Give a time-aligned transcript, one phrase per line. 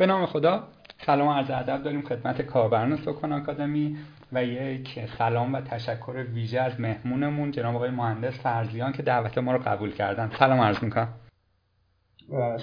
[0.00, 0.68] به نام خدا
[1.06, 3.96] سلام عرض ادب داریم خدمت کاربران سکن آکادمی
[4.32, 9.52] و یک سلام و تشکر ویژه از مهمونمون جناب آقای مهندس فرزیان که دعوت ما
[9.52, 10.30] رو قبول کردن.
[10.38, 11.08] سلام عرض می‌کنم.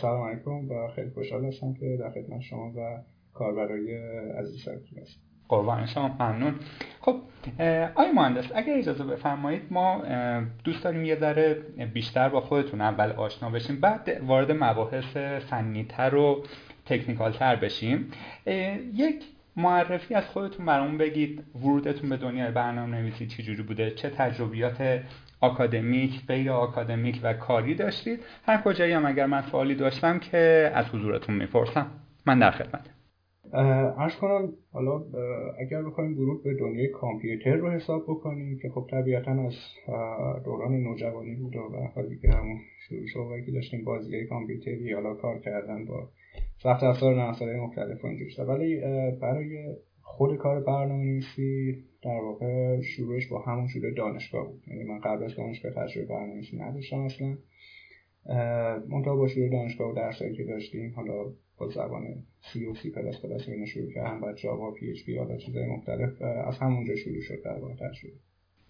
[0.02, 2.98] سلام علیکم و خیلی خوشحال هستم که در خدمت شما و
[3.34, 3.98] کاربرای
[4.40, 5.22] عزیز هستم.
[5.50, 6.56] قربان شما ممنون.
[7.02, 7.16] خب
[7.96, 10.02] آقای مهندس اگر اجازه بفرمایید ما
[10.64, 11.54] دوست داریم یه ذره
[11.94, 13.80] بیشتر با خودتون اول آشنا بشیم.
[13.82, 15.18] بعد وارد مباحث
[15.50, 16.44] فنیتر و
[16.90, 18.12] تکنیکال تر بشیم
[18.95, 19.23] یک
[19.58, 21.44] معرفی از خودتون برامون بگید.
[21.55, 25.02] ورودتون به دنیای برنامه نویسی چجوری بوده؟ چه تجربیات
[25.42, 30.86] آکادمیک غیر آکادمیک و کاری داشتید؟ هر کجایی هم اگر من سوالی داشتم که از
[30.86, 31.88] حضورتون می‌پرسم.
[32.26, 32.90] من در خدمت
[33.98, 35.04] ارز کنم حالا
[35.59, 39.54] اگر بخوایم ورود به دنیای کامپیوتر رو حساب بکنیم که خب طبیعتا از
[40.45, 41.59] دوران نوجوانی بود و
[41.95, 46.09] حالی که همون شروع شروع که داشتیم بازی کامپیوتری حالا کار کردن با
[46.64, 48.82] سخت افزار نرم مختلف و اینجور ولی
[49.22, 54.64] برای خود کار برنامه نویسی در واقع شروعش با همون شروع دانشگاه بود.
[54.67, 57.38] یعنی من قبل از دانشگاه تجربه برنامه‌نویسی نداشتم اصلا.
[58.89, 63.22] منتها با شروع دانشگاه و درسایی که داشتیم حالا با زبان C و C plus
[63.22, 67.59] plus اینو شروع کردم بعد Java PHP حالا چیزای مختلف از همونجا شروع شد در
[67.59, 68.16] واقع تجربه.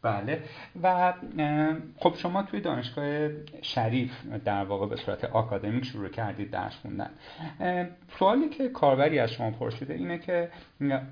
[0.02, 0.44] بله.
[0.84, 1.14] و
[1.98, 3.30] خب شما توی دانشگاه
[3.62, 4.12] شریف
[4.46, 7.10] در واقع به صورت آکادمیک شروع کردید درس خوندن.
[8.20, 10.50] سوالی که کاربری از شما پرسیده اینه که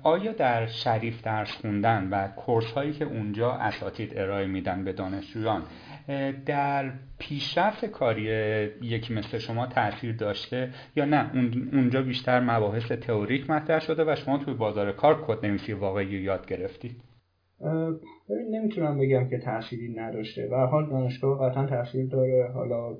[0.02, 5.62] آیا در شریف درس خوندن و کورس هایی که اونجا اساتید ارائه میدن به دانشجویان
[6.46, 8.22] در پیشرفت کاری
[8.82, 11.30] یکی مثل شما تاثیر داشته یا نه؟
[11.72, 16.46] اونجا بیشتر مباحث تئوریک مطرح شده و شما توی بازار کار کد نویسی واقعی یاد
[16.46, 17.05] گرفتید.
[18.30, 22.50] ببین نمی‌تونم بگم که تأثیری نداشته و حال دانشگاه قطعا تاثیر داره.
[22.54, 22.98] حالا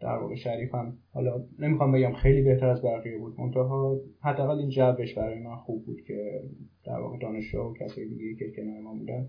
[0.00, 3.40] در واقع شریف هم حالا نمی‌خوام بگم خیلی بهتر از بقیه بود.
[3.40, 6.42] منتها حداقل این جوش برای من خوب بود که
[6.84, 9.28] در واقع دانشجو و کسای دیگه که کنار ما بودن.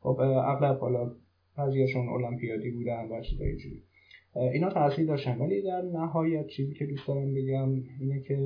[0.00, 1.10] خب اغلب حالا
[1.58, 3.82] بعضیاشون المپیادی بودن و چیزای جوری
[4.52, 5.38] اینا تاثیر داشتن.
[5.38, 7.68] ولی در نهایت چیزی که دوست دارم بگم
[8.00, 8.38] اینه که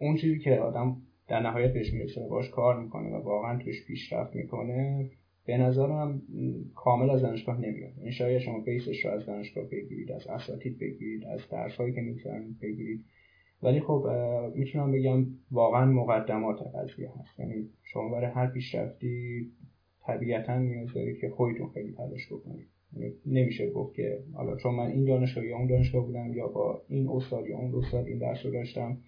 [0.00, 0.96] اون چیزی که آدم
[1.28, 5.10] در نهایت بهش می‌رسه باش کار می‌کنه و واقعا توش پیشرفت می‌کنه
[5.46, 6.22] به نظرم
[6.74, 7.92] کامل از دانشگاه نمیاد.
[8.00, 12.00] این شاید شما بیسش رو از دانشگاه بگیرید از اساتید بگیرید از درس هایی که
[12.00, 13.04] می‌تونید بگیرید.
[13.62, 14.06] ولی خب
[14.54, 17.40] می‌تونم بگم واقعا مقدمات قضیه هست.
[17.40, 19.46] یعنی شما برای هر پیشرفتی
[20.06, 22.66] طبیعتا نیاز دارید که خودتون خیلی تلاش بکنید.
[22.92, 26.82] یعنی نمیشه گفت که حالا چون من این دانشگاه یا اون دانشگاه بودم یا با
[26.88, 28.98] این استاد یا اون استاد این درس رو داشتم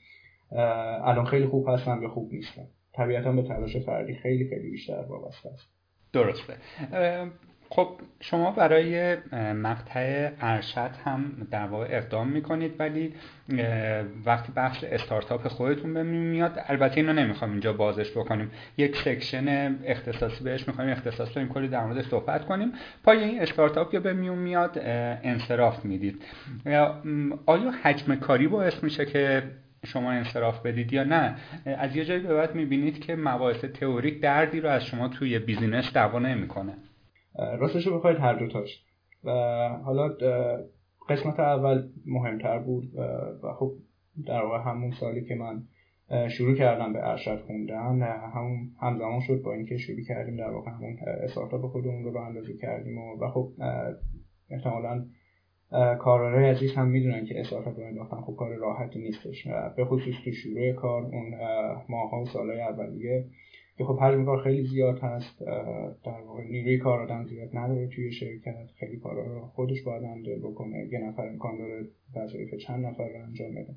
[0.53, 5.49] الان خیلی خوب هستم یا خوب نیستم طبیعتا به تلاش فردی خیلی خیلی بیشتر وابسته
[5.49, 5.69] است.
[6.13, 6.55] درسته.
[7.73, 7.89] خب
[8.21, 9.17] شما برای
[9.53, 13.15] مقطع ارشد هم در واقع اقدام می‌کنید ولی
[14.27, 18.51] وقتی بخش استارتاپ خودتون به میاد البته اینو نمی‌خوام اینجا بازش بکنیم.
[18.77, 22.73] یک section اختصاصی بهش می‌خوایم اختصاص داریم کلی در موردش صحبت کنیم.
[23.05, 24.79] پای این استارتاپ یا به میون میاد
[25.23, 26.23] انصراف می‌دید.
[27.47, 29.43] آیا حجم کاری باعث میشه که
[29.85, 34.61] شما انصراف بدید یا نه از یه جایی به بعد می‌بینید که مباحث تئوریک دردی
[34.61, 36.75] رو از شما توی بیزینس دعوا نمی‌کنه.
[37.59, 38.85] راستش رو بخواید هر دوتاش
[39.25, 39.31] و
[39.85, 40.09] حالا
[41.09, 42.95] قسمت اول مهمتر بود
[43.43, 43.73] و خب
[44.27, 45.63] در واقع همون سالی که من
[46.29, 48.03] شروع کردم به ارشد خوندن
[48.35, 52.99] همون همزمان شد با اینکه شروع کردیم در واقع همون استارتاپ خودمون رو اندازی کردیم
[52.99, 53.53] و, و خب
[54.51, 55.07] احتمالا
[55.99, 58.21] کاربرای عزیز هم می‌دونن که استارتاپ رو انداختن.
[58.21, 59.49] خب کار راحتی نیستش.
[59.77, 61.35] به خصوص تو شروع کار اون
[61.89, 63.25] ماها و سالهای اولیه.
[63.79, 65.43] که خب حجم کار خیلی زیاد هست.
[66.05, 68.67] در واقع نیروی کار آدم زیاد نداره توی شرکت.
[68.79, 70.89] خیلی کارا رو خودش باید انجام بکنه.
[70.93, 73.75] یه نفر امکان داره وظایف چند نفر رو انجام بده.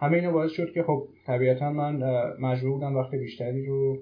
[0.00, 2.02] همه اینا باعث شد که خب طبیعتا من
[2.40, 3.98] مجبور بودم وقت بیشتری رو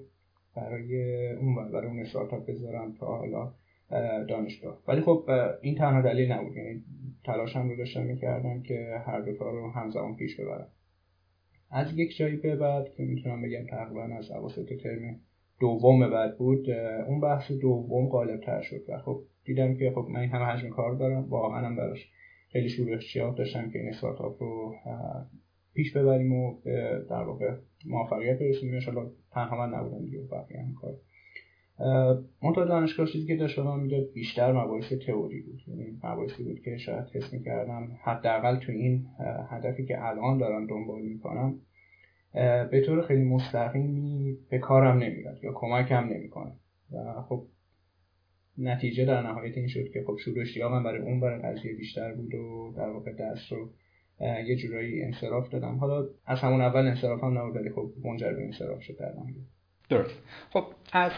[0.55, 3.51] برای اون برای اون استارتاپ بذارم تا حالا.
[4.29, 4.83] دانشگاه.
[4.87, 5.29] ولی خب
[5.61, 6.55] این تنها دلیل نبود.
[6.55, 6.83] یعنی
[7.25, 10.67] تلاشم رو داشتم می‌کردم که هر دو رو همزمان پیش ببرم.
[11.71, 15.19] از یک جایی به بعد که می‌تونم بگم تقریبا از اواسط ترم
[15.59, 16.69] دوم بعد بود
[17.07, 20.69] اون بحث دوم غالب تر شد و خب دیدم که خب من این همه حجم
[20.69, 21.29] کار دارم.
[21.29, 22.11] واقعا هم براش
[22.51, 24.75] خیلی شروع اشتیاق داشتم که این استارتاپ رو
[25.73, 26.61] پیش ببریم و
[27.09, 27.55] در واقع
[27.85, 30.97] موفقیت برسیم ان تنها من نبودم دیگه بقیه هم کار
[32.43, 35.61] منتها دانشگاه چیزی که داشت من می‌داد بیشتر مباحث تئوری بود.
[35.67, 39.05] یعنی مباحثی بود که شاید حس می‌کردم حداقل تو این
[39.49, 41.59] هدفی که الان دارم دنبال می‌کنم
[42.71, 46.51] به طور خیلی مستقیمی به کارم نمیاد یا کمکم نمی‌کنه.
[46.91, 47.45] و خب
[48.57, 52.35] نتیجه در نهایت این شد که خب شروع من برای اون برای قضیه بیشتر بود
[52.35, 53.69] و در واقع دست رو
[54.19, 55.75] یه جورایی انصراف دادم.
[55.75, 59.13] حالا از همون اول انصراف هم نبود ولی خب منجر به انصراف شد در
[59.89, 60.15] درست.
[60.53, 61.11] خب از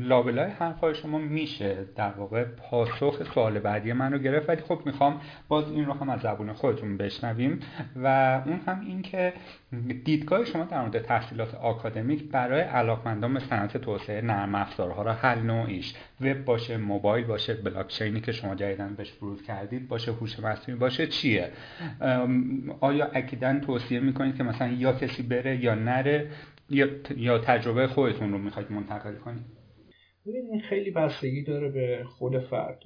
[0.00, 5.20] لابلای حرفهای شما میشه در واقع پاسخ سوال بعدی من رو گرفت ولی خب می‌خوام
[5.48, 7.60] باز این رو هم از زبون خودتون بشنویم
[7.96, 8.06] و
[8.46, 9.32] اون هم این که
[10.04, 15.34] دیدگاه شما در مورد تحصیلات آکادمیک برای علاقمندان به صنعت توسعه نرم افزارها را هر
[15.34, 20.80] نوعیش وب باشه موبایل باشه بلاکچینی که شما جدیدن بهش ورود کردید باشه هوش مصنوعی
[20.80, 21.50] باشه چیه؟
[22.80, 26.30] آیا اکیدا توصیه می‌کنید که مثلا یا کسی بره یا نره؟
[26.70, 29.58] یا, تجربه خودتون رو می‌خواید منتقل کنید.
[30.24, 32.82] این خیلی بستگی داره به خود فرد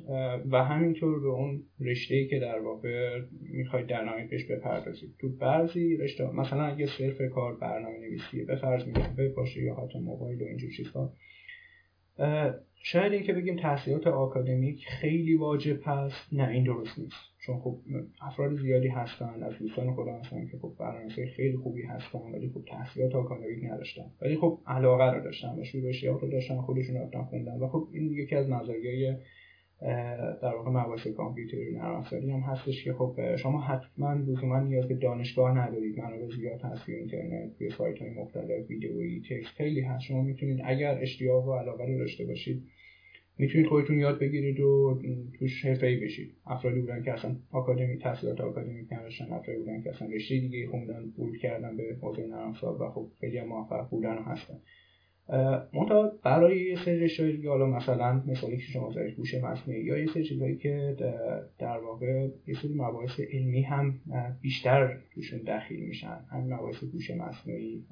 [0.51, 5.15] و همینطور به اون رشته که در واقع می‌خواید در نهایت بپردازید.
[5.21, 9.99] تو بعضی رشته مثلا اگه صرف کار برنامه نویسیه به فرض میگم باشه یا حتی
[9.99, 11.13] موبایل و اینجور چیزها
[12.85, 16.29] شاید اینکه بگیم تحصیلات آکادمیک خیلی واجب هست.
[16.33, 17.17] نه این درست نیست.
[17.47, 17.79] چون خب
[18.21, 22.65] افراد زیادی هستن از دوستان خودم هستن که خب برنامه‌نویسی خیلی خوبی هستن ولی خب
[22.69, 24.05] تحصیلات آکادمیک نداشتن.
[24.23, 27.59] ولی خب علاقه رو داشتن و شروع اشتیاق رو داشتن خودشون رفتن خوندن.
[27.59, 29.17] و خب این یکی از مزایای
[30.43, 34.95] در واقع مباحث کامپیوتری نرم افزاری هم هستش که خب شما حتما لزوما نیاز به
[34.95, 36.01] دانشگاه ندارید.
[36.01, 40.03] منابع زیاد هست توی اینترنت توی سایت های مختلف ویدئویی تکست خیلی هست.
[40.05, 42.63] شما می‌تونید اگر اشتیاق و علاقه رو داشته باشید
[43.39, 45.01] می‌تونید خودتون یاد بگیرید و
[45.39, 46.35] توش ای بشید.
[46.47, 51.13] افرادی بودن که اصلا آکادمی تحصیلات آکادمی نداشتن افرادی بودن که اصلا رشته دیگه خوندن
[51.19, 54.61] ورود کردن به حوزه نرم و خب خیلی موفق بودن و هستن.
[55.75, 59.99] منتها برای یه سری رشته دیگه حالا مثلا مثالی که شما زدید هوش مصنوعی یا
[59.99, 60.97] یه سری چیزایی که
[61.59, 64.01] در واقع یه سری مباحث علمی هم
[64.41, 66.19] بیشتر توشون دخیل میشن.
[66.31, 67.85] همین مباحث هوش مصنوعی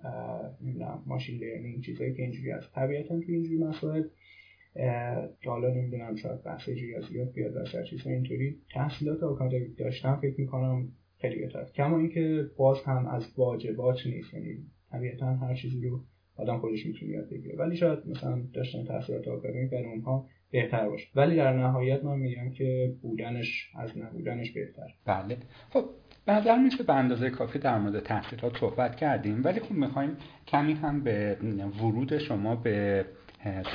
[0.63, 2.73] نمی‌دونم ماشین لرنینگ چیزایی که اینجوری هست.
[2.75, 4.03] طبیعتا تو اینجوری مسائل
[5.41, 8.57] که حالا نمی‌دونم شاید بحث ریاضیات بیاد و چیزهای اینطوری.
[8.75, 10.89] تحصیلات آکادمیک داشتم فکر می‌کنم
[11.19, 14.35] خیلی بهتر کما اینکه باز هم از واجبات نیست.
[14.35, 14.59] یعنی
[14.91, 16.01] طبیعتا هر چیزی رو
[16.41, 17.57] آدم خودش می‌تونه یاد بگیره.
[17.57, 21.07] ولی شاید مثلا داشتن تحصیلات آکادمیک برای اونها بهتر باشه.
[21.17, 25.37] ولی در نهایت من میگم که بودنش از نبودنش بهتر بله.
[25.71, 25.85] خب
[26.29, 29.45] نظر میشه به اندازه کافی در مورد تحصیلات صحبت کردیم.
[29.45, 30.17] ولی خب می‌خوایم
[30.47, 31.37] کمی هم به
[31.81, 33.05] ورود شما به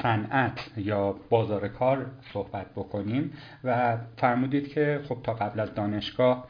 [0.02, 3.32] صنعت یا بازار کار صحبت بکنیم
[3.64, 6.48] و فرمودید که خب تا قبل از دانشگاه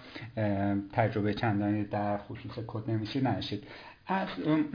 [0.93, 3.63] تجربه چندانی در خصوص کد نویسی نشید.
[4.07, 4.65] از اون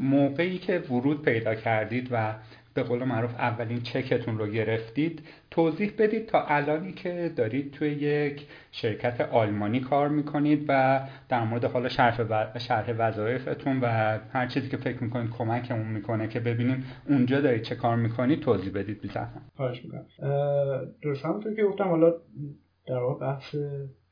[0.00, 2.34] موقعی که ورود پیدا کردید و
[2.74, 8.46] به قول معروف اولین چکتون رو گرفتید توضیح بدید تا الانی که دارید توی یک
[8.70, 13.86] شرکت آلمانی کار می‌کنید و در مورد حالا شرح, وظایفتون و
[14.32, 18.72] هر چیزی که فکر می‌کنید کمکمون می‌کنه که ببینیم اونجا دارید چه کار می‌کنید توضیح
[18.72, 20.06] بدید بیزنم خواهش می‌کنم.
[21.02, 22.12] درست همونطور که گفتم حالا
[22.86, 23.56] در واقع بحث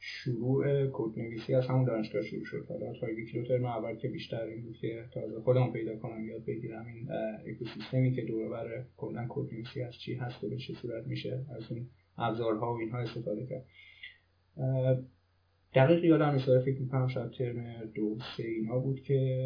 [0.02, 2.67] شروع کد نویسی از همون دانشگاه شروع شد.
[2.69, 6.25] حالا تا یک دو ترم اول که بیشتر این بود که تازه خودم پیدا کنم
[6.25, 7.08] یاد بگیرم این
[7.47, 11.44] اکوسیستمی که دور بر کلا کد نویسی از چی هست و به چه صورت میشه
[11.56, 11.87] از اون
[12.19, 13.64] ابزارها و اینها استفاده کرد.
[15.75, 19.44] دقیق یادم نیست فکر می‌کنم شاید ترم دو سه اینا بود که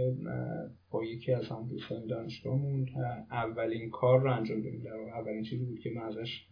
[0.90, 2.88] با یکی از هم دوستان دانشگاهمون
[3.30, 4.82] اولین کار رو انجام دادیم.
[4.82, 6.46] در اولین چیزی بود که من ازش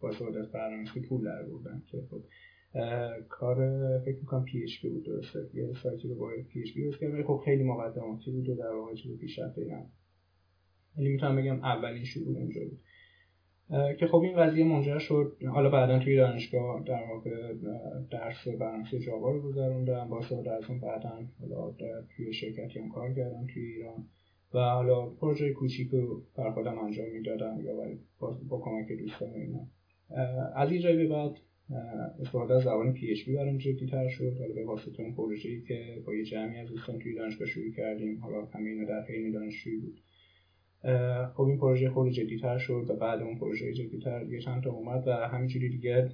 [0.00, 2.22] با از برنامه‌نویسی پول در بردم که خب
[3.28, 3.56] کار
[3.98, 5.38] فکر می‌کنم PHP بود درسته.
[5.54, 8.48] یه سایتی رو با PHP کردم خب خیلی مقدماتی بود.
[8.48, 9.90] و در واقع چیز پیشرفته نبود
[10.98, 12.80] ولی می‌تونم بگم اولین شروع اونجا بود.
[13.98, 15.36] که خب این قضیه منجر شد.
[15.52, 17.54] حالا بعدا توی دانشگاه در واقع
[18.10, 20.08] درس برنامه‌نویسی جاوا رو گذروندم.
[20.08, 21.74] با استفاده از اون بعدا حالا
[22.16, 24.04] توی شرکتی هم کار کردم توی ایران.
[24.54, 27.74] و حالا پروژه کوچیک رو بر خودم انجام می‌دادم یا
[28.18, 29.66] با, با کمک دوستان اینا.
[30.56, 31.32] از این جایی به بعد
[32.20, 34.36] استفاده از زبان پی اچ پی برام جدی تر شد.
[34.38, 38.18] حالا به واسطه اون پروژه‌ای که با یه جمعی از دوستان توی دانشگاه شروع کردیم
[38.20, 40.00] حالا همه اینا در حین دانشجویی بود.
[41.34, 44.62] خب این پروژه خود جدی تر شد و بعد اون پروژه جدی تر دیگه چند
[44.62, 46.10] تا اومد و همینجوری دیگه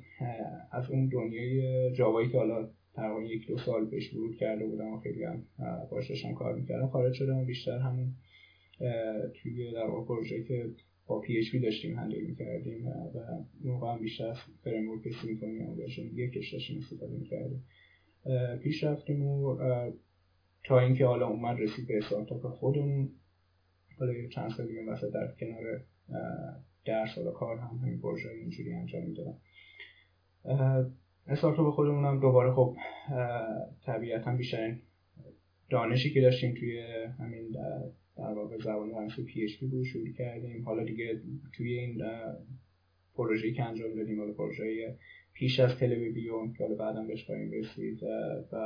[0.73, 4.89] از اون دنیای Java یی که حالا تقریبا یک دو سال پیش ورود کرده بودم
[4.89, 5.45] و خیلی هم
[5.91, 8.15] باش داشتم کار می‌کردم خارج شدم بیشتر همون
[9.35, 10.71] توی در واقع پروژه که
[11.09, 13.11] با PHP داشتیم handle می‌کردیم و
[13.65, 17.65] موقع هم بیشتر framework Symfony هم version یکش داشتیم استفاده می‌کردیم.
[18.63, 19.59] پیش رفتیم و
[20.65, 23.11] تا اینکه حالا اومد رسید به استارتاپ خودمون
[23.99, 25.85] حالا یه چند سال دیگه واسه در کنار
[26.85, 29.39] درس و کار هم همین پروژه اینجوری انجام می‌دادم.
[31.27, 32.77] استارتاپ خودمون هم دوباره خب
[33.87, 34.77] طبیعتا بیشتر
[35.71, 36.81] دانشی که داشتیم توی
[37.19, 37.57] همین
[38.19, 40.65] در واقع زبان فرانسه پی اچ پی شروع کردیم.
[40.65, 41.21] حالا دیگه
[41.57, 42.03] توی این
[43.15, 44.97] پروژه‌ای که انجام دادیم حالا پروژه
[45.35, 48.03] پیش از تلویزیون که بعدا بهش خواهیم رسید
[48.53, 48.57] و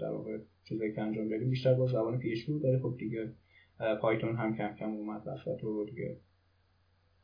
[0.00, 2.64] در واقع چیزایی که انجام دادیم بیشتر با زبان PHP بود.
[2.64, 3.32] ولی خب دیگه
[4.00, 6.16] Python هم کم کم اومد وسط و دیگه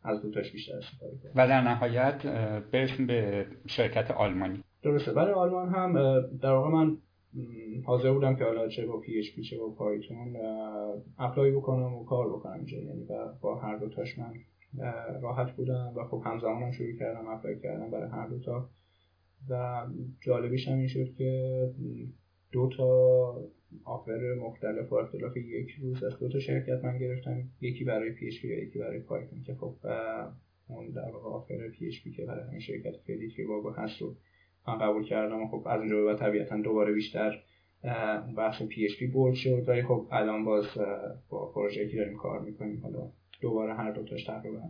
[0.02, 2.26] از دوتاش بیشتر استفاده کنیم و در نهایت
[2.72, 4.64] برسیم به شرکت آلمانی.
[4.82, 5.12] درسته.
[5.12, 5.92] برای آلمان هم
[6.42, 6.96] در واقع من
[7.84, 10.36] حاضر بودم که حالا چه با PHP چه با Python
[11.18, 12.78] apply بکنم و کار بکنم اینجا.
[12.78, 13.06] یعنی
[13.40, 14.34] با هر دوتاش من
[15.22, 18.70] راحت بودم و خب همزمان هم شروع کردم apply کردم برای هر دوتا
[19.50, 19.86] و
[20.20, 21.62] جالبیش هم این شد که
[22.52, 23.50] دو تا
[23.84, 28.26] offer مختلف و اختلاف یک روز از دو تا شرکت من گرفتم یکی برای PHP
[28.26, 29.76] و یکی برای Python که خب
[30.68, 34.16] اون در واقع offer PHP که برای همین شرکت فعلی که واگو هست رو
[34.68, 35.42] من قبول کردم.
[35.42, 37.38] و خب از اونجا به طبیعتا دوباره بیشتر
[38.36, 39.68] بحث PHP bold شد.
[39.68, 40.64] ولی خب الان باز
[41.30, 43.10] با پروژه‌ای که داریم کار می‌کنیم حالا
[43.40, 44.60] دوباره هر دو تاش تقریبا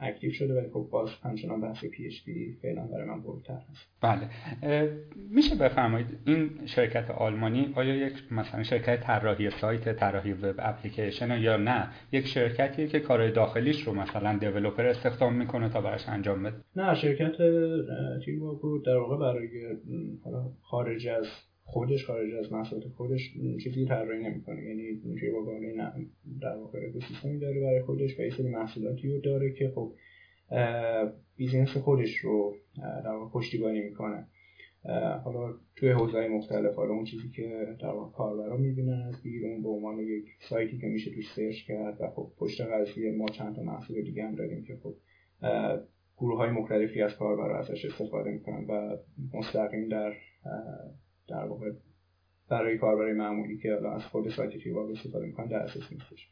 [0.00, 3.86] active شده ولی خب باز همچنان بحث PHP فعلا برای من bold تر هست.
[4.00, 4.28] بله.
[5.30, 11.56] میشه بفرمایید این شرکت آلمانی آیا یک مثلا شرکت طراحی سایت طراحی web application یا
[11.56, 16.56] نه یک شرکتیه که کارهای داخلیش رو مثلا developer استخدام می‌کنه تا براش انجام بده؟
[16.76, 17.36] نه شرکت
[18.24, 18.40] تیم
[18.86, 19.48] در واقع برای
[20.62, 21.26] خارج از
[21.72, 23.34] خودش خارج از محصولات خودش
[23.64, 24.62] چیزی طراحی نمی‌کنه.
[24.62, 25.00] یعنی
[25.76, 25.92] نه
[26.40, 29.92] در واقع اکوسیستمی داره برای خودش و یه سری محصولاتی رو داره که خب
[31.36, 32.56] business خودش رو
[33.04, 34.26] در واقع پشتیبانی می‌کنه.
[35.24, 39.68] حالا توی حوزه‌های مختلف حالا اون چیزی که در واقع کاربرا می‌بینن از بیرون به
[39.68, 43.62] عنوان یک سایتی که میشه توش search کرد و خب پشت قضیه ما چند تا
[43.62, 44.94] محصول دیگه هم داریم که خب
[46.16, 48.96] گروه های مختلفی از کاربرا ازش استفاده می‌کنن و
[49.34, 50.12] مستقیم در
[51.30, 51.70] در واقع
[52.50, 56.28] برای کاربر معمولی که الان از خود سایت trivago استفاده می‌کنن دسترس نیستش.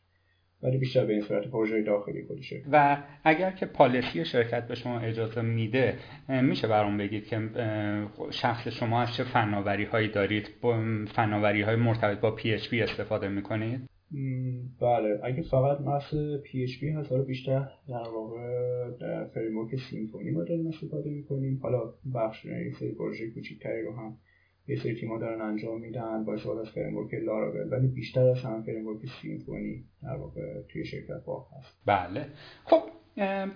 [0.63, 2.63] ولی بیشتر به این صورت پروژه داخلی خودشه.
[2.73, 5.99] و اگر که policy شرکت به شما اجازه میده
[6.43, 7.49] میشه برام بگید که
[8.31, 10.49] شخص شما از چه فناوری هایی دارید؟
[11.15, 13.81] فناوری های مرتبط با PHP استفاده می‌کنید؟
[14.81, 15.21] بله.
[15.25, 16.15] اگه فقط بحث
[16.45, 18.39] PHP هست حالا بیشتر در واقع
[19.01, 21.61] در framework Symfony ما داریم استفاده می‌کنیم.
[21.63, 24.17] حالا بخش یه سری پروژه کوچیکتری رو هم
[24.69, 28.99] یه سری تیما دارن انجام میدن با استفاده framework Laravel ولی بیشتر از هم framework
[29.23, 32.27] Symfony در واقع توی شرکت با هست بله.
[32.65, 32.83] خب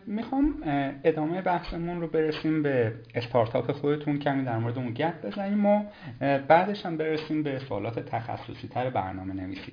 [0.06, 0.62] می‌خوام
[1.04, 4.18] ادامه بحثمون رو برسیم به استارتاپ خودتون.
[4.18, 5.84] کمی در مورد اون گپ بزنیم و
[6.48, 9.72] بعدش هم برسیم به سوالات تخصصی تر برنامه نویسی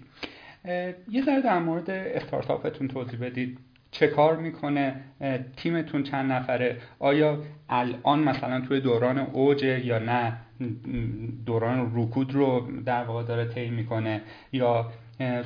[1.09, 3.59] یه ذره در مورد استارتاپتون توضیح بدید.
[3.91, 4.95] چه کار می‌کنه
[5.57, 10.37] تیمتون چند نفره؟ آیا الان مثلا توی دوران اوجه یا نه
[11.45, 14.91] دوران رکود رو در واقع داره طی می‌کنه؟ یا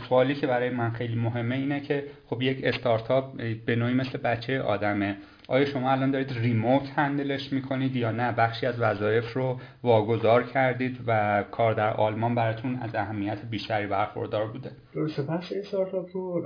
[0.10, 4.62] سوالی که برای من خیلی مهمه اینه که خب یک استارتاپ به نوعی مثل بچه
[4.62, 5.18] آدمه.
[5.48, 10.98] آیا شما الان دارید ریموت هندلش می‌کنید یا نه؟ بخشی از وظایف رو واگذار کردید
[11.08, 15.24] و کار در آلمان براتون از اهمیت بیشتری برخوردار بوده؟ درسته.
[15.24, 16.42] پس استارتاپ رو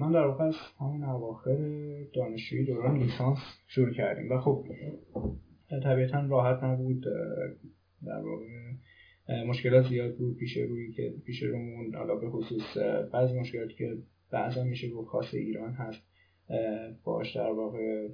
[0.00, 1.56] من در واقع از همون اواخر
[2.14, 4.64] دانشجویی دوران لیسانس شروع کردیم و خب
[5.84, 7.04] طبیعتا راحت نبود
[8.06, 8.44] در واقع
[9.28, 12.76] مشکلات زیاد بود پیش روی که پیش رومون حالا به خصوص
[13.12, 13.96] بعضی مشکلاتی که
[14.30, 16.02] بعضا میشه گفت خاص ایران هست
[17.04, 18.08] باش در واقع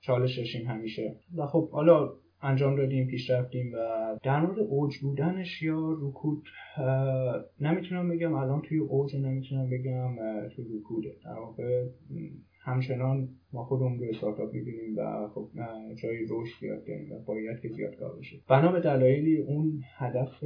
[0.00, 1.16] چالش داشتیم همیشه.
[1.36, 3.78] و خب حالا انجام دادیم پیش رفتیم و
[4.22, 6.44] در مورد اوج بودنش یا رکود
[7.60, 8.34] نمی‌تونم بگم.
[8.34, 10.16] الان توی اوج نمی‌تونم بگم
[10.48, 11.14] توی رکوده.
[11.24, 11.86] در واقع
[12.60, 15.50] همچنان ما خودمون رو استارتاپ می‌بینیم و خب
[16.02, 20.44] جای رشد زیاد داریم و باید که زیاد کار بشه بنا به دلایلی اون هدف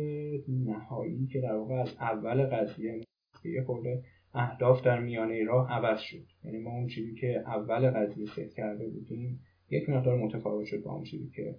[0.49, 3.01] نهایی که در واقع از اول قضیه
[3.45, 4.03] یه خورده
[4.35, 6.25] اهداف در میانه راه عوض شد.
[6.45, 10.93] یعنی ما اون چیزی که اول قضیه ست کرده بودیم یک مقدار متفاوت شد با
[10.93, 11.55] اون چیزی که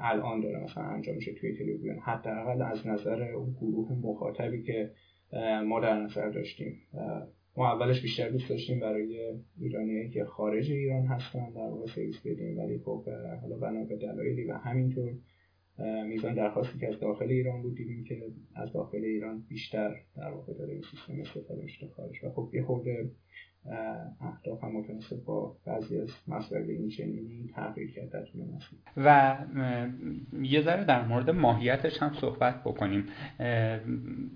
[0.00, 1.98] الان داره مثلا انجام میشه توی تلویزیون.
[1.98, 4.90] حداقل از نظر اون گروه مخاطبی که
[5.64, 6.78] ما در نظر داشتیم.
[7.56, 12.58] ما اولش بیشتر دوست داشتیم برای ایرانیایی که خارج ایران هستن در واقع سرویس بدیم.
[12.58, 13.04] ولی خب
[13.42, 15.12] حالا بنا به دلایلی و همینطور
[16.06, 18.22] میزان درخواستی که از داخل ایران بود دیدیم که
[18.54, 22.24] از داخل ایران بیشتر در واقع داره این سیستم استفاده میشه خارج.
[22.24, 23.10] و خب یه خورده
[24.20, 28.24] اهداف هم متناسب با بعضی از مسائل این چنینی تغییر کرد در
[28.96, 29.36] و
[30.42, 33.04] یه ذره در مورد ماهیتش هم صحبت بکنیم.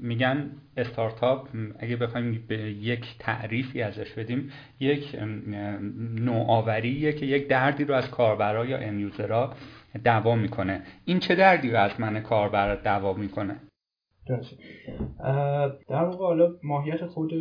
[0.00, 5.16] میگن استارتاپ اگه بخوایم به یک تعریفی ازش بدیم یک
[6.20, 9.54] نوآوریه که یک دردی رو از کاربرا یا امیوزرا
[10.04, 10.82] دوا می‌کنه.
[11.04, 13.56] این چه دردی رو از من کاربر دوا می‌کنه؟
[14.26, 14.56] درسته.
[15.88, 17.34] در واقع حالا ماهیت خود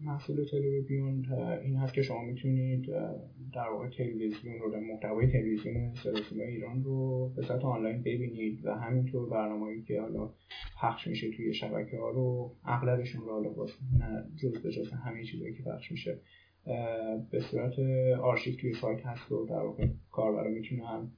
[0.00, 1.26] محصول تلویزیون
[1.62, 2.86] این هست که شما می‌تونید
[3.54, 8.74] در واقع تلویزیون رو در محتوای تلویزیون صدا ایران رو به صورت آنلاین ببینید و
[8.74, 10.30] همینطور برنامه‌ای که حالا
[10.82, 13.66] پخش میشه توی شبکه ها رو اغلبشون رو حالا
[13.98, 16.18] نه جز به جز همه چیزایی که پخش میشه
[17.30, 17.78] به صورت
[18.22, 21.10] آرشیو توی سایت هست و در واقع کاربرا می‌تونن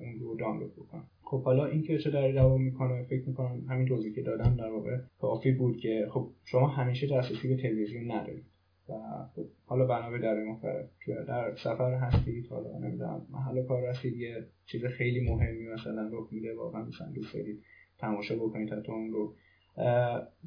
[0.00, 1.04] اون رو دانلود بکنن.
[1.22, 4.70] خب حالا این که چه در دوام می‌کنه فکر می‌کنم همین توضیحی که دادم در
[4.70, 8.44] واقع کافی بود که خب شما همیشه دسترسی به تلویزیون ندارید
[8.88, 8.92] و
[9.34, 10.86] خب حالا بنا به در مختلف
[11.28, 16.54] در سفر هستید حالا نمی‌دونم محل کار هستید یه چیز خیلی مهمی مثلا رخ میده
[16.54, 17.62] واقعا مثلا دوست دارید
[17.98, 19.34] تماشا بکنید حتی اون رو.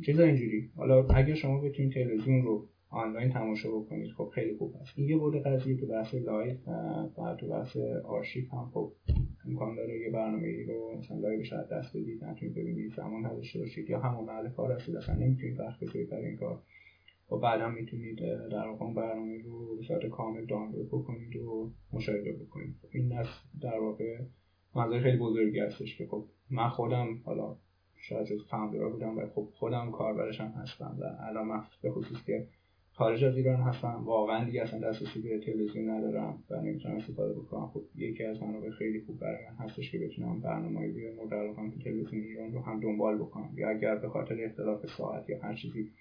[0.06, 0.70] چیزا اینجوری.
[0.76, 4.12] حالا اگر شما بتونید تلویزیون رو آنلاین تماشا بکنید.
[4.12, 4.94] خب خیلی خوب است.
[4.96, 6.58] این یه بود قضیه تو بحث live
[7.18, 8.72] و تو بحث آرشیو هم.
[8.74, 8.92] خب
[9.46, 12.24] امکان داره یه برنامه رو مثلا live شاید دست بدید.
[12.24, 14.96] نتونید ببینید زمان نداشته باشید یا همون محل کار هستید.
[14.96, 16.62] اصلا نمی‌تونید وقت بذارید برای این کار.
[17.32, 18.20] و بعدا می‌تونید
[18.52, 22.76] در واقع برنامه رو به کامل دانلود بکنید و مشاهده بکنید.
[22.82, 23.28] خب این از
[23.62, 24.18] در واقع
[24.76, 27.56] منظور خیلی بزرگی هستش که خب من خودم حالا
[27.98, 32.48] شاید جز فاوندرا بودم و خب خودم کاربرشم هستم و الان به خصوص که
[32.98, 34.04] خارج از ایران هستم.
[34.06, 37.68] واقعا دیگه اصلا دسترسی به تلویزیون ندارم و نمی‌تونم استفاده بکنم.
[37.68, 41.80] خب یکی از منابع خیلی خوب برای من هستش که بتونم برنامه‌ای مورد علاقه‌ام تو
[41.80, 43.50] تلویزیون ایران رو هم دنبال بکنم.
[43.58, 45.92] یا اگر به خاطر اختلاف ساعت یا هر چیزی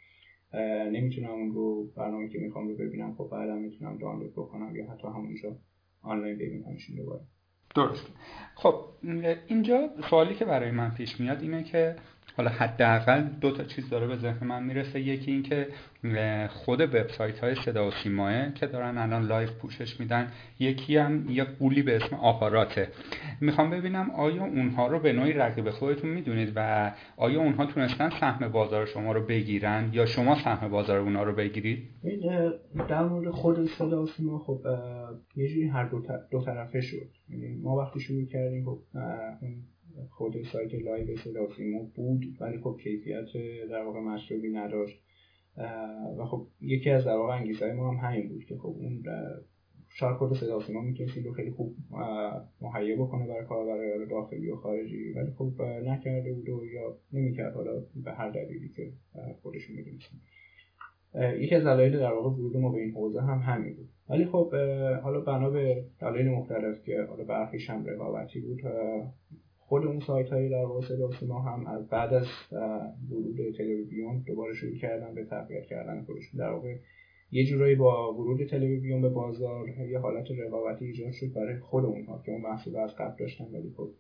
[0.92, 5.08] نمی‌تونم اون رو برنامه که می‌خوام رو ببینم خب بعدا می‌تونم دانلود بکنم یا حتی
[5.08, 5.56] همونجا
[6.02, 7.22] آنلاین ببینمشون دوباره.
[7.74, 8.06] درست.
[8.54, 8.74] خب
[9.48, 11.96] اینجا سوالی که برای من پیش میاد اینه که
[12.36, 15.00] حالا حداقل دو تا چیز داره به ذهن من می‌رسه.
[15.00, 15.68] یکی اینکه
[16.48, 21.44] خود وبسایت های صدا و سیماه که دارن الان live پوشش میدن یکی هم یه
[21.44, 22.88] غولی به اسم آپاراته.
[23.40, 28.48] می‌خوام ببینم آیا اونها رو به نوعی رقیب خودتون می‌دونید و آیا اونها تونستن سهم
[28.48, 31.90] بازار شما رو بگیرن یا شما سهم بازار اونها رو بگیرید؟
[32.88, 34.60] در مورد خود صدا و سیما خب
[35.36, 37.08] یه جوری هر دو, دو طرفه شد.
[37.28, 38.78] یعنی ما وقتی شروع کردیم خب
[40.10, 41.48] خود سایت live صدا
[41.94, 43.26] بود ولی خب کیفیت
[43.70, 45.02] در واقع مطلوبی نداشت.
[46.18, 49.02] و خب یکی از در واقع انگیزه‌های ما هم همین بود که خب اون
[49.88, 51.74] شاید خود صدا می‌تونست رو خیلی خوب
[52.60, 57.54] مهیا بکنه برای کاربرای داخلی و خارجی ولی خب نکرده بود و یا نمی‌کرد.
[57.54, 58.92] حالا به هر دلیلی که
[59.42, 60.16] خودشون می‌دونستن.
[61.38, 63.88] یکی از دلایل در واقع ورود ما به این حوزه هم همین بود.
[64.08, 64.54] ولی خب
[65.02, 68.60] حالا بنا به دلایل مختلف که حالا برخیش هم رقابتی بود
[69.66, 70.86] خود اون سایت های در واقع
[71.20, 72.26] صدا هم از بعد از
[73.10, 76.40] ورود تلویزیون دوباره شروع کردن به تقویت کردن خودشون.
[76.40, 76.76] در واقع
[77.30, 82.22] یه جورایی با ورود تلویزیون به بازار یه حالت رقابتی ایجاد شد برای خود اونها
[82.26, 83.90] که اون محصول از قبل داشتن ولی خب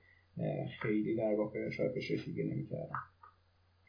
[0.82, 2.96] خیلی در واقع شاید بهش رسیدگی نمی‌کردن.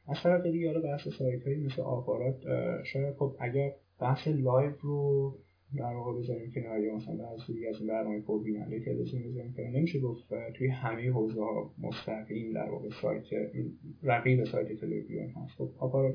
[0.08, 2.42] از طرف دیگه حالا بحث سایت هایی مثل آپارات
[2.84, 5.38] شاید خب اگر بحث live رو
[5.78, 9.70] در واقع بذاریم کنار یا مثلا از دیگه از این برنامه پربیننده تلویزیون بذاریم کنار.
[9.70, 13.26] نمیشه گفت توی همه حوزه ها مستقیم در واقع سایت
[14.04, 15.56] رقیب سایت تلوبیون هست.
[15.58, 16.14] خب آپارات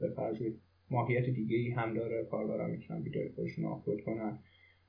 [0.00, 0.36] به فرض
[0.90, 2.24] ماهیت دیگه ای هم داره.
[2.30, 4.38] کاربران می‌تونن ویدیو خودشون آپلود کنن.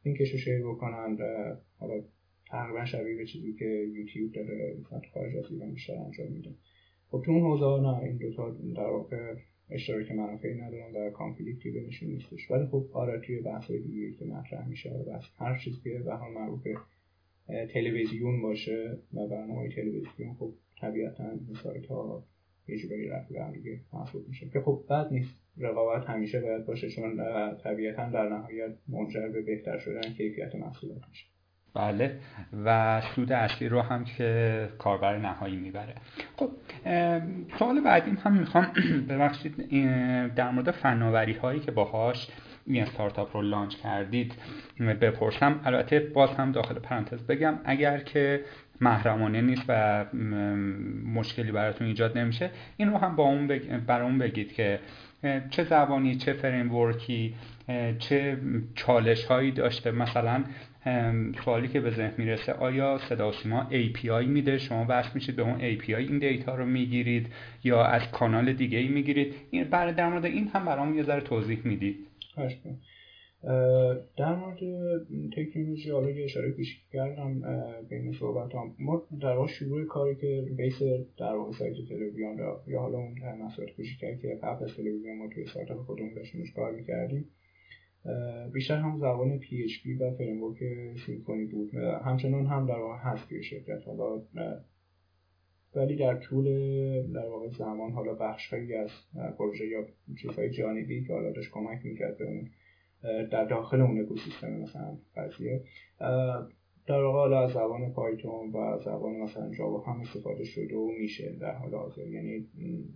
[0.06, 1.18] لینکش رو share بکنن.
[1.78, 2.04] حالا
[2.50, 4.78] تقریبا شبیه به چیزی که یوتیوب داره.
[4.80, 6.56] مثلا خارج از ایران بیشتر انجام میده.
[7.10, 7.98] خب تو اون حوزه نه.
[7.98, 9.36] این دوتا در واقع
[9.74, 12.52] اشتراک منافعی ندارن و کانفلیکتی بینشون نیستش.
[12.52, 16.14] ولی خب آره توی بحث دیگه که مطرح میشه آره بس هر چیزی که به
[16.14, 16.68] حال مربوط
[17.48, 22.24] تلویزیون باشه و برنامه تلویزیون خب طبیعتا این سایت ها
[22.68, 24.50] یه جورایی رفت هم دیگه محسوب میشه.
[24.50, 25.36] که خب بد نیست.
[25.58, 27.18] رقابت همیشه باید باشه چون
[27.64, 31.26] طبیعتا در نهایت منجر به بهتر شدن کیفیت محصولات میشه.
[31.76, 32.20] بله.
[32.66, 35.96] و سود اصلی رو هم که کاربر نهایی می‌بره.
[36.36, 36.50] خب
[37.60, 38.68] سوال بعدیم هم می‌خوام
[39.10, 39.56] ببخشید
[40.36, 42.28] در مورد فناوری هایی که باهاش
[42.66, 44.34] این استارتاپ رو لانچ کردید
[44.80, 45.60] بپرسم.
[45.66, 48.44] البته باز هم داخل پرانتز بگم اگر که
[48.82, 50.06] محرمانه نیست و
[51.14, 53.78] مشکلی براتون ایجاد نمیشه این رو هم با اون بگ...
[53.78, 54.80] برامون بگید که
[55.50, 57.36] چه زبانی چه framework ی
[58.00, 58.38] چه
[58.76, 59.92] چالش هایی داشته.
[59.92, 60.44] مثلا
[61.46, 65.60] سوالی که به ذهن می‌رسه آیا صدا سیما API میده؟ شما وصل میشید به اون
[65.60, 67.28] API این data رو می‌گیرید
[67.64, 71.22] یا از کانال دیگه ای می‌گیرید؟ این برای در مورد این هم برام یه ذره
[71.22, 71.96] توضیح می‌دید.
[74.18, 74.60] در مورد
[75.38, 77.42] تکنولوژی حالا یه اشاره کوچیک کردم
[77.90, 78.76] بین صحبت هم.
[78.80, 80.80] ما در واقع شروع کاری که base
[81.20, 83.16] در واقع سایت تلوبیون یا حالا اون
[83.46, 87.26] مسائل کوچیکتری که قبل از تلوبیون ما توی استارتاپ خودمون داشتیم کار می‌کردیم.
[88.54, 90.58] بیشتر هم زبان PHP و framework
[91.06, 91.76] Symfony بود.
[91.76, 93.88] همچنان هم در واقع هست توی شرکت.
[93.88, 94.22] حالا
[95.76, 96.46] ولی در طول
[97.14, 98.90] در واقع زمان حالا بخش هایی از
[99.38, 99.86] پروژه یا
[100.22, 102.50] چیزهای جانبی که حالا داشت کمک می‌کرد به اون
[103.30, 105.64] در داخل اون اکوسیستم مثلا قضیه
[106.88, 111.54] در حالا از زبان پایتون و زبان مثلا جاوا هم استفاده شده و میشه در
[111.54, 112.08] حال حاضر.
[112.08, 112.48] یعنی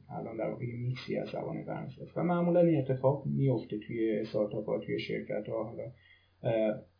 [0.09, 4.79] الان در واقع میکسی از زبان برنامه‌نویسی و معمولا این اتفاق میفته توی استارتاپ ها
[4.79, 5.91] توی شرکت ها حالا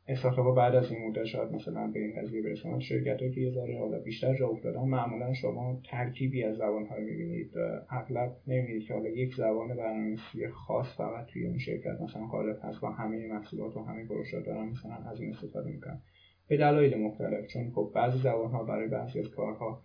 [0.08, 2.80] استارتاپ بعد از این مدت شاید مثلا به این قضیه برسن.
[2.80, 7.52] شرکت که یه حالا بیشتر جا افتادن معمولا شما ترکیبی از زبان های می‌بینید.
[7.90, 12.84] اغلب نمی‌بینید که حالا یک زبان برنامه‌نویسی خاص فقط توی اون شرکت مثلا غالب هست
[12.84, 16.02] و همه محصولات و همه پروژه دارن مثلا از این استفاده می‌کنن.
[16.48, 19.84] به دلایل مختلف چون خب بعضی زبان ها برای بعضی از کارها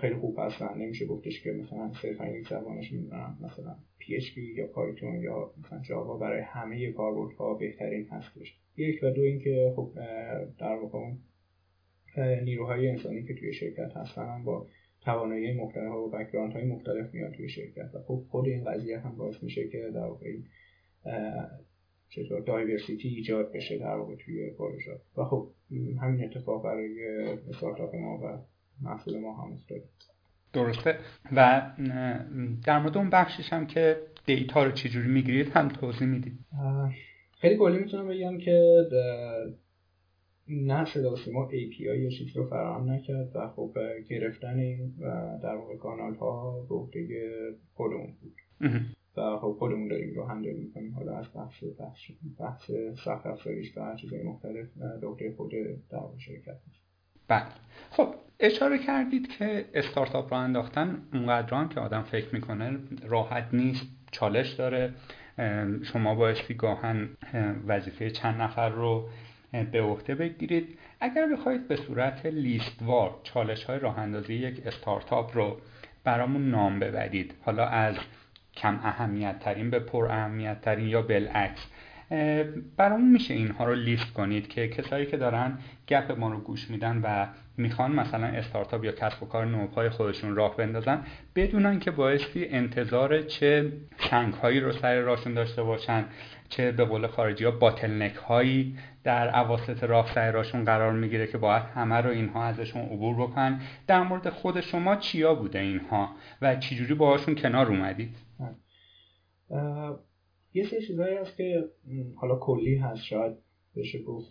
[0.00, 5.22] خیلی خوب هستن نمیشه گفتش که مثلا صرفا یک زبانش می‌دونم مثلا PHP یا Python
[5.22, 8.56] یا مثلا Java برای همه کاربردها بهترین هستش.
[8.76, 9.92] یک و دو اینکه خب
[10.58, 10.98] در واقع
[12.44, 14.66] نیروهای انسانی که توی شرکت هستن با
[15.00, 19.16] توانایی مختلف و background های مختلف میاد توی شرکت و خب خود این قضیه هم
[19.16, 20.32] باعث میشه که در واقع
[22.16, 25.50] چطور دایورسیتی ایجاد بشه در واقع توی پروژه و خب
[26.00, 27.18] همین اتفاق برای
[27.50, 28.38] استارتاپ ما و
[28.82, 29.84] محصول ما هم افتاده.
[30.52, 30.98] درسته.
[31.36, 31.70] و
[32.64, 36.38] در مورد اون بخشش هم که دیتا رو چجوری می‌گیرید هم توضیح می‌دید.
[37.40, 38.86] خیلی کلی می‌تونم بگم که
[40.48, 43.76] نه صدا سیما API یا چیزی رو فراهم نکرد و خب
[44.08, 44.94] گرفتن این
[45.42, 47.08] در واقع کانال ها به عهده
[47.74, 48.34] خودمون بود.
[49.18, 50.94] و خب خودمون داریم رو هندل می‌کنیم.
[50.94, 52.70] حالا از بحث بحث, بحث
[53.04, 54.66] سخت افزاریش و هر چیزهای مختلف
[55.18, 55.50] به خود
[55.90, 56.56] در شرکت
[57.28, 57.46] بله.
[57.90, 64.52] خب اشاره کردید که استارتاپ رو انداختن اونقدران که آدم فکر می‌کنه راحت نیست چالش
[64.52, 64.94] داره.
[65.82, 67.08] شما بایستی گاهن
[67.66, 69.08] وظیفه چند نفر رو
[69.72, 70.78] به عهده بگیرید.
[71.00, 75.56] اگر بخواید به صورت لیستوار چالش های راه اندازی یک استارتاپ رو
[76.04, 77.34] برامون نام ببرید.
[77.42, 77.96] حالا از
[78.56, 81.66] کم اهمیت ترین به پر اهمیت ترین یا بالعکس.
[82.76, 87.00] برامون میشه اینها رو لیست کنید که کسایی که دارن گپ ما رو گوش میدن
[87.04, 91.00] و می‌خوان مثلا استارتاپ یا کسب و کار نوپای خودشون راه بندازن
[91.34, 93.72] بدونن که بایستی انتظار چه
[94.10, 96.04] سنگ هایی رو سر راشون داشته باشن
[96.48, 101.38] چه به قول خارجی ها باتلنک هایی در عواسط راه سر راشون قرار می‌گیره که
[101.38, 103.60] باید همه رو اینها ازشون عبور بکنن.
[103.86, 106.10] در مورد خود شما چیا بوده اینها
[106.42, 108.25] و چجوری باهاشون کنار اومدید؟
[110.54, 111.64] یه سری چیزهایی هست که
[112.16, 113.36] حالا کلی هست شاید
[113.76, 114.30] بشه گفت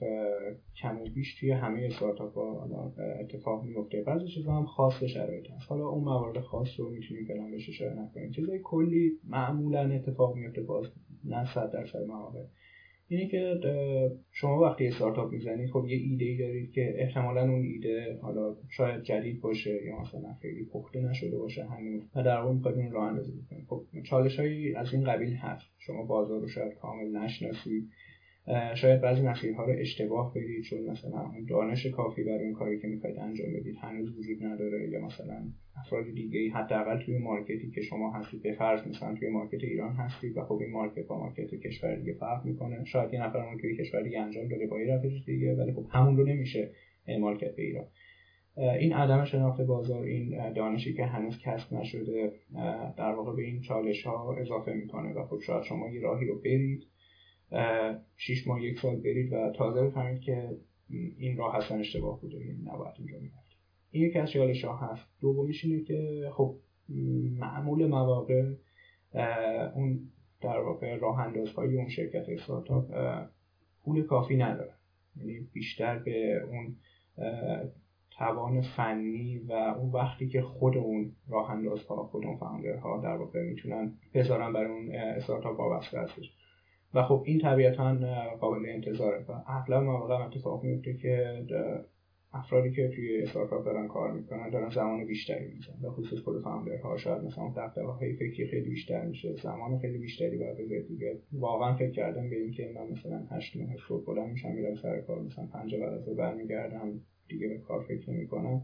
[0.82, 4.04] کم و بیش توی همه استارتاپ ها اتفاق میفته.
[4.04, 5.70] بعضی چیزها هم خاص به شرایط هست.
[5.70, 8.32] حالا اون موارد خاص رو می‌تونیم فعلا بهش اشاره نکنیم.
[8.32, 10.86] چیزهای کلی معمولا اتفاق میفته باز
[11.24, 12.44] نه صد درصد مواقع.
[13.08, 13.60] اینه که
[14.32, 19.04] شما وقتی استارتاپ می‌زنید خب یه ایده ای دارید که احتمالا اون ایده حالا شاید
[19.04, 23.08] جدید باشه یا مثلا خیلی پخته نشده باشه هنوز و در واقع می‌خواید اون راه
[23.08, 23.66] اندازی بکنید.
[23.68, 25.66] خب چالش هایی از این قبیل هست.
[25.80, 27.90] شما بازار رو شاید کامل نشناسید.
[28.76, 33.20] شاید بعضی مسیرها رو اشتباه برید چون مثلا دانش کافی برای اون کاری که می‌خواید
[33.20, 35.44] انجام بدید هنوز وجود نداره یا مثلا
[35.86, 39.94] افراد دیگه حداقل توی market ی که شما هستید به فرض مثلا توی market ایران
[39.94, 42.86] هستید و خب این market با market کشور دیگه فرق می‌کنه.
[42.86, 46.18] شاید یه نفر اون توی کشور دیگه انجام داده با یه دیگه ولی خب همون
[46.18, 46.72] رو نمیشه
[47.20, 47.86] map کرد به ایران.
[48.80, 52.32] این عدم شناخت بازار این دانشی که هنوز کسب نشده
[52.98, 56.40] در واقع به این چالش ها اضافه می‌کنه و خب شاید شما یه راهی رو
[56.40, 56.84] برید
[58.18, 60.58] شیش ماه یک سال برید و تازه بفهمید که
[61.18, 63.56] این راه اصلا اشتباه بوده یعنی نباید اینجا می‌رفت.
[63.92, 66.56] این یکی از چالش ها هست دومیش اینه که خب
[67.40, 68.54] معمول مواقع
[69.76, 70.00] اون
[70.42, 72.92] در واقع راه اندازهای اون شرکت استارتاپ
[73.84, 74.74] پول کافی نداره.
[75.18, 76.76] یعنی بیشتر به اون
[78.12, 82.38] توان فنی و اون وقتی که خود اون راه اندازها خود اون
[82.84, 86.32] ها در واقع می‌تونن بذارن برای اون استارتاپ وابسته هستش.
[86.96, 87.98] و خب این طبیعتا
[88.40, 91.46] قابل انتظاره و اغلب مواقع اتفاق میفته که
[92.34, 96.44] افرادی که توی استارتاپ دارن کار می‌کنن دارن زمان بیشتری میزن و خصوص خود
[96.84, 99.36] ها شاید مثلا دقدقه های فکری خیلی بیشتر میشه.
[99.36, 101.20] زمان خیلی بیشتری باید بذارید دیگه.
[101.34, 105.22] واقعا فکر کردم به اینکه من مثلا هشت ماه صبح بلند میشم میرم سر کار
[105.22, 108.62] مثلا پنج بعد از برمیگردم دیگه به کار فکر نمی‌کنم.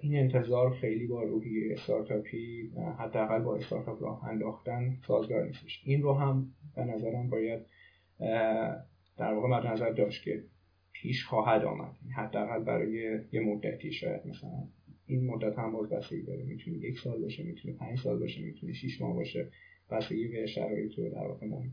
[0.00, 5.82] این انتظار خیلی با روحی استارتاپی حداقل با استارتاپ راه انداختن سازگار نیستش.
[5.84, 6.46] این رو هم
[6.76, 7.66] به نظرم باید
[9.16, 10.44] در واقع مد نظر داشت که
[10.92, 11.96] پیش خواهد آمد.
[12.16, 14.68] حداقل برای یه مدتی شاید مثلا
[15.06, 16.42] این مدت هم باز بستگی داره.
[16.42, 19.48] می‌تونه یک سال باشه می‌تونه پنج سال باشه می‌تونه شیش ماه باشه.
[19.90, 21.72] بستگی به شرایط و در واقع محیط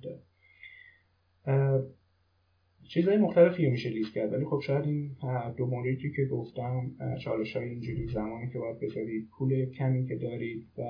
[2.88, 5.12] چیزهای مختلفی میشه لیست کرد ولی خب شاید این
[5.58, 6.92] دو موردی که گفتم
[7.24, 10.84] چالش های اینجوری زمانی که باید بذارید پول کمی که دارید و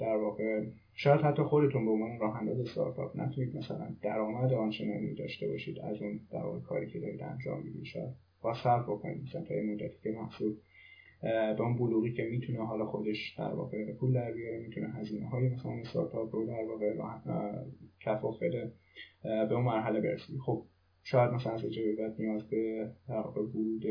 [0.00, 5.48] در واقع شاید حتی خودتون به عنوان راه انداز استارتاپ نتونید مثلا درآمد آنچنانی داشته
[5.48, 8.10] باشید از اون در واقع کاری که دارید انجام می‌دید شاید
[8.42, 10.56] با صبر بکنید مثلا تا مدتی که محصول
[11.22, 15.48] به اون بلوغی که می‌تونه حالا خودش در واقع پول در بیاره می‌تونه هزینه های
[15.48, 16.94] مثلا استارتاپ رو در واقع
[18.00, 18.72] کفاف بده
[19.22, 20.64] به اون مرحله برسید خب
[21.04, 23.84] شاید مثلا از اجابه بعد نیاز به ورود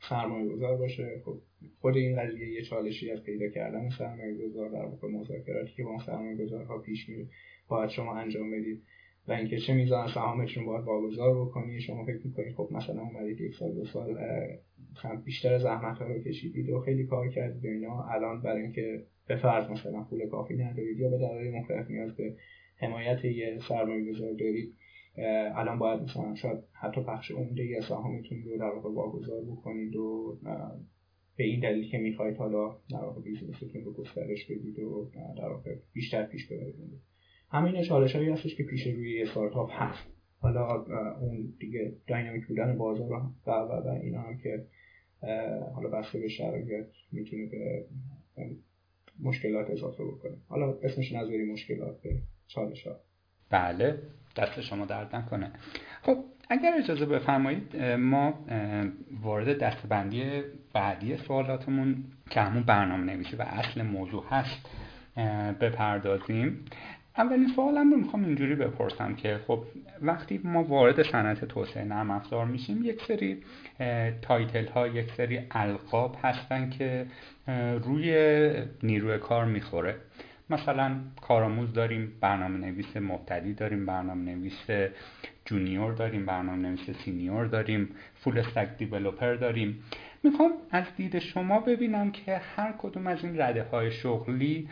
[0.00, 1.22] سرمایه گذار باشه.
[1.24, 1.38] خب
[1.80, 5.90] خود این قضیه یه چالشی از پیدا کردن سرمایه گذار در واقع مذاکراتی که با
[5.90, 7.26] اون سرمایه گذارها پیش میره
[7.68, 8.82] باید شما انجام بدید.
[9.28, 11.80] و اینکه چه میزان سهامتون باید واگذار بکنی.
[11.80, 14.18] شما فکر می‌کنید خب مثلا اومدید یک سال دو سال
[15.24, 19.36] بیشتر زحمت ها رو کشیدید و خیلی کار کردید و اینا الان برای اینکه به
[19.36, 22.36] فرض مثلا پول کافی ندارید یا به دلایل مختلف نیاز به
[22.76, 24.74] حمایت یه سرمایه گذار دارید
[25.54, 30.38] الان باید مثلا شاید حتی بخش عمده سهامتون رو در واقع واگذار بکنید و
[31.36, 35.74] به این دلیل که می‌خواید حالا در واقع بیزنستون رو گسترش بدید و در واقع
[35.92, 37.00] بیشتر پیش ببرید.
[37.50, 40.08] همین چالش هایی هستش که پیش روی استارتاپ هست.
[40.40, 40.84] حالا
[41.20, 44.66] اون دیگه داینامیک بودن بازار و و و اینا هم که
[45.74, 47.86] حالا بسته به شرایط می‌تونه به
[49.20, 50.36] مشکلات اضافه بکنه.
[50.48, 53.00] حالا اسمش نظری مشکلات به چالش ها
[53.50, 53.98] بله
[54.36, 55.50] دست شما درد نکنه.
[56.02, 56.16] خب
[56.50, 58.34] اگر اجازه بفرمایید ما
[59.22, 60.42] وارد دستبندی
[60.74, 64.66] بعدی سوالاتمون که همون برنامه نویسی و اصل موضوع هست
[65.60, 66.64] بپردازیم.
[67.18, 69.62] اولین سوالم رو می‌خوام اینجوری بپرسم که خب
[70.02, 73.42] وقتی ما وارد صنعت توسعه نرم افزار میشیم یک سری
[74.22, 77.06] title ها یک سری القاب هستن که
[77.82, 79.96] روی نیروی کار می‌خوره.
[80.50, 84.90] مثلا کارآموز داریم برنامه نویس مبتدی داریم برنامه نویس
[85.44, 89.84] junior داریم برنامه نویس senior داریم full stack developer داریم.
[90.22, 94.68] می‌خوام از دید شما ببینم که هر کدوم از این رده های شغلی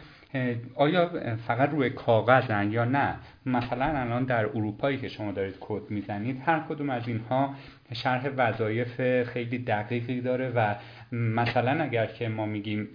[0.75, 6.43] آیا فقط روی کاغذن یا نه؟ مثلا الان در اروپایی که شما دارید کد می‌زنید
[6.47, 7.55] هر کدوم از اینها
[7.93, 10.75] شرح وظایف خیلی دقیقی داره و
[11.13, 12.89] مثلا اگر که ما میگیم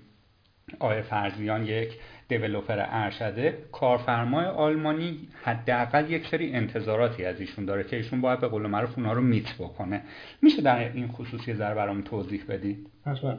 [0.79, 1.93] آقای فرضیان یک
[2.31, 8.47] developer ارشده کارفرمای آلمانی حداقل یک سری انتظاراتی از ایشون داره که ایشون باید به
[8.47, 10.03] قول معروف اونا رو meet بکنه.
[10.41, 13.37] میشه در این خصوص یه ذره برام توضیح بدید؟ حتما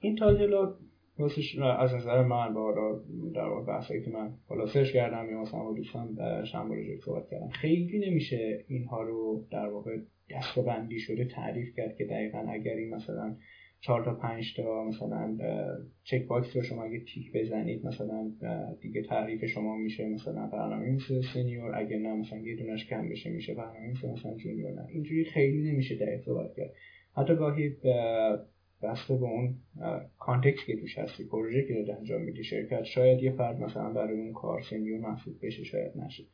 [0.00, 0.54] این title
[1.18, 3.00] واسش از نظر من با
[3.34, 6.18] در واقع بحثایی که من حالا search کردم یا مثلا با دوستان
[6.52, 9.96] چند بار صحبت کردم خیلی نمیشه اینها رو در واقع
[10.30, 13.36] دسته‌بندی شده تعریف کرد که دقیقا اگر این مثلا
[13.84, 15.38] چهار تا پنج تا مثلا
[16.04, 18.32] checkbox رو شما اگه تیک بزنید مثلا
[18.80, 23.54] دیگه تعریف شما میشه مثلا برنامه‌نویس senior اگه نه مثلا یه دونش کم بشه میشه
[23.54, 24.86] برنامه‌نویس مثلا junior نه.
[24.88, 26.74] اینجوری خیلی نمیشه دقیق صحبت کرد.
[27.16, 27.68] حتی گاهی
[28.82, 29.54] بسته به اون
[30.18, 34.20] context که توش هستی پروژه که داره انجام میدی شرکت شاید یه فرد مثلا برای
[34.20, 36.24] اون کار senior محسوب بشه شاید نشه.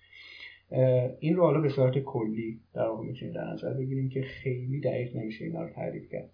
[1.21, 5.17] این رو حالا به صورت کلی در واقع می‌تونیم در نظر بگیریم که خیلی دقیق
[5.17, 6.31] نمیشه اینا رو تعریف کرد.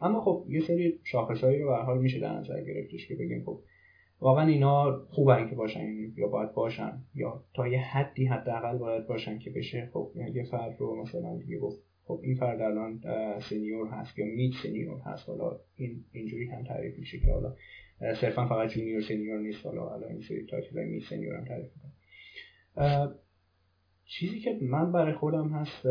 [0.00, 3.42] اما خب یه سری شاخصهایی رو به هر حال میشه در نظر گرفتش که بگیم
[3.44, 3.60] خب
[4.20, 9.38] واقعا اینا خوبن که باشن یا باید باشن یا تا یه حدی حداقل باید باشن
[9.38, 13.00] که بشه خب یه فرد رو مثلا دیگه گفت خب این فرد الان
[13.40, 17.54] senior هست یا mid senior هست حالا این اینجوری هم تعریف میشه که حالا
[18.20, 23.14] صرفا فقط junior senior نیست حالا حالا یه سری title mid senior هم تعریف می‌کنم
[24.04, 25.82] چیزی که من برای خودم هست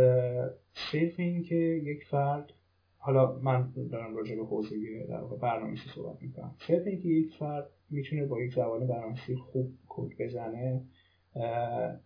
[0.74, 2.54] صرف این که یک فرد
[3.06, 6.56] حالا من دارم راجع به حوزه در واقع برنامه‌نویسی صحبت می‌کنم.
[6.68, 10.82] صرف اینکه یک فرد می‌تونه با یک زبان برنامه‌نویسی خوب کد بزنه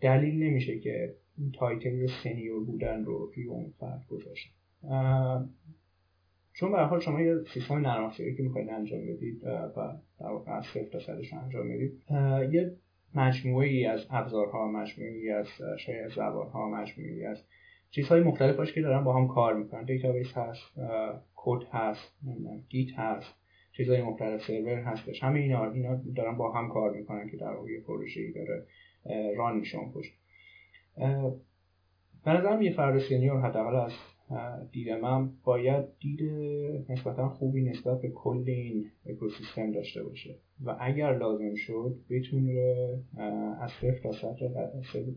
[0.02, 1.16] دلیل نمیشه که
[1.54, 4.54] title senior بودن رو روی اون فرد گذاشت
[6.54, 10.52] چون به هر حال شما یه سیستم نرم که می‌خواید انجام بدید و در واقع
[10.52, 12.04] از صفر تا صدش انجام بدید
[12.54, 12.76] یه
[13.16, 15.48] مجموعه ای از ابزارها مجموعه ای از
[15.80, 17.44] شاید زبانها مجموعه ای از
[17.92, 19.84] چیزهای مختلف باشه که دارن با هم کار می‌کنن.
[19.84, 20.80] database هست
[21.36, 22.18] کد هست
[22.70, 23.34] git هست
[23.72, 27.72] چیزهای مختلف سرور هستش همه اینا اینا دارن با هم کار می‌کنن که در واقع
[27.72, 28.66] یه پروژه‌ای داره
[29.38, 30.14] run میشه اون پشت
[32.26, 33.92] به یه فرد senior حداقل از
[34.72, 36.22] دید من باید دید
[36.90, 40.36] نسبتا خوبی نسبت به کل این اکوسیستم داشته باشه.
[40.66, 42.54] و اگر لازم شد بتونه
[43.62, 44.12] از صفر تا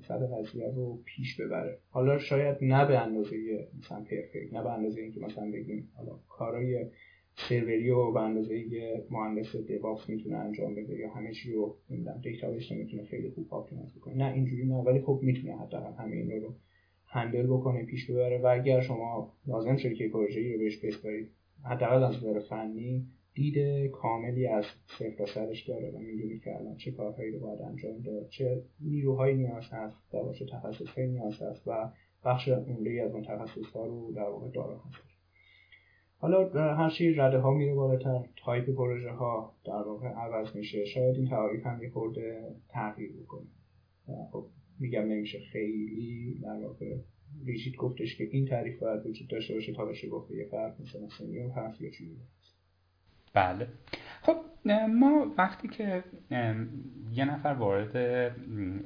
[0.09, 1.79] صد قضیه رو پیش ببره.
[1.91, 3.37] حالا شاید نه به اندازه
[3.79, 6.87] مثلا perfect نه به اندازه اینکه مثلا بگیم حالا کارهای
[7.35, 8.65] سروری و به اندازه
[9.11, 13.55] مهندس DevOps می‌تونه انجام بده یا همه چی رو نمی‌دونم database رو می‌تونه خیلی خوب
[13.55, 14.15] optimize بکنه.
[14.15, 16.55] نه اینجوری نه ولی خب می‌تونه حداقل همه این رو
[17.11, 21.31] handle بکنه پیش ببره و اگر شما لازم شد که پروژه رو بهش بسپارید
[21.65, 26.77] حداقل از نظر فنی دید کاملی از صفر تا سرش داره و می‌دونی که الان
[26.77, 31.63] چه کارهایی رو باید انجام داد چه نیروهایی نیاز هست در واقع تخصصهایی نیاز هست
[31.69, 31.91] و
[32.25, 35.11] بخش عمده از اون تخصص ها رو در واقع داره هست
[36.19, 40.85] حالا هر چی رده ها میره بالاتر تایپ پروژه ها در واقع عوض میشه.
[40.85, 43.47] شاید این تعاریف هم یه خورده تغییر بکنه.
[44.33, 44.47] خب
[44.81, 46.97] میگم نمیشه خیلی در واقع
[47.47, 50.99] rigid گفتش که این تعریف باید وجود داشته باشه تا بشه گفته یه فرد مثلا
[51.19, 52.17] senior هست یا چیزی
[53.35, 53.67] بله.
[54.23, 54.37] خب
[54.91, 56.05] ما وقتی که
[57.13, 57.97] یه نفر وارد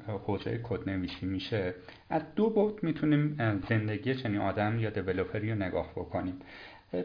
[0.06, 1.74] حوزه کدنویسی میشه
[2.10, 3.36] از بدو ورود می‌تونیم
[3.68, 6.34] زندگی چنین آدم یا دیولوپری رو نگاه بکنیم.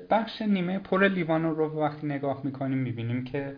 [0.09, 3.55] بخش نیمه پر لیوان رو وقتی نگاه می‌کنیم می‌بینیم که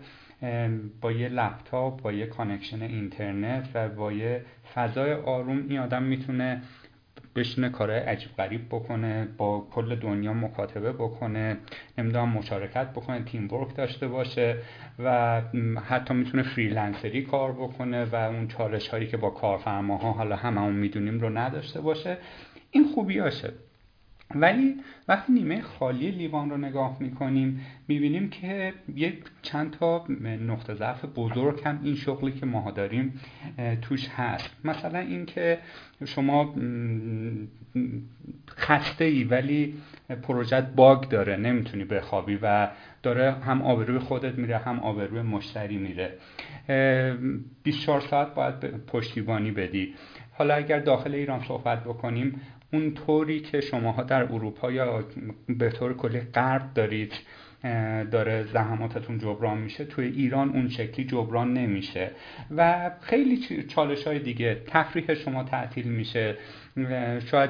[1.01, 6.61] با یه لپتاپ با یه connection اینترنت و با یه فضای آروم این آدم می‌تونه
[7.35, 11.57] بشینه کارهای عجیب غریب بکنه با کل دنیا مکاتبه بکنه
[11.97, 14.57] نمی‌دونم مشارکت بکنه تیم ورک داشته باشه
[14.99, 15.41] و
[15.85, 21.19] حتی می‌تونه فریلنسری کار بکنه و اون چالش هایی که با کارفرماها حالا هممون می‌دونیم
[21.19, 22.17] رو نداشته باشه.
[22.71, 23.53] این خوبیاشه.
[24.35, 24.75] ولی
[25.07, 30.05] وقتی نیمه خالی لیوان رو نگاه می‌کنیم می‌بینیم که یک چند تا
[30.47, 33.19] نقطه ضعف بزرگ هم این شغلی که ما داریم
[33.81, 34.55] توش هست.
[34.63, 35.59] مثلا اینکه
[36.05, 36.55] شما
[38.49, 39.73] خسته ای ولی
[40.23, 42.69] پروژت باگ داره نمی‌تونی بخوابی و
[43.03, 46.13] داره هم آبروی خودت میره هم آبروی مشتری میره.
[47.63, 49.93] 24 ساعت باید پشتیبانی بدی.
[50.33, 52.41] حالا اگر داخل ایران صحبت بکنیم
[52.73, 55.03] اون طوری که شماها در اروپا یا
[55.49, 57.13] به طور کلی غرب دارید
[58.11, 62.11] داره زحماتتون جبران میشه توی ایران اون شکلی جبران نمیشه.
[62.57, 66.37] و خیلی چالش های دیگه تفریح شما تعطیل میشه.
[67.31, 67.49] شاید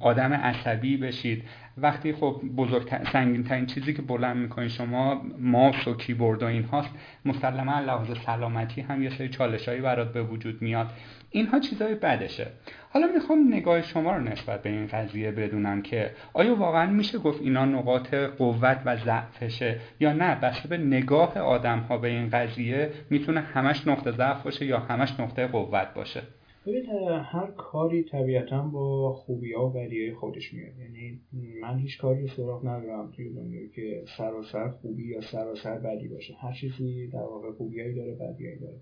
[0.00, 1.42] آدم عصبی بشید.
[1.78, 6.64] وقتی خب بزرگ سنگین ترین چیزی که بلند می‌کنید شما ماوس و کیبورد و این
[6.64, 6.90] هاست
[7.24, 10.90] مسلما لحاظ سلامتی هم یه سری چالشهایی برات به وجود میاد.
[11.30, 12.46] اینها چیزای بدشه.
[12.90, 17.42] حالا می‌خوام نگاه شما رو نسبت به این قضیه بدونم که آیا واقعا میشه گفت
[17.42, 22.90] اینا نقاط قوت و ضعفشه یا نه؟ بسته به نگاه آدم ها به این قضیه
[23.10, 26.22] می‌تونه همش نقطه ضعف باشه یا همش نقطه قوت باشه.
[26.66, 26.86] ببین
[27.22, 30.78] هر کاری طبیعتا با خوبی ها و بدی خودش میاد.
[30.78, 31.20] یعنی
[31.60, 36.34] من هیچ کاری سراغ ندارم توی دنیا که سراسر خوبی یا سراسر بدی باشه.
[36.34, 38.80] هر چیزی در واقع خوبیایی داره بدیایی داره.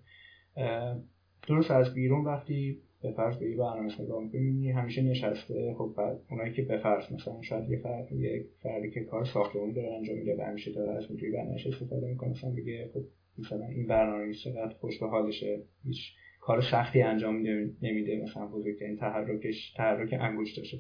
[1.49, 6.53] درست از بیرون وقتی به فرض به یه برنامه نگاه می‌کنی همیشه نشسته خب اونایی
[6.53, 10.37] که به فرض مثلا شاید یه فرد یک فردی که کار ساختمانی داره انجام میده
[10.39, 13.03] و همیشه داره از می‌تونی برنامه‌اش استفاده می‌کنه مثلا بگه خب
[13.39, 17.37] مثلا این برنامه چقدر خوش به حالشه هیچ کار سختی انجام
[17.83, 20.79] نمیده مثلا بزرگترین تحرکش تحرک انگشتشه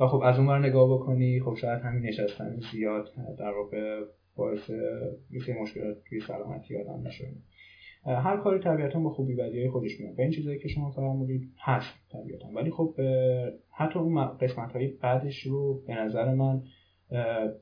[0.00, 3.08] و خب از اون ور نگاه بکنی خب شاید همین نشستن زیاد
[3.38, 4.00] در واقع
[4.36, 4.70] باعث
[5.30, 7.28] یه مشکلات توی سلامتی آدم نشه
[8.06, 10.18] هر کاری طبیعتا با خوبی بدی های خودش میاد.
[10.18, 12.48] و این چیزایی که شما فرمودید هست طبیعتا.
[12.48, 12.94] ولی خب
[13.70, 16.62] حتی اون قسمت های بعدش رو به نظر من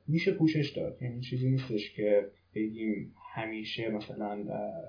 [0.09, 1.03] میشه پوشش داد.
[1.03, 4.45] یعنی چیزی نیستش که بگیم همیشه مثلا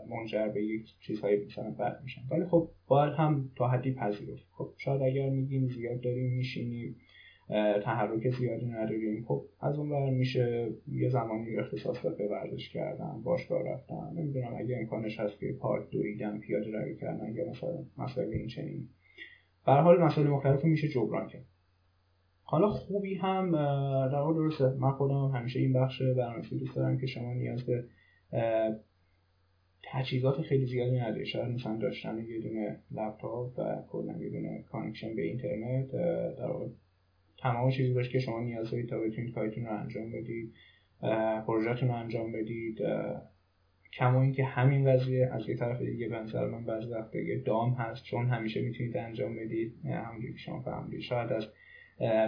[0.09, 2.21] منجر به یک چیزهای مثلا بد میشن.
[2.31, 4.47] ولی خب باید هم تا حدی پذیرفت.
[4.51, 6.95] خب شاید اگر میگیم زیاد داریم میشینیم
[7.83, 9.25] تحرک زیادی نداریم.
[9.27, 14.13] خب از اون بر میشه یه زمانی اختصاص به ورزش کردن باشگاه رفتن.
[14.15, 18.87] نمی‌دونم اگه امکانش هست که پارک دویدن پیاده روی کردن یا مثلا مسائل این چنین.
[19.65, 21.45] به هر حال مسائل مختلف میشه جبران کرد.
[22.43, 23.51] حالا خوبی هم
[24.11, 24.69] در واقع درسته.
[24.79, 27.83] من خودم همیشه این بخش برنامه‌نویسی دوست دارم که شما نیاز به
[29.83, 31.25] تجهیزات خیلی زیادی نداره.
[31.25, 35.91] شاید مثلا داشتن یه دونه لپتاپ و کلا یه دونه connection به اینترنت
[36.37, 36.49] در
[37.37, 40.53] تمام چیزی باشه که شما نیاز دارید تا بتونید کارتون رو انجام بدید
[41.47, 42.79] پروژهتون رو انجام بدید
[43.93, 47.73] کما اینکه همین قضیه از یه طرف دیگه به نظر من بعضی وقتا یه دام
[47.73, 49.85] هست چون همیشه می‌تونید انجام بدید.
[49.85, 51.01] همونجوری که شما فهمیدید.
[51.01, 51.47] شاید از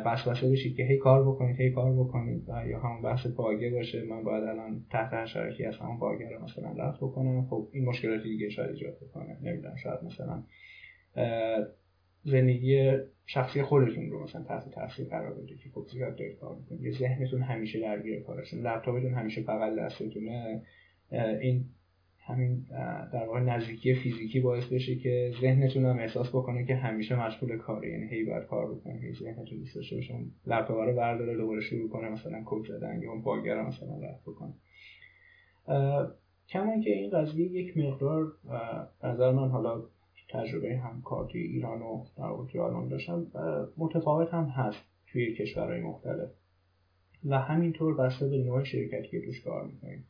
[0.05, 4.03] وسوسه بشید که هی کار بکنید هی کار بکنید و یا همون بحث باگه باشه.
[4.03, 7.47] من باید الان تحت شرکی از همون باگه رو مثلا رفت بکنم.
[7.49, 9.37] خب این مشکلات دیگه شاید ایجاد بکنه.
[9.41, 10.43] نمی‌دونم شاید مثلا
[12.25, 12.91] زندگی
[13.25, 16.93] شخصی خودتون رو مثلا تحت تاثیر قرار بده که خب زیاد دارید کار می‌کنید.
[16.93, 20.61] ذهنتون همیشه درگیر کارتون لپتاپتون همیشه بغل دستتونه.
[21.41, 21.65] این
[22.25, 22.65] همین
[23.13, 27.89] در واقع نزدیکی فیزیکی باعث بشه که ذهنتون هم احساس بکنه که همیشه مشغول کاره.
[27.89, 31.89] یعنی هی باید کار بکنه هی ذهنتون دوست داشته باشه لپتاپ رو برداره دوباره شروع
[31.89, 34.53] کنه مثلا کد زدن یا اون باگر مثلا رفت بکنه.
[36.49, 38.33] کما اینکه این قضیه یک مقدار
[39.03, 39.83] نظر من حالا
[40.29, 43.27] تجربه هم توی ایران و در توی آلمان داشتم
[43.77, 46.29] متفاوت هم هست توی کشورهای مختلف.
[47.25, 50.05] و همینطور بسته به نوع شرکتی که توش کار می‌کنیم.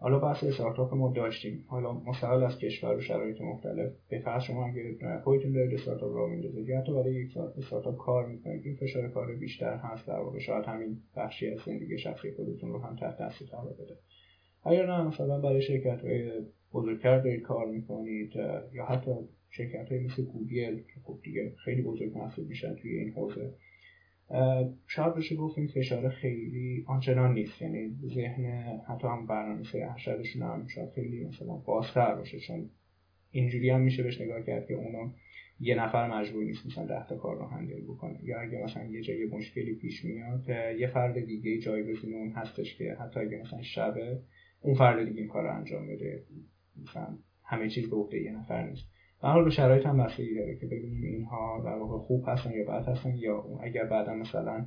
[0.00, 1.64] حالا بحث استارتاپ ما داشتیم.
[1.66, 3.92] حالا مستقل از کشور و شرایط مختلف.
[4.10, 8.26] به فرض شما اگه خودتون دارید استارتاپ را میندازید یا حتی برای یک استارتاپ کار
[8.26, 10.06] می‌کنید این فشار کار بیشتر هست.
[10.06, 13.96] در واقع شاید همین بخشی از زندگی شخصی خودتون رو هم تحت تاثیر قرار بده.
[14.64, 16.30] اگر نه مثلا برای شرکت های
[16.74, 18.36] بزرگتر دارید کار می‌کنید
[18.72, 19.10] یا حتی
[19.50, 23.54] شرکت های مثل گوگل که خب دیگه خیلی بزرگ محسوب میشن توی این حوزه.
[24.86, 27.62] شاید بشه گفت این فشار خیلی آنچنان نیست.
[27.62, 28.44] یعنی ذهن
[28.88, 32.70] حتی هم برنامه‌نویسی ارشدشون هم شاید خیلی مثلا بازتر باشه چون
[33.30, 35.14] اینجوری هم میشه بهش نگاه کرد که اونا
[35.60, 38.18] یه نفر مجبور نیست مثلا ده تا کار رو هندل بکنه.
[38.22, 40.48] یا اگه مثلا یه جایی مشکلی پیش میاد
[40.78, 44.20] یه فرد دیگه جایگزین اون هستش که حتی اگه مثلا شبه
[44.60, 46.22] اون فرد دیگه این کار رو انجام بده.
[46.82, 48.88] مثلا همه چیز به عهده یه نفر نیست.
[49.22, 52.88] در حال به شرایط هم بستگی که ببینیم اینها در واقع خوب هستن یا بد
[52.88, 54.66] هستن یا اگر بعدا مثلا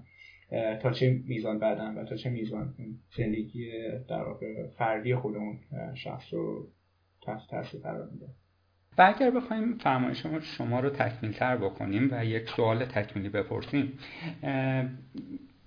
[0.82, 2.74] تا چه میزان بعدا و تا چه میزان
[3.18, 3.72] زندگی
[4.10, 5.60] در واقع فردی خودمون
[5.94, 6.68] شخص رو
[7.22, 8.26] تحت تاثیر قرار میده.
[8.98, 10.26] و اگر بخوایم فرمایش
[10.58, 13.94] شما رو تکمیل تر بکنیم و یک سوال تکمیلی بپرسیم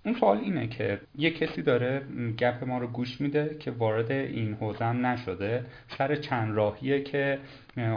[0.04, 2.02] اون سوال اینه که یه کسی داره
[2.38, 5.64] گپ ما رو گوش میده که وارد این حوزه هم نشده
[5.98, 7.38] سر چند راهیه که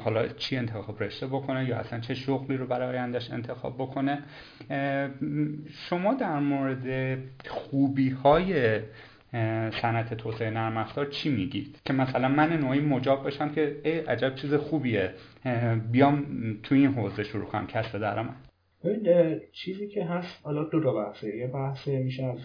[0.03, 4.23] حالا چی انتخاب رشته بکنه یا اصلا چه شغلی رو برای آیندهش انتخاب بکنه.
[5.89, 8.79] شما در مورد خوبی های
[9.81, 14.35] صنعت توسعه نرم افزار چی میگید؟ که مثلا من نوعی مجاب باشم که ای عجب
[14.35, 15.13] چیز خوبیه
[15.91, 16.25] بیام
[16.63, 18.46] تو این حوزه شروع کنم کسب درآمد.
[19.51, 21.37] چیزی که هست حالا دو تا بحثه.
[21.37, 22.39] یه بحث میشه از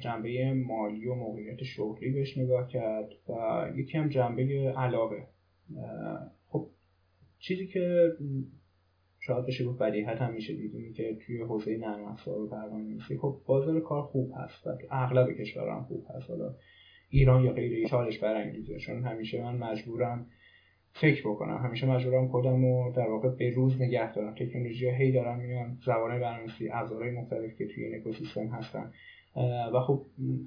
[0.00, 5.26] جنبه مالی و موقعیت شغلی بهش نگاه کرد و یکی هم جنبه علاقه
[6.48, 6.68] خب
[7.38, 8.12] چیزی که
[9.20, 13.40] شاید بشه گفت بدیهت هم میشه دید که توی حوزه نرم افزار و برنامه‌نویسی خب
[13.46, 16.30] بازار کار خوب هست و اغلب کشورها هم خوب هست.
[16.30, 16.54] حالا
[17.10, 20.26] ایران یا غیر چالش برانگیزه چون همیشه من مجبورم
[21.00, 21.56] فکر بکنم.
[21.56, 24.34] همیشه مجبورم خودم رو در واقع به روز نگه دارم.
[24.34, 28.92] تکنولوژی هی دارم میان زبانهای برنامه‌نویسی ابزارهای مختلف که توی این اکوسیستم هستن.
[29.74, 30.02] و خب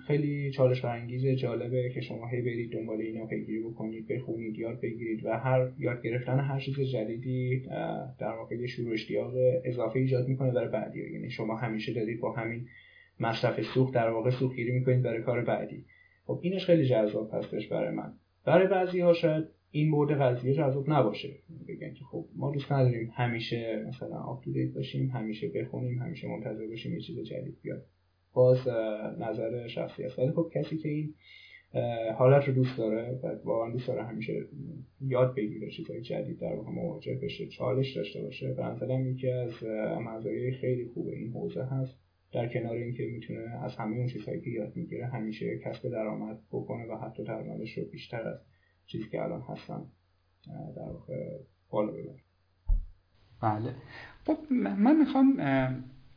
[0.08, 5.26] خیلی چالش برانگیز جالبه که شما هی برید دنبال اینا پیگیری بکنید بخونید یاد بگیرید
[5.26, 7.60] و هر یاد گرفتن هر چیز جدیدی
[8.20, 9.34] در واقع یه شروع اشتیاق
[9.66, 11.00] اضافه ایجاد می‌کنه برای بعدی.
[11.14, 12.68] یعنی شما همیشه دارید با همین
[13.20, 15.86] مصرف سوخت در واقع سوختگیری می‌کنید برای کار بعدی.
[16.26, 18.14] خب اینش خیلی جذاب هستش برای من.
[18.46, 21.30] برای بعضی ها شاید این مورد قضیه جذاب نباشه.
[21.68, 24.44] بگن که خب ما دوست نداریم همیشه مثلا آپ
[24.76, 27.86] باشیم همیشه بخونیم همیشه منتظر باشیم یه چیز جدید بیاد.
[28.34, 28.68] باز
[29.20, 30.20] نظر شخصی است.
[30.20, 31.14] ولی خب کسی که این
[32.18, 34.46] حالت رو دوست داره و واقعا دوست داره همیشه
[35.02, 39.64] یاد بگیره چیزهای جدید در واقع مواجه بشه چالش داشته باشه به نظرم یکی از
[40.02, 42.00] مزایای خیلی خوب این حوزه هست
[42.34, 46.86] در کنار اینکه می‌تونه از همه اون چیزهایی که یاد می‌گیره همیشه کسب درآمد بکنه
[46.86, 48.40] و حتی درآمدش رو بیشتر از
[48.92, 49.86] چیزی که الان هستن
[50.76, 51.38] در واقع
[51.70, 52.20] بالا ببره
[53.42, 53.76] بله.
[54.26, 55.40] خب من می‌خوام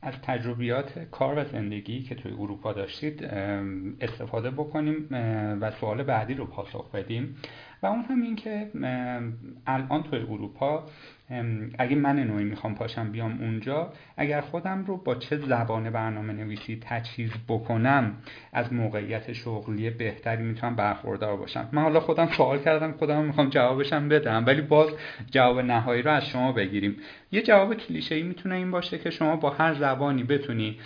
[0.02, 3.24] از تجربیات کار و زندگی که توی اروپا داشتید
[4.00, 5.08] استفاده بکنیم
[5.60, 7.36] و سوال بعدی رو پاسخ بدیم.
[7.82, 8.70] و اون هم این که
[9.66, 10.86] الان توی اروپا
[11.78, 16.78] اگه من نوعی می‌خوام پاشم بیام اونجا اگر خودم رو با چه زبان برنامه نویسی
[16.82, 18.16] تجهیز بکنم
[18.52, 21.68] از موقعیت شغلی بهتری می‌تونم برخوردار باشم.
[21.72, 24.88] من حالا خودم سوال کردم خودم می‌خوام جوابشم بدم ولی باز
[25.30, 26.96] جواب نهایی رو از شما بگیریم.
[27.32, 30.78] یه جواب کلیشه ای می‌تونه این باشه که شما با هر زبانی بتونی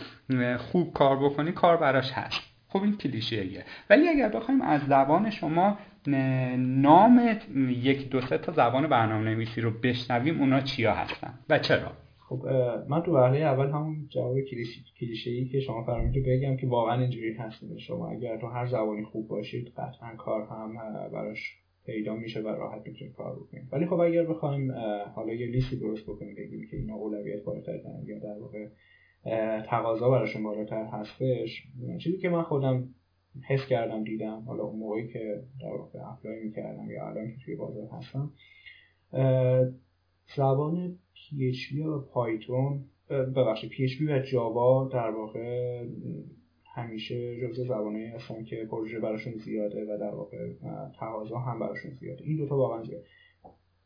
[0.59, 2.56] خوب کار بکنی کار براش هست.
[2.77, 5.79] خب این کلیشه ایه ولی اگر بخوایم از زبان شما
[6.59, 11.93] نام یک دو سه تا زبان برنامه نویسی رو بشنویم اونا چیا هستن و چرا؟
[12.29, 12.47] خب
[12.89, 14.41] من تو وهله اول همون جواب
[15.01, 19.05] کلیشه ای که شما فرمودید بگم که واقعا اینجوری هست شما اگر تو هر زبانی
[19.05, 20.75] خوب باشید قطعا کار هم
[21.13, 21.57] براش
[21.87, 23.69] پیدا میشه و راحت می‌تونید کار بکنید.
[23.73, 24.73] ولی خب اگر بخوایم
[25.15, 28.67] حالا یه لیستی درست بکنیم بگیم که اینا اولویت بالاتر دارن یا در واقع
[29.67, 31.63] تقاضا براشون بالاتر هستش.
[31.99, 32.89] چیزی که من خودم
[33.49, 34.43] حس کردم دیدم.
[34.47, 38.33] حالا اون موقعی که در واقع اپلای می‌کردم یا الان که توی بازار هستم.
[40.37, 45.85] زبان PHP و پایتون ببخشید PHP و جاوا در واقع
[46.75, 50.53] همیشه جزء زبانه هستن که پروژه براشون زیاده و در واقع
[51.01, 52.25] تقاضا هم براشون زیاده.
[52.25, 53.05] این دوتا واقعا زیاده.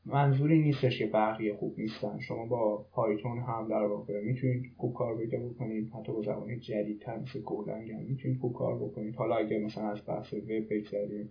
[0.07, 2.19] منظوری نیستش که بقیه خوب نیستن.
[2.19, 5.93] شما با پایتون هم در واقع می‌تونید خوب کار پیدا بکنید.
[5.95, 9.17] حتی با زبان جدیدتر مثل گولنگ هم می‌تونید خوب کار بکنید.
[9.17, 11.31] حالا اگر مثلا از بحث وب بگذاریم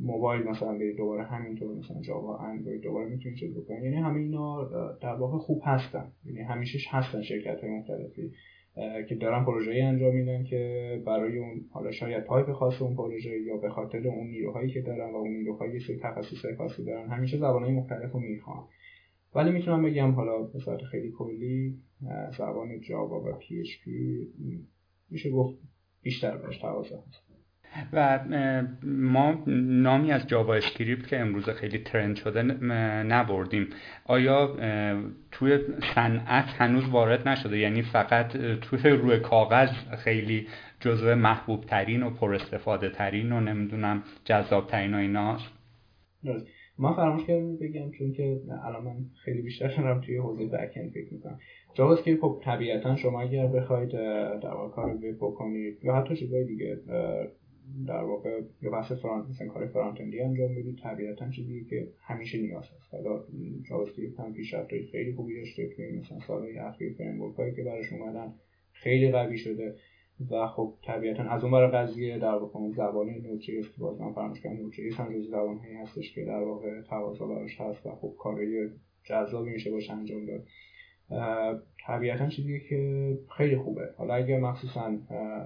[0.00, 3.82] موبایل مثلا برید دوباره همینطور مثلا جاوا اندروید دوباره می‌تونید چیز بکنید.
[3.84, 4.64] یعنی همه اینا
[5.02, 6.12] در واقع خوب هستن.
[6.24, 8.32] یعنی همیشه هستن شرکت های مختلفی.
[9.08, 13.56] که دارن پروژه انجام میدن که برای اون حالا شاید تایپ خاص اون پروژه یا
[13.56, 17.72] به خاطر اون نیروهایی که دارن و اون نیروهایی سری تخصص خاصی دارن همیشه زبانهای
[17.72, 18.64] مختلف رو می‌خوان.
[19.34, 21.78] ولی می‌تونم بگم حالا به صورت خیلی کلی
[22.38, 24.26] زبان Java و PHP
[25.10, 25.58] میشه گفت
[26.02, 27.27] بیشتر بهش تقاضا هست
[27.92, 28.20] و
[28.84, 32.42] ما نامی از JavaScript که امروز خیلی trend شده
[33.02, 33.66] نبردیم.
[34.04, 34.56] آیا
[35.32, 35.58] توی
[35.94, 40.46] صنعت هنوز وارد نشده؟ یعنی فقط توی روی کاغذ خیلی
[40.80, 45.52] جزو محبوب ترین و پر استفاده ترین و نمی‌دونم جذاب ترین و ایناست؟
[46.78, 51.12] ما فراموش کردم بگم چون که الان من خیلی بیشتر دارم توی حوزه back فکر
[51.12, 51.38] می‌کنم.
[51.74, 53.90] JavaScript خب طبیعتا شما اگر بخواید
[54.42, 56.78] در کار وب بکنید یا حتی چیزای دیگه
[57.86, 62.38] در واقع یا بحث front مثلا کار front-end ی انجام بدید طبیعتا چیزی که همیشه
[62.38, 62.94] نیاز هست.
[62.94, 63.24] حالا
[63.68, 68.34] JavaScript هم پیشرفت خیلی خوبی داشته که مثلا سالهای اخیر framework هایی که براش اومدن
[68.72, 69.74] خیلی قوی شده
[70.30, 74.12] و خب طبیعتا از اون برای قضیه در واقع اون زبان Node.js که باز من
[74.12, 78.14] فراموش Node.js هم جز زبان هایی هستش که در واقع تقاضا براش هست و خب
[78.18, 78.68] کارهای
[79.04, 80.46] جذابی میشه باشه انجام داد.
[81.86, 83.88] طبیعتا چیزی که خیلی خوبه.
[83.96, 84.98] حالا اگر مخصوصا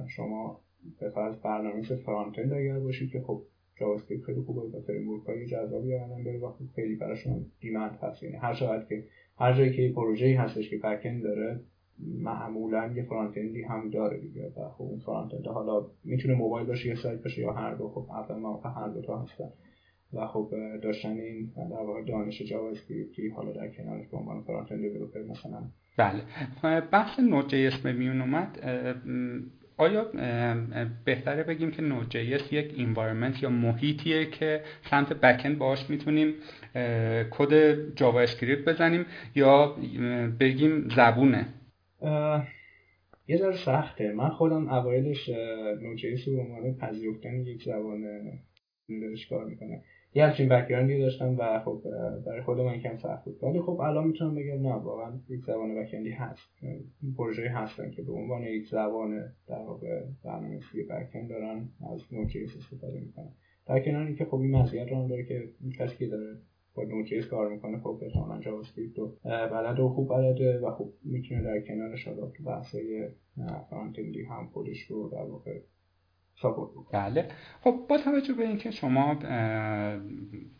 [0.08, 0.60] شما
[1.00, 3.42] به فرض برنامه‌نویس front-end اگر باشید که خب
[3.80, 8.22] JavaScript خیلی خوبه و framework های جذابی الان داره و خب خیلی براشون demand هست.
[8.22, 9.04] یعنی هر چقدر که
[9.38, 11.60] هر جایی که پروژه‌ای هستش که back داره
[11.98, 14.52] معمولا یه front-end ی هم داره دیگه.
[14.56, 17.88] و خب اون front-end حالا می‌تونه موبایل باشه یا سایت باشه یا هر دو.
[17.88, 19.48] خب اول هر دو تا هستن.
[20.12, 20.50] و خب
[20.82, 24.84] داشتن این در دانش JavaScript ی حالا در کنارش به عنوان front-end
[25.30, 25.62] مثلا
[25.98, 26.80] بله.
[26.80, 28.58] بحث Node.js میون اومد.
[29.82, 30.06] آیا
[31.04, 34.60] بهتره بگیم که Node یک environment یا محیطیه که
[34.90, 36.34] سمت backend باهاش می‌تونیم
[37.30, 39.76] کد JavaScript بزنیم یا
[40.40, 41.46] بگیم زبونه؟
[43.28, 44.12] یه ذره سخته.
[44.12, 45.28] من خودم اوایلش
[45.82, 48.02] Node.js رو به عنوان پذیرفتن یک زبان
[49.02, 49.82] دارش کار می‌کنه
[50.14, 51.82] یه همچین background ی داشتم و خب
[52.26, 53.38] برای خود من کم سخت بود.
[53.42, 56.48] ولی خب الان می‌تونم بگم نه واقعا یک زبان backend ی هست.
[57.16, 61.68] پروژه هستن که به عنوان یک زبان در واقع برنامه‌نویسی backend دارن.
[61.92, 63.32] از Node.js استفاده می‌کنن.
[63.66, 65.48] در کنار اینکه خب این مزیت رو داره که
[65.78, 66.38] کسی که داره
[66.74, 71.42] با Node.js کار می‌کنه خب احتمالاً JavaScript رو بلد و خوب بلده و خب می‌تونه
[71.42, 73.08] در کنارش حالا تو بحثای
[73.70, 73.98] front
[74.30, 75.60] هم خودش رو در واقع
[76.92, 77.28] بله.
[77.60, 79.14] خب با توجه به اینکه شما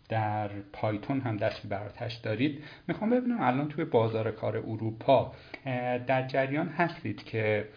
[0.09, 5.33] در Python هم دستی بر آتش دارید می‌خوام ببینم الان توی بازار کار اروپا
[6.07, 7.69] در جریان هستید که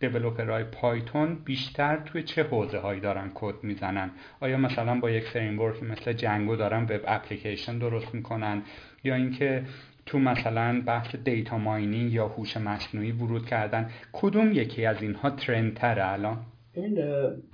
[0.00, 5.24] developer های Python بیشتر توی چه حوزه هایی دارن کد می‌زنن؟ آیا مثلا با یک
[5.24, 8.62] framework مثل Django دارن web application درست می‌کنن؟
[9.04, 9.64] یا اینکه
[10.06, 15.74] تو مثلا بحث data mining یا هوش مصنوعی ورود کردن کدوم یکی از اینها trend
[15.74, 16.38] تره الان؟
[16.76, 16.98] ببین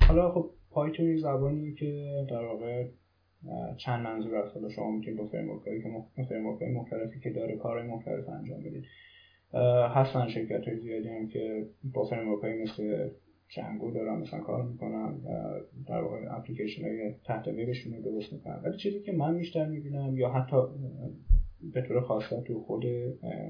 [0.09, 2.87] حالا خب Python زبانی که در واقع
[3.77, 5.64] چند منظوره است حالا شما می‌تونید با framework
[6.17, 8.85] که framework مختلفی که داره کارهای مختلف انجام بدید.
[9.95, 13.09] هستن شرکت های زیادی هم که با framework مثل
[13.49, 15.19] Django دارن مثلا کار می‌کنن
[15.89, 18.61] در واقع اپلیکیشن های تحت ویبشون رو درست می‌کنن.
[18.64, 20.57] ولی چیزی که من بیشتر می‌بینم یا حتی
[21.75, 22.85] به طور خاصه تو خود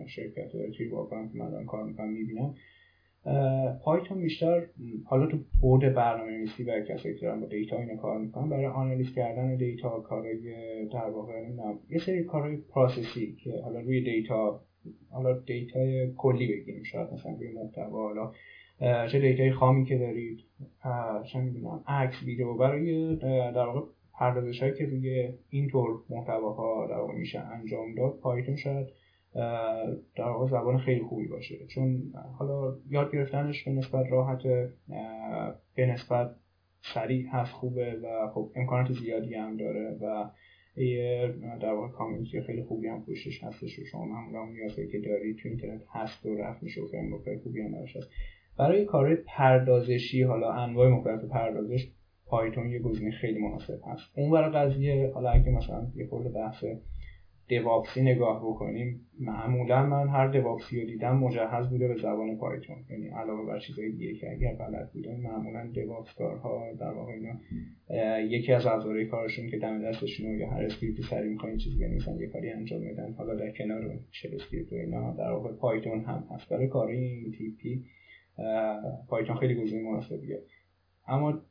[0.07, 0.91] شرکت تیر
[1.33, 2.55] که من دارم کار می‌کنم می‌بینم
[3.85, 4.63] Python بیشتر
[5.05, 8.67] حالا تو بود برنامه نویسی برای کسایی که دارن با data اینو کار می‌کنن برای
[8.67, 10.37] آنالیز کردن data کارهای
[10.93, 11.33] در واقع
[11.91, 14.61] یه سری کارهای process ی که حالا روی data
[15.11, 18.33] حالا data کلی بگیم شاید مثلا روی محتوا حالا
[18.81, 20.39] چه data ی خامی که دارید
[21.33, 23.17] چه می‌دونم عکس ویدیو برای
[23.53, 23.81] در واقع
[24.19, 28.87] پردازش که روی اینطور محتواها در واقع میشه انجام داد Python شاید
[30.17, 31.67] در واقع زبان خیلی خوبی باشه.
[31.67, 34.43] چون حالا یاد گرفتنش به نسبت راحت
[35.75, 36.37] به نسبت
[36.95, 40.31] سریع هست خوبه و خب امکانات زیادی هم داره و
[40.77, 45.37] یه در واقع کامیونیتی خیلی خوبی هم پشتش هستش و شما معمولا نیازهایی که دارید
[45.37, 48.11] تو اینترنت هست و رفت میشه و فریم خوبی هم هست.
[48.59, 51.89] برای کار پردازشی حالا انواع مختلف پردازش
[52.27, 54.19] پایتون یه گزینه خیلی مناسب هست.
[54.19, 56.65] اون برای قضیه حالا اگه مثلا یه خورده بحث
[57.49, 62.77] دیواپسی نگاه بکنیم معمولا من هر دیواپسی رو دیدم مجهز بوده به زبان پایتون.
[62.91, 67.35] یعنی علاوه بر چیزهای دیگه که اگر بلد بودن معمولا دیواپس کارها در واقع اینا
[68.21, 72.21] یکی از ابزارهای کارشون که دم دستشون یا هر script ی سری می‌خواین چیزی بنویسن
[72.21, 73.13] یه کاری انجام میدن.
[73.13, 77.33] حالا در کنار shell script و اینا در واقع Python هم هست برای کاری این
[77.33, 77.85] تیپی
[79.09, 80.43] Python خیلی گزینه مناسبیه.
[81.09, 81.43] اما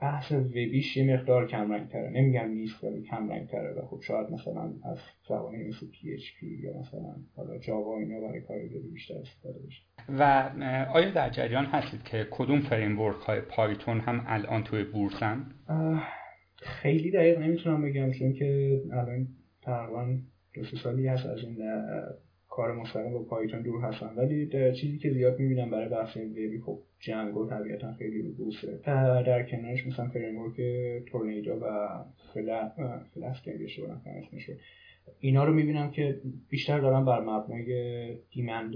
[0.00, 4.30] بحث وبیش یه مقدار کم تره نمیگم نیست ولی کم رنگ تره و خب شاید
[4.30, 9.58] مثلا از زبانی مثل PHP یا مثلا حالا Java اینا برای کار وبی بیشتر استفاده
[9.66, 9.82] بشه.
[10.08, 10.50] و
[10.92, 15.46] آیا در جریان هستید که کدوم framework های Python هم الان توی بورسن؟
[16.56, 19.28] خیلی دقیق نمی‌تونم بگم چون که الان
[19.62, 20.18] تقریبا
[20.54, 21.56] دو سالی هست از این
[22.56, 26.78] کار مستقیم با Python دور هستن ولی چیزی که زیاد می‌بینم برای بحث وبی خب
[27.00, 28.80] Django طبیعتا خیلی رو بورسه
[29.26, 30.56] در کنارش مثلا framework
[31.06, 31.88] Tornado و
[33.14, 33.52] Flask که
[34.32, 34.56] میشه
[35.20, 38.74] اینا رو می‌بینم که بیشتر دارن بر مبنای demand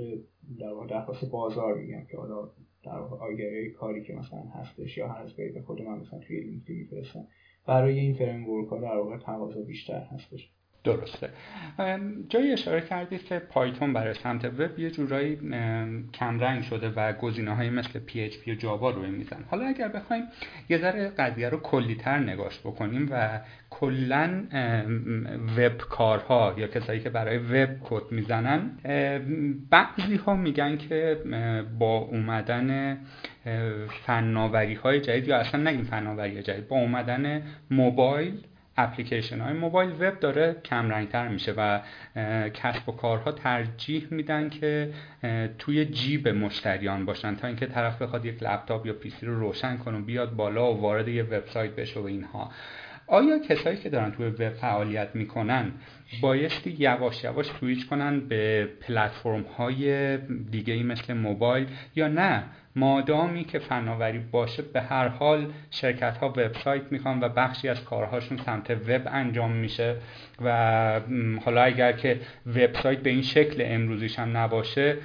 [0.59, 2.51] در درخواست بازار میگم که حالا
[2.85, 6.76] در واقع کاری که مثلا هستش یا هر از به خود من مثلا توی LinkedIn
[6.76, 7.26] میفرستم.
[7.66, 10.51] برای این framework ها در واقع تقاضا بیشتر هستش.
[10.85, 11.31] درسته.
[12.28, 15.37] جایی اشاره کردید که Python برای سمت وب یه جورایی
[16.14, 20.24] کمرنگ شده و گزینه های مثل PHP و Java روی میزن حالا اگر بخوایم
[20.68, 24.45] یه ذره قضیه رو کلیتر نگاش بکنیم و کلا
[25.57, 28.70] وب کارها یا کسایی که برای وب کد می‌زنن
[29.70, 31.16] بعضی ها میگن که
[31.78, 32.99] با اومدن
[34.07, 38.35] فناوری های جدید یا اصلا نگیم فناوری جدید با اومدن موبایل
[38.77, 41.81] اپلیکیشن های موبایل وب داره کم رنگتر میشه و
[42.51, 44.93] کسب و کارها ترجیح میدن که
[45.59, 49.99] توی جیب مشتریان باشن تا اینکه طرف بخواد یک لپتاپ یا پیسی رو روشن کنه
[49.99, 52.51] و بیاد بالا و وارد یه وبسایت بشه و اینها.
[53.07, 55.73] آیا کسایی که دارن توی وب فعالیت می‌کنن
[56.21, 60.16] بایستی یواش یواش سویچ کنن به پلتفرم های
[60.51, 61.66] دیگه ای مثل موبایل
[61.97, 62.45] یا نه؟
[62.77, 68.39] مادامی که فناوری باشه به هر حال شرکت ها وبسایت می‌خوان و بخشی از کارهاشون
[68.39, 69.97] سمت وب انجام میشه
[70.45, 71.01] و
[71.45, 74.97] حالا اگر که وبسایت به این شکل امروزیش هم نباشه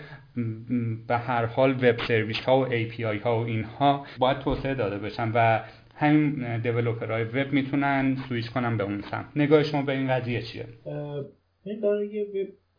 [1.08, 5.32] به هر حال وب سرویس ها و API ها و اینها باید توسعه داده بشن
[5.34, 5.60] و
[5.96, 6.46] همین
[7.10, 10.68] های وب می‌تونن سویچ کنن به اون سمت نگاه شما به این قضیه چیه؟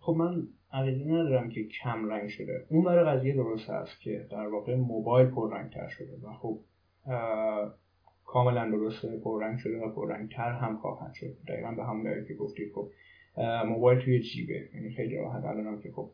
[0.00, 0.42] خب من
[0.76, 2.66] عقیده ندارم که کم رنگ شده.
[2.68, 5.28] اون برای قضیه درست هست که در واقع موبایل
[5.72, 6.58] تر شده و خب
[8.24, 11.36] کاملا درسته پررنگ شده و تر هم خواهد شد.
[11.48, 12.88] دقیقا به همون دلیل که گفتید خب
[13.66, 14.68] موبایل توی جیبه.
[14.74, 16.10] یعنی خیلی راحت الان که خب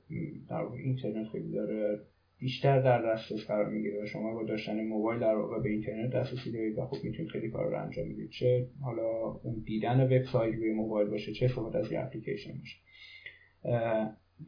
[0.50, 2.00] در واقع اینترنت خیلی داره
[2.38, 6.52] بیشتر در دسترس قرار می‌گیره و شما با داشتن موبایل در واقع به اینترنت دسترسی
[6.52, 8.30] دارید و خب می‌تونید خیلی کار رو انجام بدید.
[8.30, 9.08] چه حالا
[9.42, 12.76] اون دیدن وبسایت روی موبایل باشه چه استفاده از یه اپلیکیشن باشه.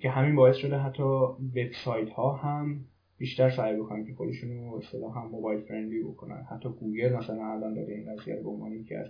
[0.01, 1.03] که همین باعث شده حتی
[1.57, 2.85] وبسایت ها هم
[3.19, 4.51] بیشتر سعی بکنن که خودشون
[4.93, 6.47] رو هم mobile friendly بکنن.
[6.51, 9.07] حتی گوگل مثلا الان داره این قضیه رو به عنوان که از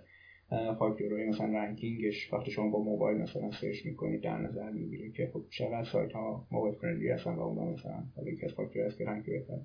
[0.78, 5.30] فاکتورهای مثلا ranking ش وقتی شما با موبایل مثلا search می‌کنید در نظر می‌گیره که
[5.32, 8.99] خب چقدر سایت ها mobile friendly هستن و اونا مثلا حالا یکی از فاکتورها هست
[8.99, 9.57] که rank بهتر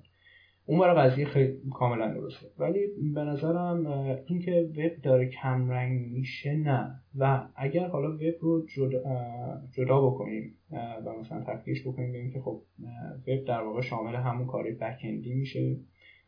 [0.66, 2.46] اون برای قضیه خیلی کاملا درسته.
[2.58, 2.80] ولی
[3.14, 3.86] به نظرم
[4.26, 7.00] اینکه وب داره کم رنگ میشه نه.
[7.18, 9.02] و اگر حالا وب رو جدا,
[9.72, 12.62] جدا بکنیم و مثلا تفکیکش بکنیم ببینیم که خب
[13.26, 15.76] وب در واقع شامل همون کاری backend ی میشه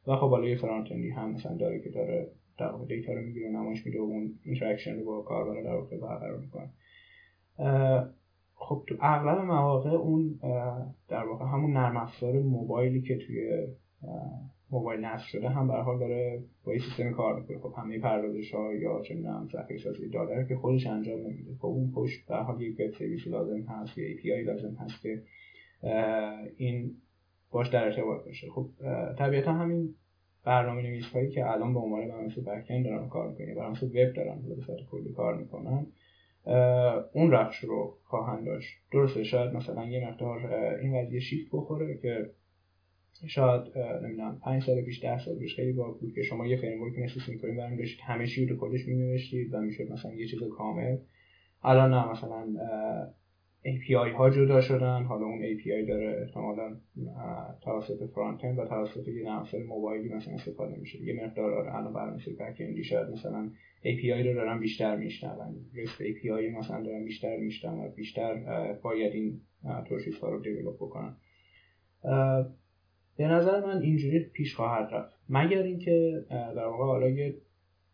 [0.06, 3.50] و خب حالا یه front هم مثلا داره که داره در واقع data رو می‌گیره
[3.50, 6.70] نمایش میده و اون interaction رو با کاربر در واقع برقرار می‌کنه.
[8.54, 10.38] خب تو اغلب مواقع اون
[11.08, 13.66] در واقع همون نرم افزار موبایلی که توی
[14.72, 17.58] موبایل نصب شده هم به حال داره با این سیستم کار می‌کنه.
[17.58, 21.54] خب همه پردازش ها یا چه می‌دونم ذخیره سازی داده که خودش انجام نمیده.
[21.58, 25.22] خب اون پشت به حال یک وب سرویس لازم هست یا API لازم هست که
[26.56, 26.90] این
[27.50, 28.50] باش در ارتباط باشه.
[28.50, 28.66] خب
[29.18, 29.94] طبیعتا همین
[30.44, 34.42] برنامه نویس هایی که الان به عنوان برنامه بک دارن کار می‌کنن برنامه وب دارن
[34.48, 35.86] به صورت کلی کار می‌کنن.
[37.12, 38.78] اون رخش رو خواهند داشت.
[38.92, 42.30] درسته شاید مثلا یه مقدار این قضیه شیفت بخوره که
[43.26, 43.62] شاید
[44.02, 47.20] نمی‌دونم 5 سال پیش 10 سال پیش خیلی باحال بود که شما یه فریم مثل
[47.20, 48.00] سیمفونی برمی داشتید.
[48.04, 50.96] همه چی رو کدش می نوشتید و می‌شد مثلا یه چیز کامل.
[51.62, 52.46] الان نه مثلا
[53.64, 55.02] API ها جدا شدن.
[55.02, 56.76] حالا اون API داره احتمالا
[57.64, 61.02] توسط فرانت و توسط یه نرم موبایلی مثلا استفاده میشه.
[61.02, 63.50] یه مقدار آره الان برنامه بک اندی شاید مثلا
[63.84, 65.64] API رو دارن بیشتر میشنون.
[65.74, 68.34] رست API مثلا دارن بیشتر میشنون و بیشتر
[68.82, 69.40] باید این
[69.88, 71.16] تورشیس ها رو دیولپ بکنن.
[73.16, 75.18] به نظر من اینجوری پیش خواهد رفت.
[75.28, 77.34] مگر اینکه در واقع حالا یه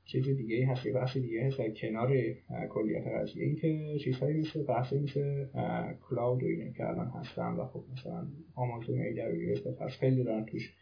[0.05, 2.13] چیز دیگه ای هست یه دیگه هست کنار
[2.69, 5.47] کلیت قضیه اینکه چیزهایی مثل بحثی مثل
[6.09, 10.45] کلاود و اینه که الان هستن و خب مثلا آمازون ای دبلیو اس خیلی دارن
[10.45, 10.75] توش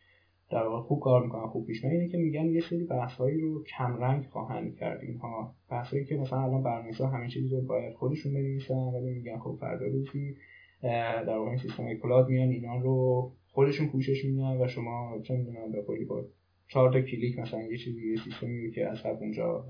[0.51, 3.97] در واقع خوب کار می‌کنن خوب پیش اینه که میگن یه سری بحثایی رو کم
[3.97, 5.01] رنگ خواهند کرد.
[5.03, 9.57] اینها بحثایی که مثلا الان برنامه‌نویسا همه چیز رو باید خودشون بنویسن ولی میگن خب
[9.61, 10.37] فردا روزی
[10.83, 15.83] در واقع سیستم cloud میان اینا رو خودشون پوشش میدن و شما چه می‌دونم به
[15.83, 16.25] قولی با
[16.69, 19.67] چهار تا کلیک مثلا یه چیزی یه سیستمی که از اونجا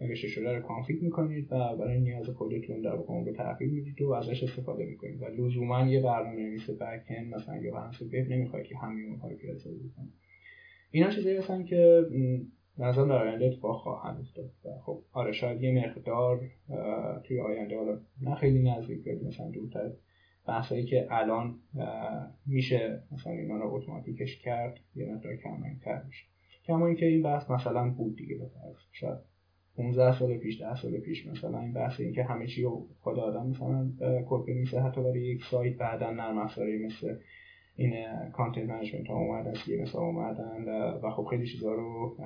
[0.00, 4.02] نوشته شده رو config می‌کنید و برای نیاز خودتون در واقع اون رو تغییر می‌دید
[4.02, 5.22] و ازش استفاده می‌کنید.
[5.22, 9.36] و لزوما یه برنامه نویس back مثلا یا برنامه وب نمی‌خواد که همه اونها رو
[9.36, 10.08] پیاده سازی کنه
[10.90, 12.06] اینا چیزایی هستن که
[12.78, 14.50] نظرم در آینده اتفاق خواهند افتاد.
[14.84, 16.40] خب آره شاید یه مقدار
[17.24, 19.90] توی آینده حالا نه خیلی نزدیک ولی مثلا دورتر
[20.50, 21.54] بحثایی که الان
[22.46, 26.24] میشه مثلا اینا رو automatic ش کرد یه مقدار کمتر میشه.
[26.64, 29.18] کما اینکه این بحث مثلا بود دیگه بفرض شاید
[29.76, 33.18] 15 سال پیش 10 سال پیش مثلا این بحث این که همه چی رو خود
[33.18, 33.90] آدم مثلا
[34.28, 37.16] کد بنویسه حتی برای یک سایت بعدا نرم افزاری مثل
[37.80, 37.94] این
[38.32, 40.64] content management ها اومدن CM اومدن
[41.02, 42.16] و خب خیلی چیزا رو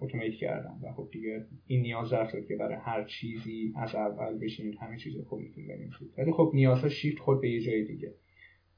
[0.00, 4.78] automate کردن و خب دیگه این نیاز رفت که برای هر چیزی از اول بشینید
[4.80, 8.14] همه چیز رو خودتون بنویسید ولی خب نیازها شیفت خود به یه جای دیگه.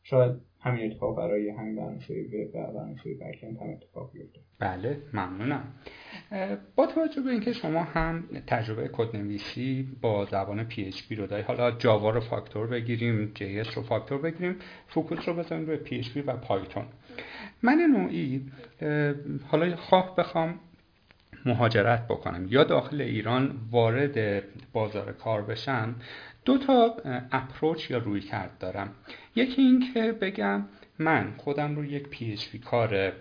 [0.02, 4.40] شاید همین اتفاق برای همین برنامه‌نویسی وب و برنامه‌نویسی backend هم اتفاق بیفته.
[4.58, 5.64] بله ممنونم.
[6.76, 12.10] با توجه به اینکه شما هم تجربه کدنویسی با زبان PHP رو دارید حالا Java
[12.10, 14.56] رو فاکتور بگیریم JS رو فاکتور بگیریم
[14.88, 16.84] focus رو بزنیم روی PHP و Python.
[17.62, 18.46] من نوعی
[19.46, 20.60] حالا خواه بخوام
[21.46, 22.46] مهاجرت بکنم.
[22.50, 24.42] یا داخل ایران وارد
[24.72, 25.94] بازار کار بشم
[26.50, 26.96] دو تا
[27.32, 28.88] approach یا رویکرد دارم.
[29.34, 30.64] یکی این که بگم
[30.98, 33.12] من خودم رو یک PHP کار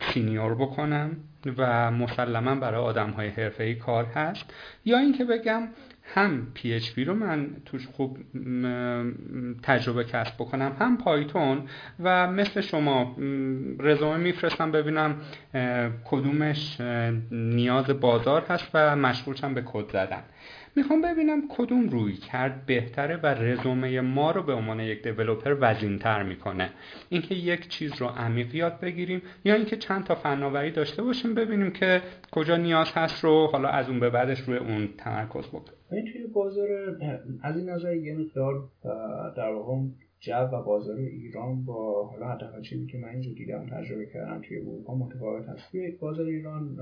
[0.00, 1.16] senior بکنم
[1.58, 4.54] و مسلما برای آدم های حرفه‌ای کار هست.
[4.84, 5.68] یا اینکه بگم
[6.14, 8.18] هم PHP رو من توش خوب
[9.62, 11.62] تجربه کسب بکنم هم پایتون
[12.00, 13.16] و مثل شما
[13.78, 15.16] رزومه میفرستم ببینم
[16.04, 16.80] کدومش
[17.30, 20.22] نیاز بازار هست و مشغولشم به کد زدن.
[20.76, 26.22] می‌خوام ببینم کدوم روی کرد بهتره و رزومه ما رو به عنوان یک دیولوپر وزینتر
[26.22, 26.70] می‌کنه.
[27.08, 31.70] اینکه یک چیز رو عمیق یاد بگیریم یا اینکه چند تا فناوری داشته باشیم ببینیم
[31.70, 32.00] که
[32.32, 35.78] کجا نیاز هست رو حالا از اون به بعدش روی اون تمرکز بکنیم.
[35.92, 36.68] این توی بازار
[37.42, 38.68] از این نظر یه مقدار
[39.36, 39.82] در واقع
[40.20, 44.58] جو و بازار ایران با حالا حداقل چیزی که من اینجا دیدم تجربه کردم توی
[44.58, 45.72] اروپا متفاوت هست.
[45.72, 46.78] توی بازار ایران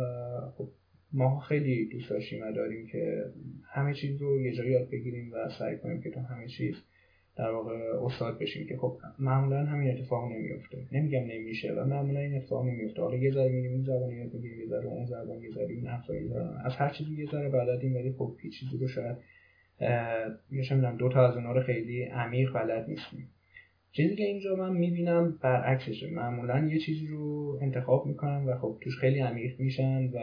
[0.59, 0.68] خب
[1.12, 3.24] ما خیلی دوست داشتیم و داریم که
[3.72, 6.74] همه چیز رو یه جایی یاد بگیریم و سعی کنیم که تو همه چیز
[7.36, 12.36] در واقع استاد بشیم که خب معمولا همین اتفاق نمیفته نمیگم نمیشه و معمولا این
[12.36, 15.50] اتفاق نمیفته حالا یه ذره میگیم این زبان یاد بگیریم یه ذره اون زبان یه
[15.50, 15.88] ذره این
[16.64, 19.16] از هر چیزی یه ذره بلدیم ولی خب هیچ چیزی رو شاید
[20.50, 23.28] یا دو تا از اونها رو خیلی عمیق بلد نیستیم.
[23.93, 26.11] چیزی که اینجا من می‌بینم برعکسشه.
[26.11, 30.18] معمولا یه چیزی رو انتخاب می‌کنن و خب توش خیلی عمیق میشن و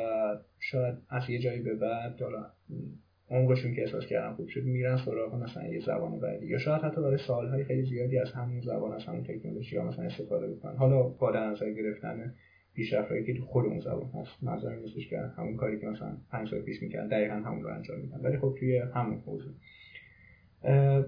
[0.59, 2.45] شاید از یه جایی به بعد حالا
[3.29, 6.45] عمرشون که احساس کردن خوب شد میرن سراغ مثلا یه زبان بعدی.
[6.45, 10.05] یا شاید حتی برای سالهای خیلی زیادی از همون زبان از همون تکنولوژی یا مثلا
[10.05, 10.77] استفاده بکنن.
[10.77, 12.33] حالا با در نظر گرفتن
[12.73, 14.43] پیشرفتهایی که تو خود اون زبان هست.
[14.43, 17.99] نظر نیستش که همون کاری که مثلا پنج سال پیش می‌کردن دقیقا همون رو انجام
[17.99, 18.19] میدن.
[18.23, 19.53] ولی خب توی همون موضوع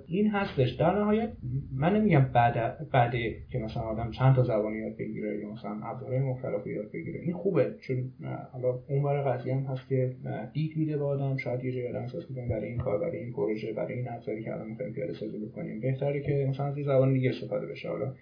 [0.07, 0.69] این هستش.
[0.71, 1.29] در نهایت
[1.75, 6.19] من نمیگم بعد بعده که مثلا آدم چند تا زبان یاد بگیره یا مثلا ابزارهای
[6.19, 7.19] مختلف یاد بگیره.
[7.19, 8.11] این خوبه چون
[8.51, 10.15] حالا اون برای قضیه هم هست که
[10.53, 11.37] دید میده به آدم.
[11.37, 14.53] شاید یه جایی آدم احساس برای این کار برای این پروژه برای این ابزاری که
[14.53, 15.79] الان می‌خوایم پیاده سازی بکنیم.
[15.79, 17.89] بهتره که مثلا از زبان دیگه استفاده بشه.
[17.89, 18.13] حالا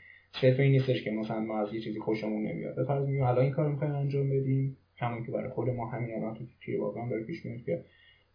[0.42, 2.76] صرف این نیستش که مثلا ما از یه چیزی خوشمون نمیاد.
[2.76, 4.78] به فرض میگیم الان این کارو می‌خوایم انجام بدیم.
[5.00, 7.84] همون که برای خود ما همین الان تو توی واقعا داره پیش میاد که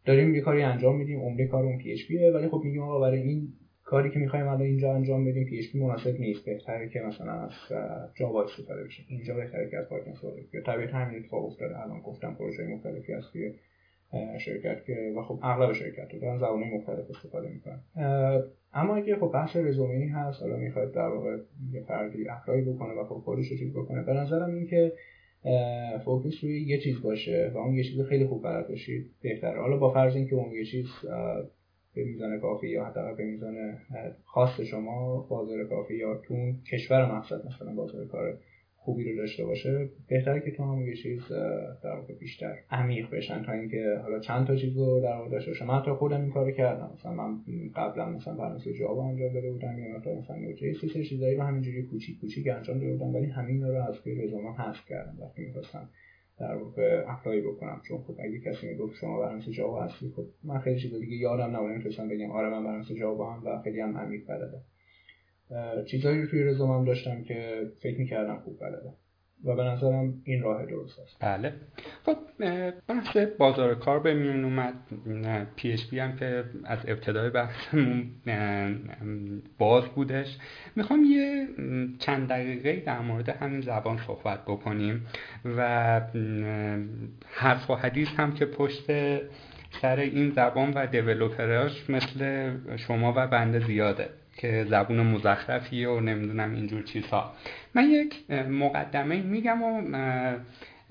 [0.05, 2.01] داریم یه کاری انجام میدیم عمده کار اون PHP
[2.35, 3.49] ولی خب میگیم آقا برای این
[3.85, 7.53] کاری که می‌خوایم الان اینجا انجام بدیم PHP مناسب نیست بهتره که مثلا از
[8.15, 9.03] Java استفاده بشه.
[9.09, 10.61] اینجا بهتره که از Python استفاده بشه.
[10.61, 11.81] طبیعتا همین اتفاق افتاده.
[11.81, 13.53] الان گفتم پروژه مختلفی هست توی
[14.39, 17.81] شرکت که و خب اغلب شرکت رو دارن زبانهای مختلف استفاده می‌کنن.
[18.75, 21.37] اما اگه خب بحث رزومه هست حالا می‌خواد در واقع
[21.73, 24.03] یه فردی apply بکنه و خب رو چیز بکنه.
[24.03, 24.93] به نظرم این که
[26.05, 29.61] focus روی یه چیز باشه و اون یه چیز خیلی خوب بلد باشید بهتره.
[29.61, 30.87] حالا با فرض اینکه اون یه چیز
[31.95, 33.55] به میزان کافی یا حتی به میزان
[34.25, 38.39] خاص شما بازار کافی یا تون کشور مقصد مثلا بازار کار
[38.85, 41.29] خوبی رو داشته باشه بهتره که تو هم یه چیز
[41.85, 45.51] در واقع بیشتر عمیق بشن تا اینکه حالا چند تا چیز رو در واقع داشته
[45.51, 45.65] باشه.
[45.65, 46.91] من حتی خودم این کارو کردم.
[46.95, 47.39] مثلا من
[47.77, 51.83] قبلا مثلا برنامه جاوا انجام داده بودم یا مثلا مثلا نوجه سه چیزایی رو همینجوری
[51.83, 55.19] کوچیک کوچیک انجام داده بودم ولی همین رو از توی رزومه حذف کردم.
[55.21, 55.89] وقتی می‌خواستم
[56.39, 57.81] در واقع اپلای بکنم.
[57.89, 61.57] چون خب اگه کسی می‌گفت شما برنامه جاوا هستی خب من خیلی چیز دیگه یادم
[61.57, 61.71] نبود.
[61.71, 64.63] نمی‌تونستم بگم آره من برنامه جاوا هم و خیلی هم عمیق بلدم.
[65.87, 68.95] چیزایی رو توی رزومم داشتم که فکر می‌کردم خوب بلدم
[69.45, 71.17] و به نظرم این راه درست است.
[71.21, 71.53] بله.
[72.03, 72.17] خب
[72.89, 74.75] بحث بازار کار به میون اومد.
[75.57, 78.11] پی اچ پی هم که از ابتدای بحثمون
[79.59, 80.39] باز بودش.
[80.77, 81.49] می‌خوام یه
[81.99, 85.07] چند دقیقه در مورد همین زبان صحبت بکنیم
[85.45, 86.01] و
[87.27, 88.87] حرف و حدیث هم که پشت
[89.83, 94.09] سر این زبان و دیولوپراش مثل شما و بنده زیاده.
[94.37, 97.33] که زبون مزخرفیه و نمی‌دونم اینجور چیزها.
[97.75, 99.83] من یک مقدمه میگم و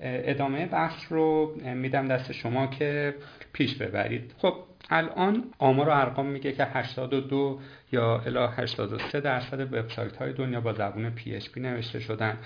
[0.00, 3.14] ادامه بحث رو میدم دست شما که
[3.52, 4.34] پیش ببرید.
[4.38, 4.54] خب
[4.92, 7.60] الان آمار و ارقام میگه که 82
[7.92, 12.38] یا الا 83 درصد وبسایت های دنیا با زبون PHP نوشته شدن.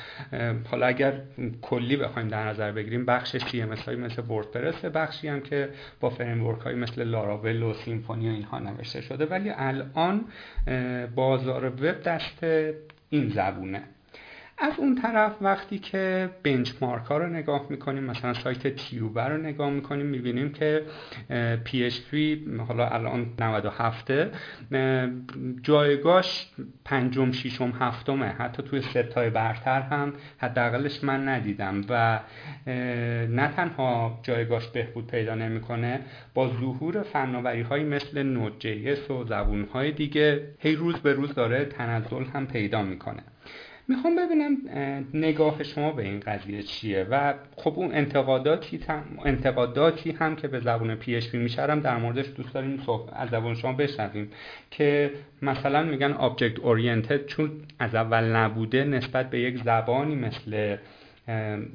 [0.71, 1.21] حالا اگر
[1.63, 5.69] کلی بخوایم در نظر بگیریم بخش CMS های مثل وردپرس بخشی هم که
[6.01, 9.27] با فریمورک های مثل لاراول و سیمفونی و اینها نوشته شده.
[9.27, 10.25] ولی الان
[11.15, 12.45] بازار وب دست
[13.11, 13.83] این زبونه.
[14.59, 19.71] از اون طرف وقتی که بنچمارک ها رو نگاه می‌کنیم مثلا سایت تیوبر رو نگاه
[19.71, 20.83] می‌کنیم می‌بینیم که
[21.67, 22.17] PHP
[22.69, 24.13] حالا الان 97
[25.63, 26.51] جایگاش
[26.85, 28.27] پنجم ششم هفتمه.
[28.27, 32.21] حتی توی ستای برتر هم حداقلش من ندیدم و
[33.27, 36.01] نه تنها جایگاش بهبود پیدا نمی‌کنه
[36.35, 41.35] با ظهور فناوری های مثل نود جی و زبون های دیگه هی روز به روز
[41.35, 43.23] داره تنزل هم پیدا می‌کنه.
[43.89, 44.57] می‌خوام ببینم
[45.15, 50.61] نگاه شما به این قضیه چیه؟ و خب اون انتقاداتی هم, انتقاداتی هم که به
[50.61, 52.83] زبان PHP میشه رم در موردش دوست داریم
[53.13, 54.31] از زبان شما بشنویم.
[54.71, 55.11] که
[55.43, 60.77] مثلا میگن object oriented چون از اول نبوده نسبت به یک زبانی مثل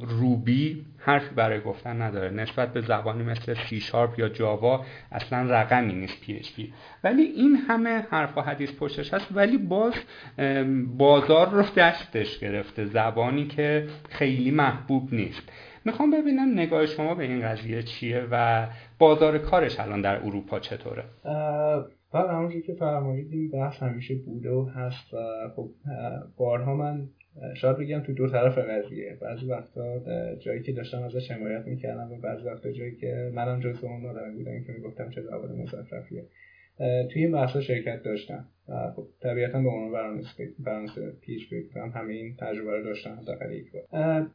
[0.02, 2.30] Ruby حرفی برای گفتن نداره.
[2.30, 6.74] نسبت به زبانی مثل سی شارپ یا Java اصلا رقمی نیست PHP
[7.04, 9.94] ولی این همه حرف و حدیث پشتش هست ولی باز
[10.98, 12.86] بازار رو دستش گرفته.
[12.86, 15.50] زبانی که خیلی محبوب نیست.
[15.86, 18.68] می‌خوام ببینم نگاه شما به این قضیه چیه و
[19.00, 21.04] بازار کارش الان در اروپا چطوره؟
[22.14, 25.18] بله همونجور که فرمایید این بحث همیشه بوده و هست و
[25.56, 25.70] خب
[26.38, 27.08] بارها من
[27.56, 29.18] شاید بگم تو دو طرف قضیه.
[29.22, 30.00] بعضی وقتا
[30.36, 34.34] جایی که داشتم ازش حمایت می‌کردم و بعضی وقتا جایی که منم جزو اون آدم
[34.34, 36.26] بودم که می‌گفتم چه زبان مزخرفیه.
[37.14, 38.46] توی این بحثا شرکت داشتم.
[38.70, 44.28] و خب طبیعتا به عنوان برنامه پیش بگم همه تجربه رو داشتم حداقل یک بار.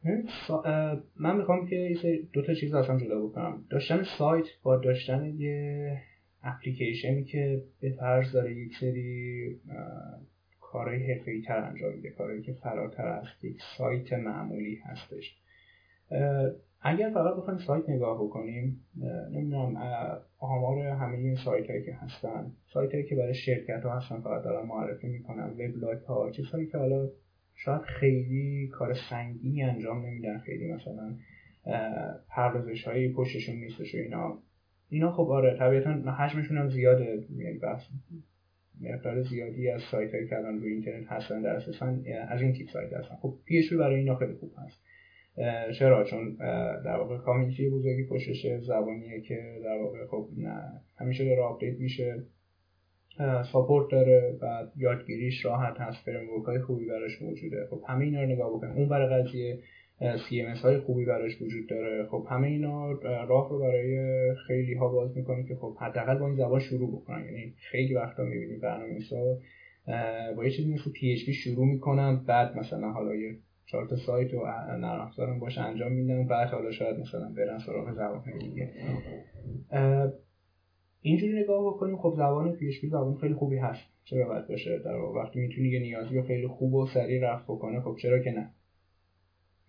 [1.19, 1.95] من می‌خوام که
[2.33, 3.65] دو تا چیز اصلا جدا بکنم.
[3.69, 5.97] داشتن سایت با داشتن یه
[6.43, 9.55] اپلیکیشنی که به فرض داره یک سری
[10.71, 15.37] کارهای حرفه‌ای تر انجام میده کارهایی که فراتر از یک سایت معمولی هستش.
[16.81, 18.81] اگر فقط بخوایم سایت نگاه بکنیم
[19.31, 19.77] نمی‌دونم
[20.39, 24.67] آمار همه سایت هایی که هستن سایت هایی که برای شرکت ها هستن فقط دارن
[24.67, 27.09] معرفی می‌کنن وبلاگ ها چیزهایی که حالا
[27.55, 31.15] شاید خیلی کار سنگینی انجام نمیدن خیلی مثلا
[32.29, 34.37] پردازش هایی پشتشون نیستش و اینا.
[34.89, 37.59] اینا خب آره طبیعتا حجمشون هم زیاده یعنی
[38.81, 41.85] مقدار زیادی از سایت هایی که الان روی اینترنت هستن در اساسا
[42.27, 43.15] از این تیپ سایت هستن.
[43.15, 44.81] خب پی برای اینا خیلی خوب هست.
[45.79, 46.35] چرا؟ چون
[46.85, 52.23] در واقع community بزرگی پشتش زبانیه که در واقع خب نه همیشه داره update میشه.
[53.51, 57.67] support داره و یادگیریش راحت هست framework های خوبی براش موجوده.
[57.69, 58.75] خب همه اینا رو نگاه بکنیم.
[58.75, 59.59] اون برای قضیه
[59.99, 62.07] CMS های خوبی براش وجود داره.
[62.11, 66.35] خب همه اینا راه رو برای خیلی ها باز می‌کنه که خب حداقل با این
[66.35, 67.25] زبان شروع بکنن.
[67.25, 69.37] یعنی خیلی وقتا می‌بینیم برنامه‌نویسا
[70.35, 73.35] با یه چیزی مثل PHP شروع می‌کنن بعد مثلا حالا یه
[73.65, 74.37] چهار سایت و
[74.77, 78.73] نرم باشه انجام میدن بعد حالا شاید مثلا برن سراغ زبان دیگه.
[81.01, 83.81] اینجوری نگاه بکنیم خب زبان PHP زبان خیلی خوبی هست.
[84.03, 87.95] چرا باید باشه؟ در وقتی می‌تونی یه نیازی خیلی خوب و سریع رفع بکنه خب
[88.01, 88.51] چرا که نه؟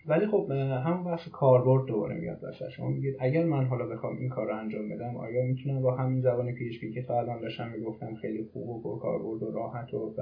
[0.09, 0.51] ولی خب
[0.87, 2.89] همون بحث کاربرد دوباره میاد واسه شما.
[2.89, 6.53] میگید اگر من حالا بخوام این کار رو انجام بدم آیا می‌تونم با همین زبان
[6.53, 10.21] پی که تا الان داشتم می‌گفتم خیلی خوب و پر کاربرد و راحت و و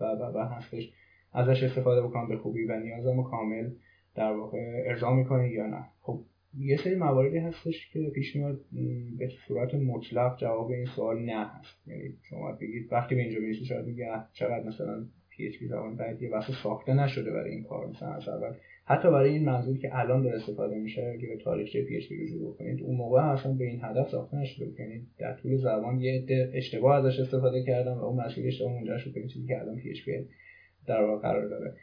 [0.00, 0.92] و, و, هستش
[1.32, 3.70] ازش استفاده بکنم به خوبی و نیازم کامل
[4.14, 6.20] در واقع ارضا می‌کنه یا نه؟ خب
[6.58, 8.60] یه سری مواردی هستش که پیش میاد
[9.18, 11.88] به صورت مطلق جواب این سوال نه هست.
[11.88, 15.96] یعنی شما بگید وقتی به اینجا می‌رسید شاید میگه چقدر مثلا پی اچ پی زبان
[15.96, 18.52] بعد یه واسه ساخته نشده برای این کار مثلا از اول
[18.88, 22.82] حتی برای این منظوری که الان داره استفاده میشه اگه به تاریخچه PHP رجوع بکنید
[22.82, 24.80] اون موقع اصلا به این هدف ساخته نشده بود.
[24.80, 28.98] یعنی در طول زمان یه عده اشتباه ازش استفاده کردن و اون مسئله اشتباه اونجا
[28.98, 30.08] شد به چیزی که الان PHP
[30.86, 31.74] در واقع قرار داره.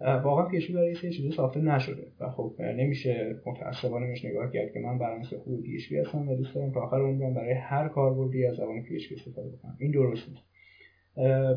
[0.00, 4.80] واقعا PHP برای یه چیزی ساخته نشده و خب نمیشه متأسفانه بهش نگاه کرد که
[4.80, 8.56] من برنامه خوب PHP هستم و دوست دارم تا آخر عمرم برای هر کاربردی از
[8.56, 10.42] زبان PHP استفاده بکنم این درست نیست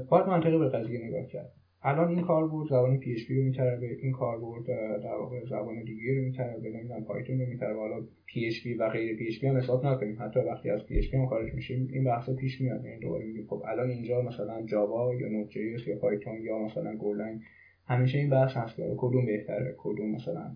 [0.09, 1.51] باید منطقی به قضیه نگاه کرد.
[1.82, 4.65] الان این کار بود زبان پی اچ پی رو میتره این کار بود
[5.03, 8.73] در واقع زبان دیگه رو می‌طلبه به نمی‌دونم Python رو می‌طلبه حالا پی اچ پی
[8.73, 10.17] و غیر پی اچ پی هم حساب نکنیم.
[10.21, 12.86] حتی وقتی از PHP خارج میشیم این بحث پیش میاد.
[12.86, 16.95] یعنی دوباره میگیم خب الان اینجا مثلا Java یا Node J یا Python یا مثلا
[16.95, 17.41] Golang
[17.86, 20.55] همیشه این بحث هست که کدوم بهتره کدوم مثلا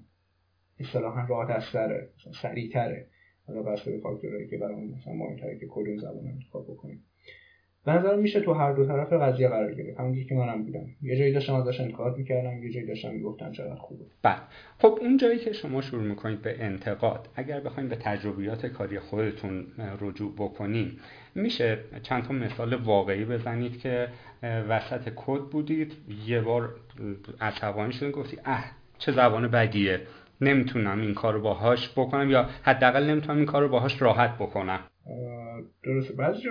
[0.80, 2.10] اصطلاحا راحت ازتره
[2.42, 3.08] سریعتره.
[3.48, 7.04] حالا بس به فاکتورهایی که برامون مثلا مهمتره که کدوم زبان انتخاب بکنیم.
[7.86, 10.00] به نظر میشه تو هر دو طرف قضیه قرار گرفت.
[10.00, 10.86] همونجوری که منم بودم.
[11.02, 14.06] یه جایی داشتم ازش انتقاد می‌کردم یه جایی داشتم می‌گفتم چقدر خوبه.
[14.22, 14.36] بله.
[14.80, 19.66] خب اون جایی که شما شروع می‌کنید به انتقاد اگر بخواید به تجربیات کاری خودتون
[20.02, 21.00] رجوع بکنیم
[21.36, 24.08] میشه چند تا مثال واقعی بزنید که
[24.44, 25.94] وسط کد بودید.
[26.28, 26.76] یه بار
[27.42, 28.66] عصبانی شدین گفتی اه
[28.98, 30.02] چه زبان بدیه.
[30.42, 34.80] نمی‌تونم این کارو باهاش بکنم یا حداقل نمی‌تونم این کارو باهاش راحت بکنم.
[35.84, 36.14] درسته.
[36.14, 36.50] بعضی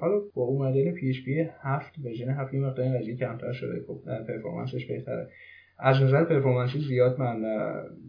[0.00, 3.84] حالا با اومدن PHP 7 version 7 یه مقدار قضیه کمتر شده.
[3.86, 5.30] خب performance ش بهتره.
[5.78, 7.40] از نظر performance ی زیاد من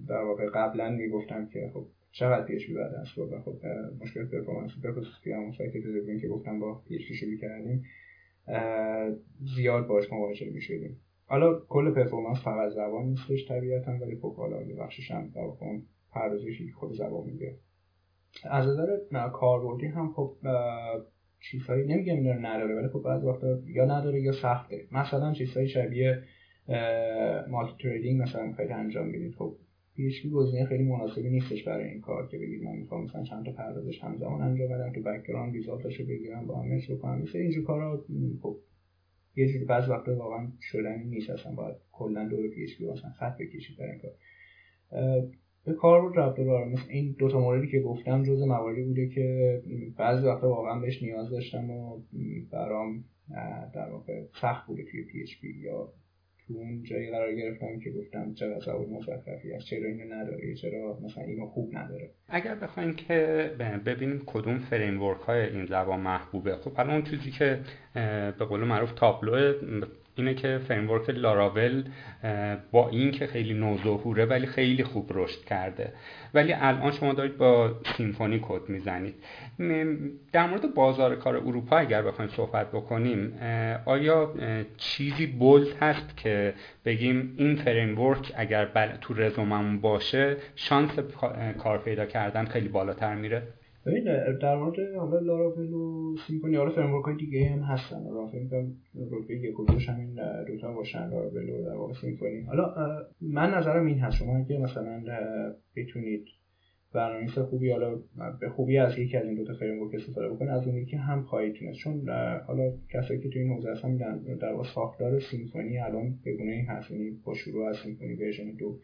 [0.07, 2.93] در واقع قبلا می‌گفتم که خب چقدر پی اچ پی بعد
[3.31, 3.57] و خب
[4.01, 5.73] مشکل performance ی به خصوص توی همون سایت
[6.21, 7.83] که گفتم با PHP شروع کردیم
[9.55, 10.97] زیاد باش مواجه می‌شدیم.
[11.25, 15.77] حالا کل performance فقط زبان نیستش طبیعتا ولی خب حالا یه بخشش هم در واقع
[16.11, 17.55] پردازشی خود زبان میگه.
[18.43, 18.87] از نظر
[19.33, 20.35] کاربردی هم خب
[21.41, 24.87] چیزهایی نمیگم اینا نداره ولی خب بعضی وقتا یا نداره یا سخته.
[24.91, 26.23] مثلا چیزهای شبیه
[27.49, 29.55] multithreading مثلا می‌خواید انجام بدید خب
[29.95, 33.51] PHP گزینه خیلی مناسبی نیستش برای این کار که بگید من می‌خوام مثلا چند تا
[33.51, 37.63] پردازش همزمان انجام بدم تو background result اشو بگیرم با هم رو کنم مثل اینجور
[37.63, 38.05] کارا
[38.41, 38.57] خب
[39.35, 41.29] یه جوری بعض وقتا واقعا شدنی نیست.
[41.29, 44.11] اصلا باید کلا دور PHP مثلا خط بکشید برای این کار.
[45.69, 49.61] به کار بود رفت مثل این دو تا موردی که گفتم جز مواردی بوده که
[49.97, 52.01] بعضی وقتا واقعا بهش نیاز داشتم و
[52.51, 53.03] برام
[53.75, 55.93] در واقع سخت بوده توی PHP یا
[56.47, 60.99] تو اون جایی قرار گرفتم که گفتم چرا زبان مزخرفی است چرا اینو نداره چرا
[61.03, 62.09] مثلا اینو خوب نداره.
[62.27, 63.51] اگر بخوایم که
[63.85, 66.55] ببینیم کدوم framework های این زبان محبوبه.
[66.55, 67.59] خب الان اون چیزی که
[68.39, 69.53] به قول معروف تابلو
[70.19, 71.83] اینه که framework Laravel
[72.71, 75.93] با این که خیلی نوظهوره ولی خیلی خوب رشد کرده.
[76.33, 79.15] ولی الان شما دارید با Symfony کد می‌زنید.
[80.33, 83.33] در مورد بازار کار اروپا اگر بخوایم صحبت بکنیم
[83.85, 84.33] آیا
[84.77, 86.53] چیزی bold هست که
[86.85, 90.91] بگیم این framework اگر تو رزوممون باشه شانس
[91.57, 93.43] کار پیدا کردن خیلی بالاتر میره؟
[93.89, 98.03] ببین در مورد حالا Laravel و Symfony حالا framework های دیگه هم هستن.
[98.03, 98.71] حالا فکر کنم
[99.11, 102.41] رتبه یک و دوش همین دوتا باشن Laravel و در واقع Symfony.
[102.41, 102.75] حالا
[103.21, 104.17] من نظرم این هست.
[104.17, 105.03] شما اگه مثلا
[105.75, 106.25] بتونید
[106.93, 107.99] برنامه‌نویس خوبی حالا
[108.39, 111.23] به خوبی از یکی از این دو تا framework استفاده بکنید از اون یکی هم
[111.23, 111.79] خواهید تونست.
[111.79, 112.09] چون
[112.47, 113.97] حالا کسایی که توی این حوزه هستن
[114.41, 116.91] در واقع ساختار Symfony الان به گونه هست.
[116.91, 118.79] یعنی با شروع از Symfony version دو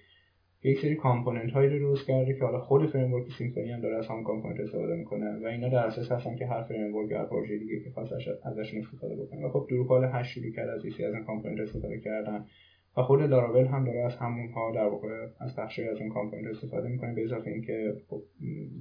[0.64, 4.08] یک سری component هایی رو درست کرده که حالا خود framework Symfony هم داره از
[4.08, 7.80] هم component استفاده می‌کنه و اینا در اساس هستن که هر framework یا پروژه دیگه
[7.80, 9.46] که خواست ازشون استفاده بکنه.
[9.46, 12.46] و خب Drupal 8 شروع کرد از یکی از این component استفاده کردن
[12.98, 16.48] و خود لاراول هم داره از همون ها در واقع از بخشی از این component
[16.48, 18.24] استفاده می‌کنه به اضافه اینکه خب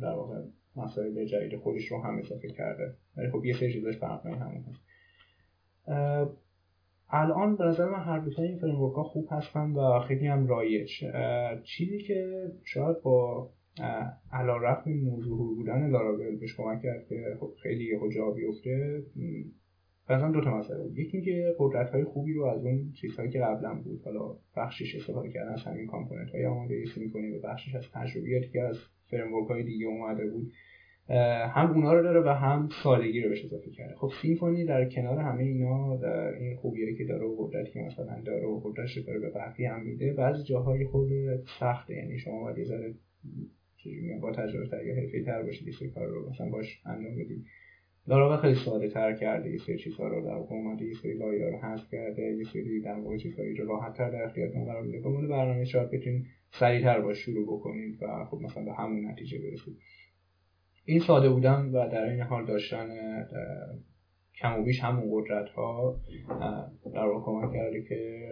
[0.00, 0.40] در واقع
[0.76, 2.94] مسائل جدید خودش رو هم اضافه کرده.
[3.16, 4.80] ولی خب یه سری چیزاش فرق همون هست.
[7.16, 10.90] الان به نظر من هر دوتا این framework ها خوب هستن و خیلی هم رایج.
[11.64, 13.48] چیزی که شاید با
[14.32, 19.02] علی‌رغم نوظهور بودن Laravel بهش کمک کرد که خب خیلی یهو جا بیفته
[20.10, 20.98] مثلا دو تا مسئله بود.
[20.98, 25.30] یکی اینکه قدرت های خوبی رو از اون چیزهایی که قبلا بود حالا بخشش استفاده
[25.30, 28.76] کردن از همین component های آماده می‌کنیم و بخشش از تجربیاتی که از
[29.10, 30.52] framework های دیگه اومده بود.
[31.54, 33.94] هم اونا رو داره و هم سادگی رو بهش اضافه کرده.
[33.94, 38.20] خب Symfony در کنار همه اینا در این خوبیایی که داره و قدرتی که مثلا
[38.24, 41.10] داره و قدرتش داره به بقیه هم میده بعضی جاهای خود
[41.60, 41.94] سخته.
[41.94, 42.94] یعنی شما باید یه ذره
[44.20, 47.44] با تجربه تر یا حرفه‌ای تر باشید یه کار رو مثلا باش انجام بدید
[48.08, 49.50] لاراول خیلی ساده تر کرده.
[49.50, 52.94] یه سری چیزها رو در اومده یه سری لایه رو حذف کرده یه سری در
[52.94, 54.98] واقع چیزهایی رو راحت تر در اختیارتون قرار میده.
[54.98, 59.76] به برنامه شاید بتونید سریعتر باش شروع بکنید و خب مثلا به همون نتیجه برسید.
[60.84, 62.88] این ساده بودن و در این حال داشتن
[64.40, 66.00] کم و بیش همون قدرت ها
[66.94, 68.28] در واقع کمک کرده که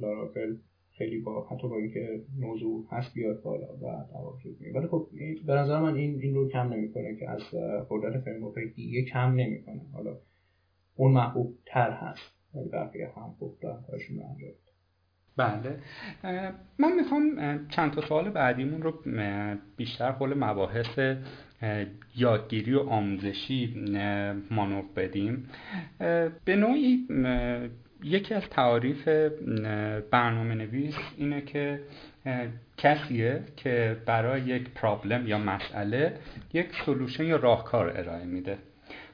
[0.00, 0.56] لاراول
[0.98, 5.08] خیلی با حتی با اینکه موضوع هست بیاد بالا و در ولی خب
[5.46, 7.40] به نظر من این این رو کم نمی‌کنه که از
[7.90, 9.80] قدرت فریمورک دیگه کم نمی‌کنه.
[9.92, 10.16] حالا
[10.96, 14.50] اون محبوب تر هست ولی بقیه هم خوب دارن کارشون انجام
[15.36, 15.78] بله.
[16.78, 18.92] من می‌خوام چند تا سوال بعدیمون رو
[19.76, 20.98] بیشتر حول مباحث
[22.16, 23.74] یادگیری و آموزشی
[24.50, 25.48] مانور بدیم.
[26.44, 27.06] به نوعی
[28.02, 29.08] یکی از تعاریف
[30.10, 31.80] برنامه نویس اینه که
[32.76, 36.16] کسیه که برای یک پرابلم یا مسئله
[36.52, 38.58] یک سلوشن یا راهکار ارائه میده.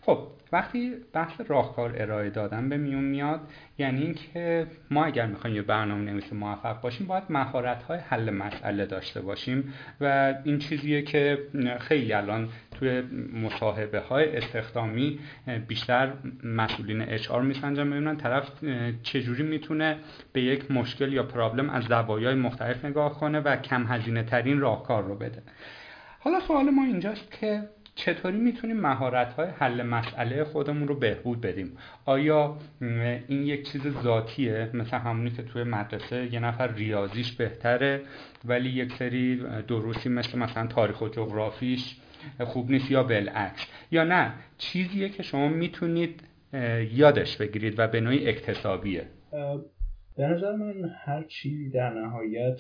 [0.07, 0.19] خب
[0.53, 3.41] وقتی بحث راهکار ارائه دادن به میون میاد
[3.79, 8.87] یعنی اینکه ما اگر می‌خوایم یه برنامه نویس موفق باشیم باید مهارت های حل مسئله
[8.87, 11.39] داشته باشیم و این چیزیه که
[11.81, 12.49] خیلی الان
[12.79, 13.03] توی
[13.43, 15.19] مصاحبه های استخدامی
[15.69, 16.13] بیشتر
[16.45, 17.91] مسئولین اچ آر میسنجن.
[17.91, 18.65] ببینن طرف
[19.03, 19.97] چجوری می‌تونه
[20.33, 25.05] به یک مشکل یا پرابلم از زوایای مختلف نگاه کنه و کم هزینه ترین راهکار
[25.05, 25.43] رو بده.
[26.21, 27.63] حالا سوال ما اینجاست که
[27.95, 32.57] چطوری می‌تونیم مهارت های حل مسئله خودمون رو بهبود بدیم؟ آیا
[33.29, 38.03] این یک چیز ذاتیه؟ مثل همونی که توی مدرسه یه نفر ریاضیش بهتره
[38.45, 39.37] ولی یک سری
[39.69, 41.97] دروسی مثل مثلا تاریخ و جغرافیش
[42.45, 43.67] خوب نیست یا بالعکس.
[43.91, 46.21] یا نه چیزیه که شما می‌تونید
[46.93, 49.07] یادش بگیرید و به نوعی اکتسابیه.
[50.17, 52.59] به نظر من هر چیزی در نهایت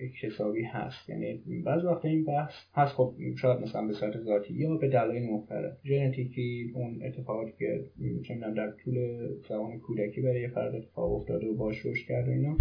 [0.00, 1.08] اکتسابی هست.
[1.08, 2.92] یعنی بعض وقت این بحث هست.
[2.92, 5.72] خب شاید مثلا به صورت ذاتی یا به دلایل مختلف.
[5.84, 7.84] ژنتیکی اون اتفاقاتی که
[8.28, 12.56] چه در طول زمان کودکی برای فرد اتفاق افتاده و باش رشد کرده اینا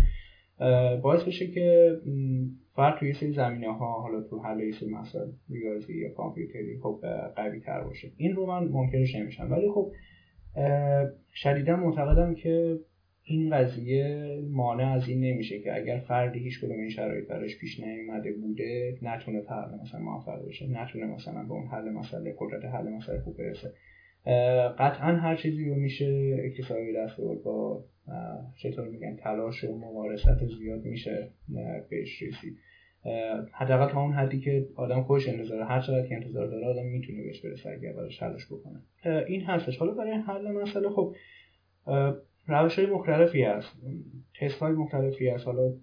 [0.98, 1.98] باعث بشه که
[2.76, 7.00] فرد توی سری زمینه ها حالا تو حل سری مسائل ریاضی یا کامپیوتری خب
[7.36, 8.12] قوی تر باشه.
[8.18, 9.52] این رو من منکرش نمیشم.
[9.52, 9.92] ولی خب
[11.34, 12.80] شدیدا معتقدم که
[13.24, 17.80] این قضیه مانع از این نمیشه که اگر فردی هیچ کدوم این شرایط براش پیش
[17.80, 22.90] نیومده بوده نتونه فرد مثلا موفق بشه نتونه مثلا به اون حل مسئله قدرت حل
[22.90, 23.74] مسئله خوب برسه.
[24.80, 27.84] قطعا هر چیزی رو میشه اکتسابی دست بود با
[28.58, 31.30] چطور میگن تلاش و ممارست زیاد میشه
[31.90, 32.58] بهش رسید.
[33.52, 37.24] حداقل تا اون حدی که آدم خوش انتظار هر چقدر که انتظار داره آدم می‌تونه
[37.24, 38.82] بهش برسه اگر براش تلاش بکنه.
[39.28, 39.78] این هستش.
[39.78, 41.16] حالا برای حل مسئله خب
[42.48, 43.82] روش های مختلفی هست.
[44.42, 45.46] تست های مختلفی هست.
[45.46, 45.74] حالا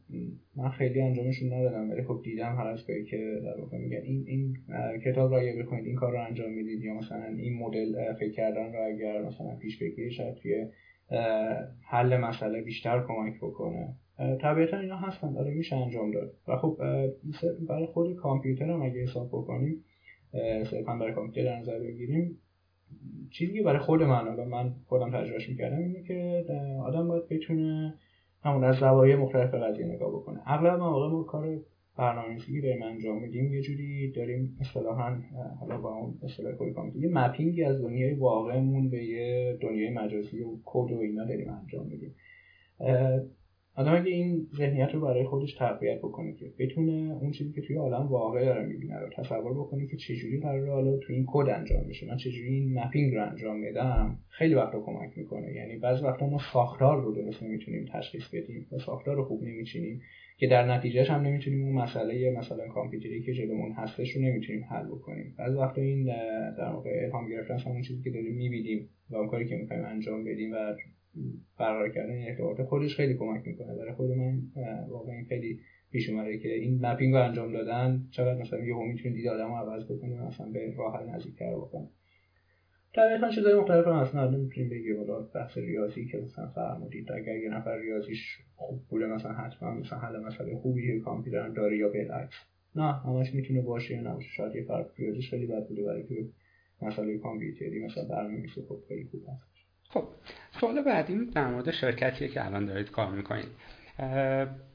[0.56, 4.56] من خیلی انجامشون ندادم ولی خب دیدم هر از که در واقع میگن این این
[5.04, 8.72] کتاب را اگه بخونید این کار رو انجام می‌دید یا مثلا این مدل فکر کردن
[8.72, 10.66] رو اگر مثلا پیش بگیرید شاید توی
[11.90, 13.94] حل مسئله بیشتر کمک بکنه.
[14.42, 16.32] طبیعتا اینا هستن داره میشه انجام داد.
[16.48, 16.78] و خب
[17.68, 19.84] برای خود کامپیوتر هم اگه حساب بکنیم
[20.70, 22.38] صرفا برای کامپیوتر در نظر بگیریم
[23.30, 26.44] چیزی که برای خود من حالا من خودم تجربهش می‌کردم اینه که
[26.84, 27.94] آدم باید بتونه
[28.42, 30.40] همون از زوایای مختلف قضیه نگاه بکنه.
[30.46, 31.60] اغلب مواقع ما کار
[31.96, 33.54] برنامه‌نویسی داریم انجام میدیم.
[33.54, 35.18] یه جوری داریم اصطلاحا
[35.60, 40.56] حالا با اون اصطلاح کلی یه مپینگی از دنیای واقعمون به یه دنیای مجازی و
[40.64, 42.14] کد و اینا داریم انجام میدیم.
[43.78, 47.76] آدم اگه این ذهنیت رو برای خودش تقویت بکنه که بتونه اون چیزی که توی
[47.76, 51.86] عالم واقع داره می‌بینه رو تصور بکنه که چجوری قراره حالا توی این کد انجام
[51.86, 55.52] میشه من چجوری این مپینگ رو انجام میدم خیلی وقت رو کمک می‌کنه.
[55.52, 60.00] یعنی بعضی وقتا ما ساختار رو درست نمی‌تونیم تشخیص بدیم و ساختار رو خوب نمیچینیم
[60.38, 64.86] که در نتیجهش هم نمی‌تونیم اون مسئله مثلا کامپیوتری که جلومون هستش رو نمی‌تونیم حل
[64.86, 65.34] بکنیم.
[65.38, 66.04] بعضی وقتا این
[66.58, 70.24] در واقع الهام گرفتن همون چیزی که داریم می‌بینیم و اون کاری که می‌خوایم انجام
[70.24, 70.74] بدیم و
[71.58, 73.74] برقرار کردن ارتباط خودش خیلی کمک می‌کنه.
[73.74, 74.42] برای خود من
[74.88, 75.60] واقعا خیلی
[75.90, 79.84] پیش اومده که این مپینگ رو انجام دادن چقدر مثلا یهو می‌تونه دید آدم عوض
[79.84, 81.88] بکنه مثلا به راه حل نزدیکتر بکنه
[82.94, 84.18] طبیعتا چیزای مختلف هم هستن.
[84.18, 87.12] آدم می‌تونیم بگیم حالا بحث ریاضی که مثلا فرمودید.
[87.12, 91.88] اگر یه نفر ریاضیش خوب بوده مثلا حتما مثلا حل مسئله خوبی کامپیوتر داره یا
[91.88, 92.36] بالعکس
[92.76, 94.28] نه همش می‌تونه باشه یا نباشه.
[94.36, 96.28] شاید یه فرد ریاضیش خیلی بد بوده برای که
[96.82, 99.47] مسئله کامپیوتری مثلا برنامه‌نویسی خوب خیلی خوب هست.
[99.90, 100.04] خب
[100.60, 103.48] سوال بعدی در مورد شرکتیه که الان دارید کار می‌کنید.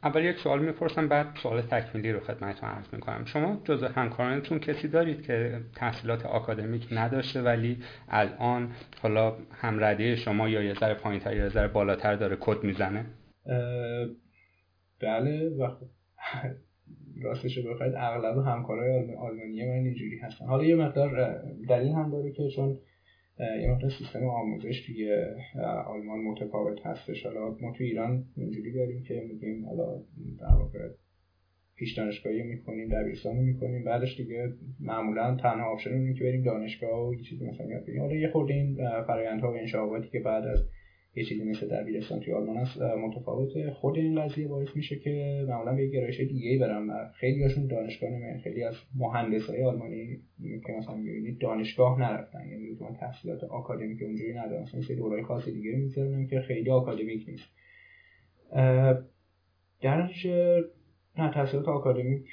[0.03, 3.25] اول یک سوال می‌پرسم بعد سوال تکمیلی رو خدمتتون عرض می‌کنم.
[3.25, 7.77] شما جزء همکارانتون کسی دارید که تحصیلات آکادمیک نداشته ولی
[8.09, 13.05] الان حالا همرده شما یا یه ذره پایینتر یا یه ذره بالاتر داره کد می‌زنه؟
[15.01, 15.85] بله و خب
[17.23, 20.45] راستش بخواید اغلب همکارای آلمانی من اینجوری هستن.
[20.45, 22.77] حالا یه مقدار دلیل هم داره که چون
[23.39, 25.13] یه مقدار سیستم آموزش توی
[25.87, 27.25] آلمان متفاوت هستش.
[27.25, 30.01] حالا ما تو ایران اینجوری داریم که میگیم حالا
[30.39, 30.89] در واقع
[31.75, 33.83] پیش دانشگاهی می‌کنیم دبیرستان می‌کنیم.
[33.83, 38.01] بعدش دیگه معمولا تنها آپشن اینه که بریم دانشگاه و یه چیزی مثلا یاد بگیریم.
[38.01, 38.75] حالا یه خورده این
[39.07, 40.59] فرآیندها و انشاباتی که بعد از
[41.15, 43.71] یه چیزی مثل دبیرستان توی آلمان هست متفاوته.
[43.71, 47.67] خود این قضیه باعث میشه که معمولا به گرایش دیگه ای برن و خیلی هاشون
[47.67, 48.75] دانشگاه نمیرن خیلی از
[49.49, 50.21] های آلمانی
[50.65, 52.47] که مثلا می‌بینید دانشگاه نرفتن.
[52.49, 54.63] یعنی تو تحصیلات آکادمیک اونجوری ندارن.
[54.63, 57.49] مثلا سری دورای خاص دیگه می‌ذارن که خیلی آکادمیک نیست.
[59.81, 60.63] در نتیجه
[61.17, 62.25] نه تحصیلات آکادمیک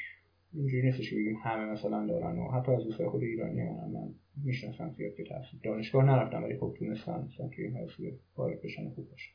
[0.54, 4.08] اینجوری نیستش که بگیم همه مثلا دارن و حتی از دوستای خود ایرانی من من
[4.44, 8.90] می‌شناسم زیاد که تحصیل دانشگاه نرفتم ولی خب تونستن مثلا توی این حوزه وارد بشن
[8.90, 9.30] خوب باشه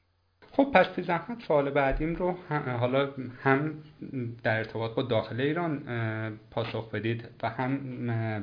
[0.52, 2.32] خب پس بی زحمت سوال بعدیم رو
[2.80, 3.10] حالا
[3.44, 3.74] هم
[4.44, 5.84] در ارتباط با داخل ایران
[6.52, 7.80] پاسخ بدید و هم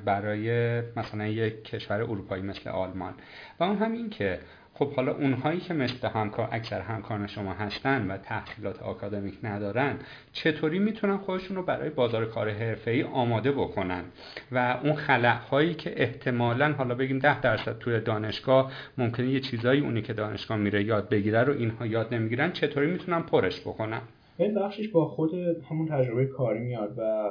[0.05, 3.15] برای مثلا یک کشور اروپایی مثل آلمان.
[3.61, 4.39] و اون هم این که
[4.85, 9.97] خب حالا اونهایی که مثل همکار اکثر همکاران شما هستن و تحصیلات آکادمیک ندارن
[10.33, 14.05] چطوری می‌تونن خودشون رو برای بازار کار حرفه‌ای آماده بکنن؟
[14.53, 20.03] و اون خلأهایی که احتمالا حالا بگیم ده درصد توی دانشگاه ممکنه یه چیزایی اونی
[20.03, 24.01] که دانشگاه میره یاد بگیره رو اینها یاد نمی‌گیرن چطوری می‌تونن پرش بکنن؟
[24.37, 25.31] این بخشش با خود
[25.71, 27.31] همون تجربه کاری میاد و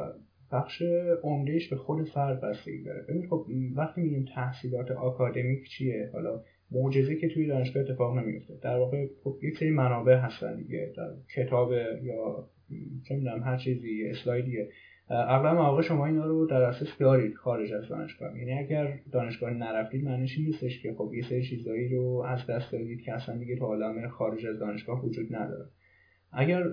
[0.52, 0.82] بخش
[1.24, 3.02] عمدهش به خود فرد بستگی داره.
[3.10, 3.46] ببین خب
[3.76, 6.42] وقتی میگیم تحصیلات آکادمیک چیه؟ حالا
[6.72, 10.94] معجزه که توی دانشگاه اتفاق نمیفته در واقع خب یک سری منابع هستن دیگه.
[10.98, 11.72] در کتاب
[12.04, 12.50] یا
[13.08, 14.70] چه می‌دونم هر چیزی اسلایدیه.
[15.10, 18.38] اغلب مواقع شما اینا رو در اساس دارید خارج از دانشگاه.
[18.38, 22.72] یعنی اگر دانشگاه نرفتید معنیش این نیستش که خب یه سری چیزایی رو از دست
[22.72, 25.66] دادید که اصلا دیگه تو عالم خارج از دانشگاه وجود نداره.
[26.32, 26.64] اگر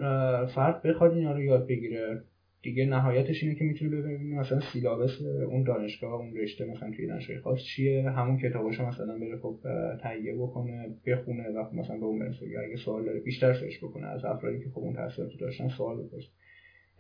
[0.55, 2.23] فرد بخواد اینا رو یاد بگیره
[2.63, 5.11] دیگه نهایتش اینه که می‌تونه ببینید مثلا سیلابس
[5.51, 8.11] اون دانشگاه اون رشته مثلا توی دانشگاه خاص چیه.
[8.11, 9.59] همون کتاباشو مثلا بره خب
[10.03, 12.49] تهیه بکنه بخونه و خب مثلا به اون برسه.
[12.49, 15.97] یا اگه سوال داره بیشتر سرچ بکنه از افرادی که خب اون تحصیلات داشتن سوال
[16.03, 16.29] بپرسه.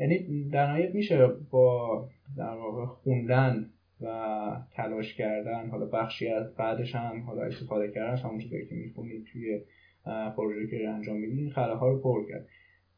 [0.01, 3.71] یعنی در نهایت میشه با در واقع خوندن
[4.01, 4.07] و
[4.75, 9.25] تلاش کردن حالا بخشی از بعدش هم حالا استفاده کردن از همون چیزایی که می‌خونید
[9.33, 9.61] توی
[10.37, 12.47] پروژه که انجام میدین این ها رو پر کرد.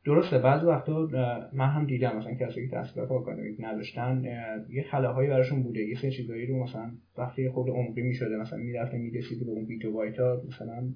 [0.05, 1.09] درسته بعضی وقتا
[1.52, 4.24] من هم دیدم مثلا کسی که تحصیلات آکادمیک نداشتن
[4.70, 8.98] یه خلاهایی براشون بوده یه سری چیزایی رو مثلا وقتی خود عمقی می‌شده مثلا می‌رفته
[8.98, 10.89] می‌رسیده به اون بیت و ها مثلا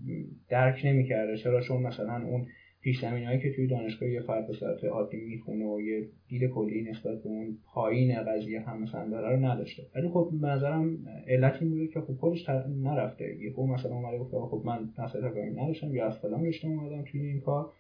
[0.48, 1.36] درک نمی‌کرده.
[1.36, 2.46] چرا؟ چون مثلا اون
[2.80, 6.82] پیش هایی که توی دانشگاه یه فرد به صورت عادی می‌خونه و یه دید کلی
[6.82, 9.82] نسبت به اون پایین قضیه هم مثلا داره رو نداشته.
[9.96, 10.98] ولی خب به نظرم
[11.28, 12.48] علت این بوده که خب خودش
[12.82, 13.36] نرفته.
[13.40, 17.04] یه خب مثلا اومده گفته خب من تحصیلات آکادمیک نداشتم یا از فلان رشته اومدم
[17.12, 17.72] توی این کار.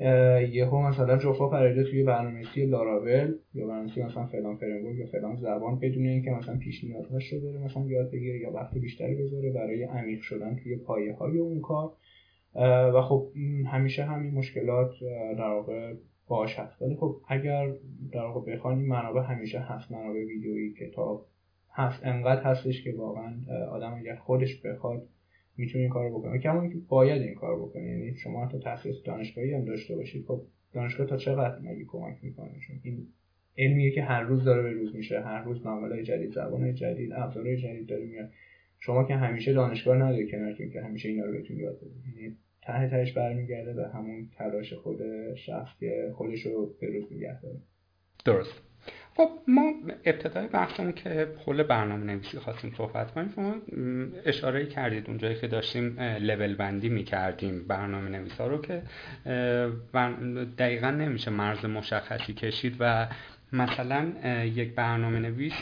[0.00, 5.78] یهو مثلا جفت‌پا پریده توی برنامه‌نویسی لاراول یا برنامه‌نویسی مثلا فلان framework یا فلان زبان
[5.78, 9.84] بدون اینکه مثلا پیش نیازهاش رو بره مثلا یاد بگیره یا وقت بیشتری بذاره برای
[9.84, 11.92] عمیق شدن توی پایه های اون کار.
[12.94, 13.28] و خب
[13.66, 14.90] همیشه همین مشکلات
[15.38, 15.94] در واقع
[16.28, 16.82] باش هست.
[16.82, 17.72] ولی خب اگر
[18.12, 21.26] در واقع بخوانی منابع همیشه هست منابع ویدیویی کتاب
[21.72, 23.34] هست انقدر هستش که واقعا
[23.70, 25.08] آدم اگر خودش بخواد
[25.56, 29.54] می‌تونه این کارو بکنه کما که باید این کار بکنه یعنی شما حتی تحصیل دانشگاهی
[29.54, 30.42] هم داشته باشید خب
[30.72, 33.06] دانشگاه تا چقدر مگه کمک می‌کنه؟ چون این
[33.58, 35.20] علمیه که هر روز داره به روز میشه.
[35.20, 38.30] هر روز معاملات جدید زبان جدید ابزارهای جدید داره میاد.
[38.78, 42.88] شما که همیشه دانشگاه نداره کنارتون که همیشه اینا رو بهتون یاد بده یعنی ته
[42.88, 45.00] تهش برمیگرده به همون تلاش خود
[45.34, 47.56] شخص که خودش رو به روز نگه داره.
[48.24, 48.62] درست.
[49.16, 49.72] خب ما
[50.04, 53.54] ابتدای بحثمون که حول برنامه نویسی خواستیم صحبت کنیم شما
[54.24, 58.82] اشاره کردید اونجایی که داشتیم لول بندی می کردیم برنامه نویس ها رو که
[60.58, 63.08] دقیقا نمیشه مرز مشخصی کشید و
[63.52, 64.12] مثلا
[64.44, 65.52] یک برنامه نویس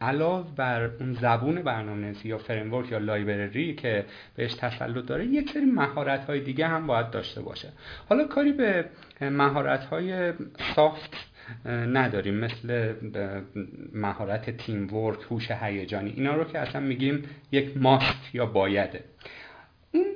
[0.00, 4.04] علاوه بر اون زبون برنامه نویسی یا framework یا library که
[4.36, 7.68] بهش تسلط داره یک سری مهارت های دیگه هم باید داشته باشه.
[8.08, 8.84] حالا کاری به
[9.20, 10.32] مهارت های
[10.76, 11.31] soft
[11.66, 12.34] نداریم.
[12.34, 12.92] مثل
[13.92, 16.12] مهارت teamwork هوش هیجانی.
[16.16, 19.04] اینا رو که اصلا میگیم یک must یا بایده.
[19.92, 20.06] این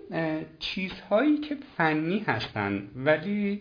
[0.58, 3.60] چیزهایی که فنی هستن ولی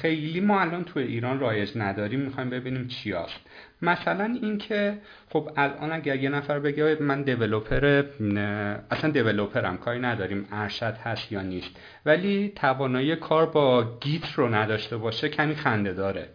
[0.00, 2.20] خیلی ما الان تو ایران رایج نداریم.
[2.20, 3.40] می‌خوایم ببینیم چی هست.
[3.82, 4.98] مثلا اینکه
[5.28, 8.04] خب الان اگر یه نفر بگه من دیولوپر
[8.90, 11.70] اصلا دیولوپرم کاری نداریم ارشد هست یا نیست.
[12.06, 16.28] ولی توانایی کار با گیت رو نداشته باشه کمی خنده داره.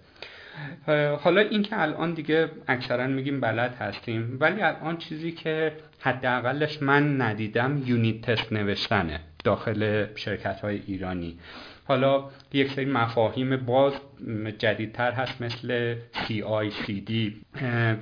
[1.22, 7.82] حالا اینکه الان دیگه اکثرا میگیم بلد هستیم ولی الان چیزی که حداقلش من ندیدم
[7.86, 11.38] یونیت تست نوشتنه داخل شرکت های ایرانی.
[11.90, 13.94] حالا یک سری مفاهیم باز
[14.58, 17.12] جدیدتر هست مثل CI/CD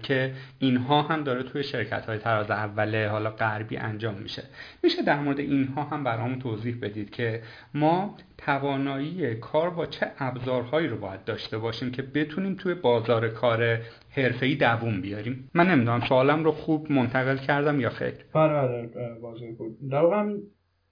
[0.03, 4.43] که اینها هم داره توی شرکت های تراز اوله حالا غربی انجام میشه.
[4.83, 7.41] میشه در مورد اینها هم برامون توضیح بدید که
[7.73, 13.79] ما توانایی کار با چه ابزارهایی رو باید داشته باشیم که بتونیم توی بازار کار
[14.09, 15.49] حرفه‌ای دووم بیاریم.
[15.53, 19.89] من نمی‌دونم سوالم رو خوب منتقل کردم یا خیر بله بله واضح بود.
[19.91, 20.33] در واقع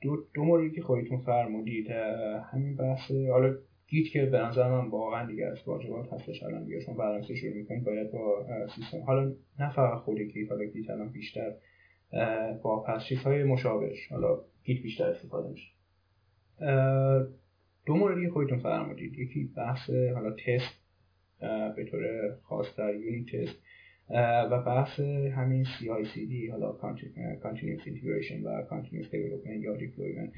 [0.05, 1.89] دو, دو موردی که خودتون فرمودید
[2.51, 3.55] همین بحث حالا
[3.87, 7.53] Git که به نظر من واقعا دیگه از واجبات هستش الان دیگه شما برنامه‌نویسی شروع
[7.53, 8.45] می‌کنید باید با
[8.75, 11.53] سیستم حالا نه فقط خود Git حالا Git الان بیشتر
[12.63, 15.67] با پس چیزهای مشابهش حالا Git بیشتر استفاده میشه.
[17.85, 20.85] دو موردی که خودتون فرمودید یکی بحث حالا تست
[21.75, 22.01] به طور
[22.43, 23.64] خاص در unit test
[24.51, 24.99] و بحث
[25.35, 26.77] همین CI/CD حالا
[27.43, 30.31] Continuous Integration و Continuous Development یا Deployment.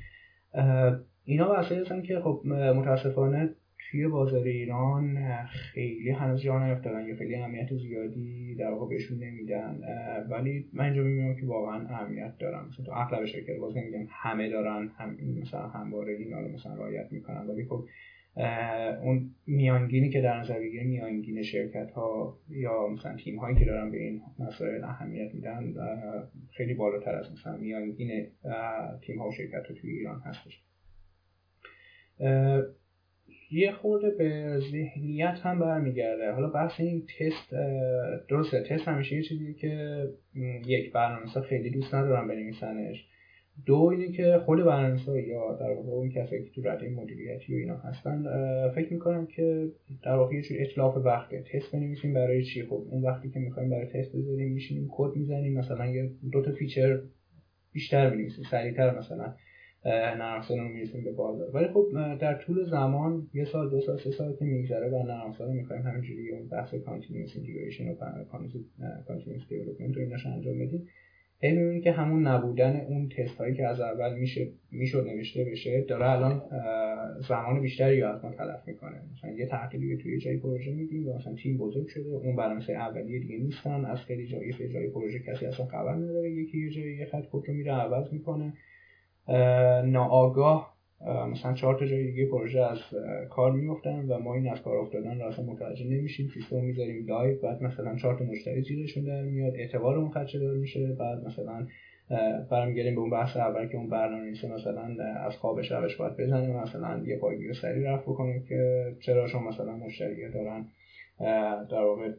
[1.23, 3.49] اینا بحثایی هستن که خب متاسفانه
[3.91, 9.79] توی بازار ایران خیلی هنوز جا نیفتادن یا خیلی اهمیت زیادی در واقع بهشون نمیدن.
[10.29, 12.65] ولی من اینجا می‌بینم که واقعا اهمیت دارن.
[12.67, 17.11] مثلا تو اغلب شرکت باز نمیگم همه دارن هم مثلا همواره اینا رو مثلا رعایت
[17.11, 17.47] می‌کنن.
[17.47, 17.85] ولی خب
[19.03, 23.91] اون میانگینی که در نظر بگیره میانگین شرکت ها یا مثلا تیم هایی که دارن
[23.91, 25.73] به این مسائل اهمیت میدن
[26.51, 28.27] خیلی بالاتر از مثلا میانگین
[29.01, 30.61] تیم ها و شرکت ها توی ایران هستش.
[33.51, 36.31] یه خورده به ذهنیت هم برمیگرده.
[36.31, 37.55] حالا بحث این تست
[38.29, 40.03] درسته تست همیشه یه چیزی که
[40.65, 43.07] یک برنامه خیلی دوست ندارم بنویسنش.
[43.65, 47.57] دو اینه که خود برنامه‌نویسا یا در واقع اون کسایی که تو رده مدیریتی و
[47.57, 48.23] اینا هستن
[48.75, 49.69] فکر می‌کنم که
[50.03, 52.63] در واقع یه جور اتلاف وقته تست بنویسیم برای چی.
[52.63, 56.51] خب اون وقتی که می‌خوایم برای تست بذاریم میشینیم کد می‌زنیم مثلا یه دو تا
[56.51, 56.99] feature
[57.71, 59.33] بیشتر بنویسیم سریعتر مثلا
[59.85, 61.55] نرم افزار رو می‌رسیم به بازار.
[61.55, 61.87] ولی خب
[62.21, 65.81] در طول زمان یه سال دو سال سه سال که میگذره و نرم افزار می‌خوایم
[65.81, 67.95] همینجوری اون بحث continuous integration و
[69.07, 70.87] continuous development رو ایناش انجام بدیم.
[71.39, 75.81] هی می‌بینی که همون نبودن اون تست هایی که از اول میشه می‌شد نوشته بشه
[75.81, 76.41] داره الان
[77.27, 79.01] زمان بیشتری از ما تلف می‌کنه.
[79.13, 83.19] مثلا یه تغییری توی جای پروژه میدیم و مثلا تیم بزرگ شده اون برنامه اولیه
[83.19, 83.85] دیگه نیستن.
[83.85, 86.31] از خیلی جایی خیلی جای پروژه کسی اصلا خبر نداره.
[86.31, 88.53] یکی یه جایی یه خط کد رو میره عوض می‌کنه.
[89.85, 92.79] ناآگاه مثلا چهار تا جای دیگه پروژه از
[93.29, 96.29] کار میفتن و ما این از کار افتادن رو اصلا متوجه نمیشیم.
[96.33, 99.55] سیستم می‌ذاریم live بعد مثلا چهار تا مشتری زیرشون در میاد.
[99.55, 100.95] اعتبارمون خدشه میشه.
[100.99, 101.67] بعد مثلا
[102.51, 106.63] برمیگردیم به اون بحث اول که اون برنامه‌نویس مثلا از خواب شبش باید بزنه.
[106.63, 110.65] مثلا یه پایگیر سریع رفع بکنه که چرا شما مثلا مشتری دارن
[111.69, 112.11] در واقع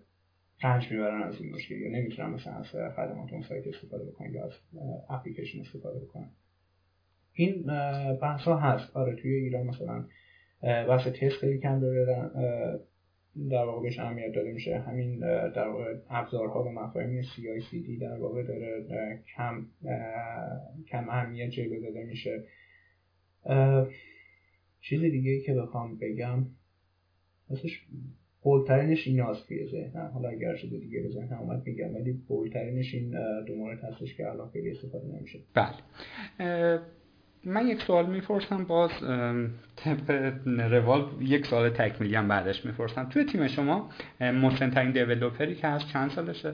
[0.64, 4.44] رنج می‌برن از این مشکل یا نمی‌تونن مثلا از خدمات اون سایت استفاده بکنن یا
[4.44, 4.52] از
[5.10, 6.30] اپلیکیشن استفاده بکنن.
[7.38, 7.62] این
[8.22, 8.96] بحث ها هست.
[8.96, 10.04] آره توی ایران مثلا
[10.62, 12.06] بحث تست خیلی کم داره
[13.50, 14.78] در واقع بهش اهمیت داده میشه.
[14.78, 15.18] همین
[15.50, 18.84] در واقع ابزارها و مفاهیم CI/CD در واقع داره
[19.36, 19.66] کم
[20.88, 22.44] کم اهمیت جلوه داده میشه.
[24.80, 26.46] چیز دیگه ای که بخوام بگم
[27.50, 27.86] مثلش
[28.42, 30.10] بولترینش این هست توی ذهنم.
[30.14, 34.30] حالا اگر چیز دیگه به ذهنم اومد میگم ولی بولترینش این دو مورد هستش که
[34.30, 35.38] الان خیلی استفاده نمیشه.
[35.54, 36.80] بله.
[37.44, 38.90] من یک سوال می‌پرسم باز
[39.76, 40.10] طبق
[40.72, 43.08] روال یک سوال تکمیلی هم بعدش می‌پرسم.
[43.08, 43.90] توی تیم شما
[44.20, 46.52] مسن ترین دیولوپری که هست چند سالشه؟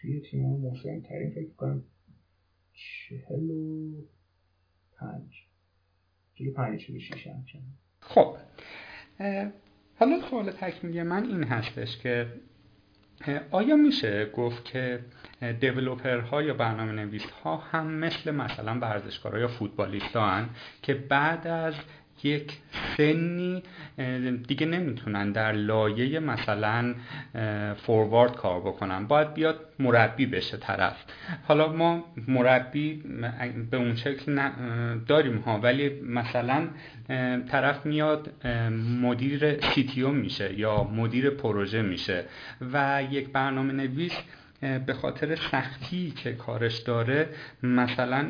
[0.00, 1.84] توی تیم مسن ترین فکر کنم
[2.72, 3.90] چهل و
[4.98, 5.44] پنج.
[6.34, 7.28] چهل پنج چهل شیش
[8.00, 8.36] خب
[9.98, 12.26] حالا سوال تکمیلی من این هستش که
[13.50, 15.00] آیا میشه گفت که
[16.20, 20.16] ها یا برنامه نویس ها هم مثل مثلا ورزشکارا یا فوتبالیست
[20.82, 21.74] که بعد از
[22.22, 22.58] یک
[22.96, 23.62] سنی
[24.48, 26.94] دیگه نمی‌تونن در لایه مثلا
[27.74, 29.06] فوروارد کار بکنن.
[29.06, 30.96] باید بیاد مربی بشه طرف.
[31.48, 33.02] حالا ما مربی
[33.70, 34.50] به اون شکل
[35.06, 36.68] داریم ها ولی مثلا
[37.50, 38.46] طرف میاد
[39.00, 42.24] مدیر CTO میشه یا مدیر پروژه میشه
[42.72, 44.12] و یک برنامه نویس
[44.60, 47.28] به خاطر سختی که کارش داره
[47.62, 48.22] مثلا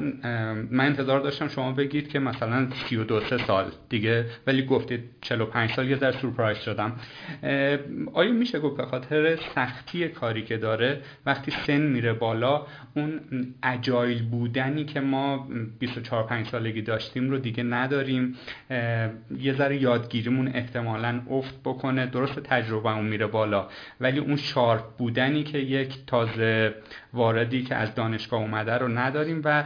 [0.70, 5.96] من انتظار داشتم شما بگید که مثلا 32 سال دیگه ولی گفتید 45 سال یه
[5.96, 6.92] ذره سورپرایز شدم.
[8.12, 12.66] آیا میشه گفت به خاطر سختی کاری که داره وقتی سن میره بالا
[12.96, 13.20] اون
[13.62, 15.48] agile بودنی که ما
[15.78, 18.36] 24 5 سالگی داشتیم رو دیگه نداریم؟
[19.38, 23.68] یه ذره یادگیریمون احتمالا افت بکنه درست تجربه اون میره بالا
[24.00, 26.74] ولی اون شارپ بودنی که یک تازه
[27.12, 29.64] واردی که از دانشگاه اومده رو نداریم و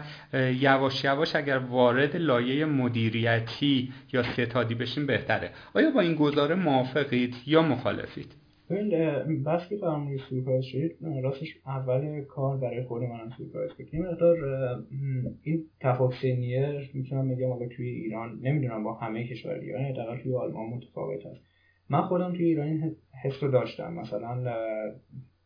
[0.61, 5.51] یواش یواش اگر وارد لایه مدیریتی یا ستادی بشیم بهتره.
[5.75, 8.35] آیا با این گزاره موافقید یا مخالفید؟
[8.71, 14.07] ببین بس که فرمونی سورپرایز شدید راستش اول کار برای خود منم سورپرایز بود این
[14.07, 14.37] مقدار
[15.43, 20.35] این تفاوت سنیه می‌تونم بگم حالا توی ایران نمی‌دونم با همه کشور یعنی حداقل توی
[20.35, 21.41] آلمان متفاوت هست.
[21.91, 23.93] من خودم توی ایران این حس رو داشتم.
[23.93, 24.45] مثلا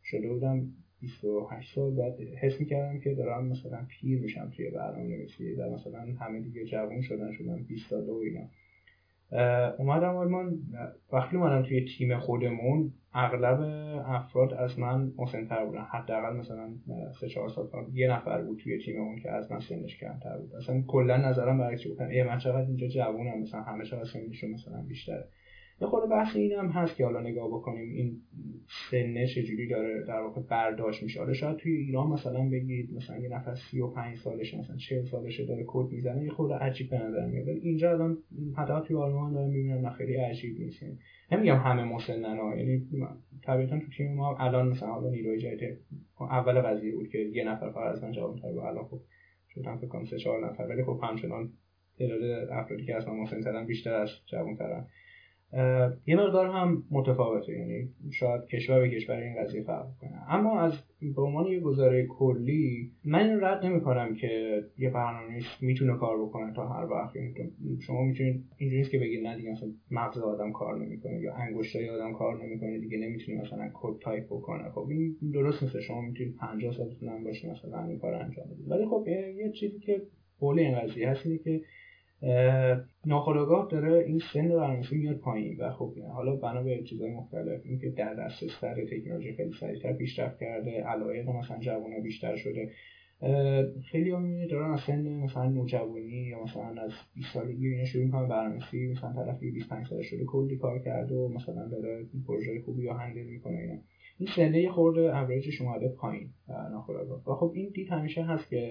[0.05, 0.67] شده بودم
[1.01, 6.07] 28 سال بعد حس می‌کردم که دارم مثلا پیر میشم توی برنامه نویسی و مثلا
[6.21, 8.49] همه دیگه جوان شدن شدن 20 ساله و اینا.
[9.79, 10.59] اومدم آلمان.
[11.13, 13.61] وقتی اومدم توی تیم خودمون اغلب
[14.07, 15.87] افراد از من مسنتر بودن.
[15.91, 16.71] حداقل مثلا
[17.21, 20.55] سه چهار سال یه نفر بود توی تیممون که از من سنش کمتر بود.
[20.55, 22.03] اصلا کلا نظرم برعکس بود.
[22.03, 25.29] ای من چقدر اینجا جوونم مثلا همه چقدر سنشون مثلا بیشتره.
[25.81, 28.17] یه خورده بحث این هم هست که حالا نگاه بکنیم این
[28.91, 31.21] سنه چجوری داره در واقع برداشت میشه.
[31.21, 35.65] حالا شاید توی ایران مثلا بگید مثلا یه نفر 35 سالشه مثلا 40 سالشه داره
[35.67, 37.49] کد می‌زنه یه خورده عجیب به نظر میاد.
[37.49, 38.19] اینجا الان
[38.57, 40.85] حتی توی آلمان دارم می‌بینم نه خیلی عجیب نیست.
[41.33, 42.83] نمیگم همه مسنن ها یعنی
[43.43, 45.79] طبیعتا تو تیم ما الان مثلا حالا نیروی جدید
[46.21, 49.01] اول قضیه بود که یه نفر فقط از من جواب و الان خب
[49.55, 50.63] شدن فکر کنم سه چهار نفر.
[50.63, 51.53] ولی خب همچنان
[51.99, 54.87] تعداد افرادی که از من مسن بیشتر از جوان ترن
[56.07, 60.33] یه مقدار هم متفاوته یعنی شاید کشور به کشور این قضیه فرق کنه.
[60.33, 60.73] اما از
[61.17, 66.53] به عنوان یه گزاره کلی من رد نمی کنم که یه برنامه‌نویس می‌تونه کار بکنه
[66.53, 67.17] تا هر وقت.
[67.17, 67.35] یعنی
[67.81, 72.13] شما می‌تونید اینجوری که بگید نه دیگه مثلا مغز آدم کار نمی‌کنه یا انگشتای آدم
[72.13, 74.71] کار نمی‌کنه دیگه نمی‌تونه مثلا کد تایپ بکنه.
[74.71, 75.81] خب این درست نیست.
[75.81, 78.71] شما می‌تونید 50 سالتون هم باشه مثلا این کار انجام بدید.
[78.71, 80.03] ولی خب یه چیزی که
[80.41, 81.61] حول این قضیه هست اینه که
[83.07, 87.91] ناخودآگاه داره این سن برنامه‌نویسی میاد پایین و خب حالا بنا به چیزهای مختلف اینکه
[87.91, 92.71] در دسترس تکنولوژی خیلی سریعتر پیشرفت کرده علایق مثلا جوان بیشتر شده.
[93.91, 98.29] خیلی هم دارن از سن مثلا نوجوانی یا مثلا از 20 سالگی اینا شروع می‌کنن
[98.29, 102.95] برنامه‌نویسی مثلا طرفی 25 ساله شده کلی کار کرده و مثلا داره پروژه خوبی یا
[102.95, 103.59] هندل می‌کنه.
[103.59, 103.79] اینا
[104.19, 106.31] این سنه یه خورده اوریجش اومده پایین
[106.73, 107.23] ناخودآگاه.
[107.29, 108.71] و خب این دید همیشه هست که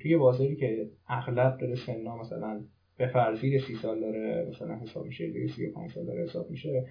[0.00, 2.64] توی بازاری که اغلب داره سنا مثلا
[2.98, 6.50] به فرضی سی سال داره مثلا حساب میشه دیگه سی و پنج سال داره حساب
[6.50, 6.86] میشه.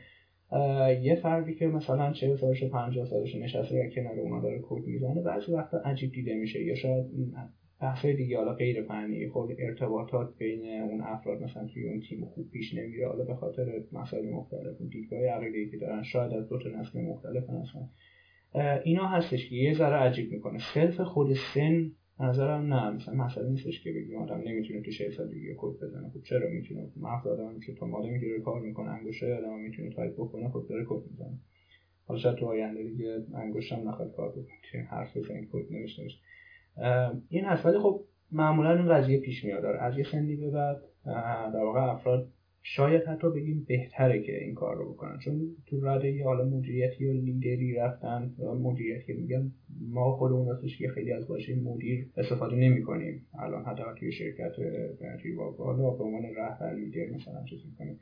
[1.01, 5.21] یه فردی که مثلا چه سالش پنجاه سالش نشسته یا کنار اونا داره کد می‌زنه
[5.21, 6.63] بعضی وقتا عجیب دیده میشه.
[6.63, 7.05] یا شاید
[7.81, 12.51] بحث دیگه حالا غیر فنی خود ارتباطات بین اون افراد مثلا توی اون تیم خوب
[12.51, 13.07] پیش نمیره.
[13.07, 17.43] حالا به خاطر مسائل مختلف دیدگاه عقیده‌ای که دارن شاید از دو تا نسل مختلف
[17.49, 17.89] هستن.
[18.83, 20.59] اینا هستش که یه ذره عجیب می‌کنه.
[20.73, 25.85] صرف خود سن نظرم نه مثلا نیستش که بگیم آدم نمی‌تونه تو 60 سالگی کد
[25.85, 26.09] بزنه.
[26.09, 30.13] خب چرا می‌تونه؟ مغز آدم که تو آدمی که کار می‌کنه انگشتای آدم می‌تونه تایپ
[30.13, 31.37] بکنه خب داره کد می‌زنه.
[32.05, 36.03] حالا شاید تو آینده دیگه انگشتم نخواد کار بکنه حرف بزنه کد بشه
[37.29, 39.65] این هست ولی خب معمولا این قضیه پیش میاد.
[39.65, 40.81] از یه سنی به بعد
[41.53, 42.27] در واقع افراد
[42.65, 45.19] شاید حتی بگیم بهتره که این کار رو بکنن.
[45.19, 48.31] چون تو رده یه حالا مدیریتی یا لیدری رفتن
[48.61, 49.51] مدیریتی میگن
[49.89, 54.51] ما خودمون راستش که خیلی از باشه مدیر استفاده نمی کنیم الان حتی توی شرکت
[55.21, 57.99] توی حالا به عنوان رهبر لیدر مثلا چیز می‌کنیم.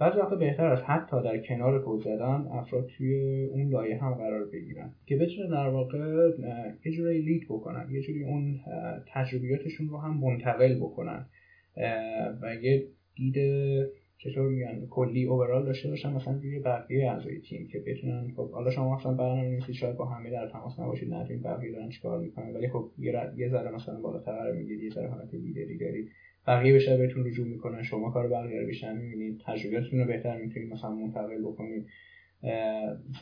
[0.00, 4.44] بعضی وقتا بهتر است حتی در کنار کد زدن افراد توی اون لایه هم قرار
[4.52, 4.92] بگیرن.
[5.06, 5.98] که بتونه در واقع
[6.84, 8.60] یه جوری لید بکنن یه جوری اون
[9.14, 11.26] تجربیاتشون رو هم منتقل بکنن.
[12.42, 12.86] و یه
[13.18, 13.36] دید
[14.18, 18.70] چطور میگن کلی اوورال داشته باشن مثلا روی بقیه اعضای تیم که بتونن خب حالا
[18.70, 22.54] شما مثلا برنامه نویسی شاید با همه در تماس نباشید نه بقیه دارن چیکار می‌کنن
[22.54, 22.90] ولی خب
[23.36, 26.08] یه ذره مثلا بالاتر قرار می‌گیرید یه ذره حالت لیدری دارید
[26.46, 30.72] بقیه بیشتر بهتون رجوع می‌کنن شما کار بقیه رو بیشتر می‌بینید تجربیاتتون رو بهتر می‌تونید
[30.72, 31.86] مثلا منتقل بکنید.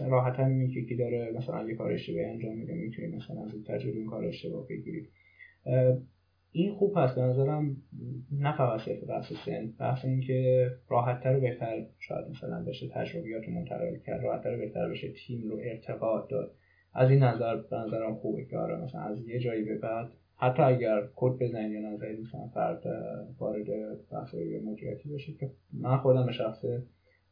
[0.01, 4.07] راحت هم که داره مثلا یه کار اشتباهی انجام میده می‌تونید مثلا از تجربه این
[4.07, 5.09] کار اشتباه بگیرید.
[6.57, 7.15] این خوب هست.
[7.15, 7.77] به نظرم
[8.33, 13.45] نه فقط صرف بحث سن بحث این که راحتتر و بهتر شاید مثلا بشه تجربیات
[13.45, 16.55] رو منتقل کرد راحتتر و بهتر بشه تیم رو ارتقا داد.
[16.95, 20.63] از این نظر به نظرم خوبه که آره مثلا از یه جایی به بعد حتی
[20.63, 22.83] اگر کد بزنید یا نظری مثلا فرد
[23.39, 23.67] وارد
[24.13, 24.35] بحث
[24.65, 26.83] مدیریتی بشه که من خودم به شخصه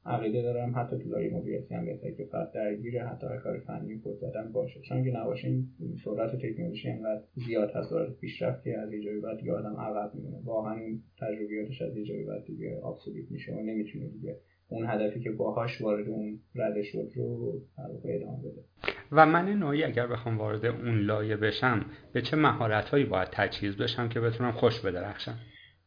[0.06, 4.16] عقیده دارم حتی تو لایه مدیریتی هم بهتره که فرد درگیر حتی کار فنی کد
[4.20, 4.81] زدن باشه.
[4.81, 5.68] چون که نباشه این
[6.05, 10.36] سرعت تکنولوژی انقدر زیاد هست سرعت پیشرفت از یه جایی بعد آدم عقب میمونه.
[10.44, 14.36] واقعا این تجربیاتش از یه بعد دیگه ابسولوت میشه و نمی‌تونه دیگه
[14.68, 17.60] اون هدفی که باهاش وارد اون رده شد رو
[18.05, 18.64] ادامه بده.
[19.12, 23.76] و من نوعی اگر بخوام وارد اون لایه بشم به چه مهارت هایی باید تجهیز
[23.76, 25.39] بشم که بتونم خوش بدرخشم؟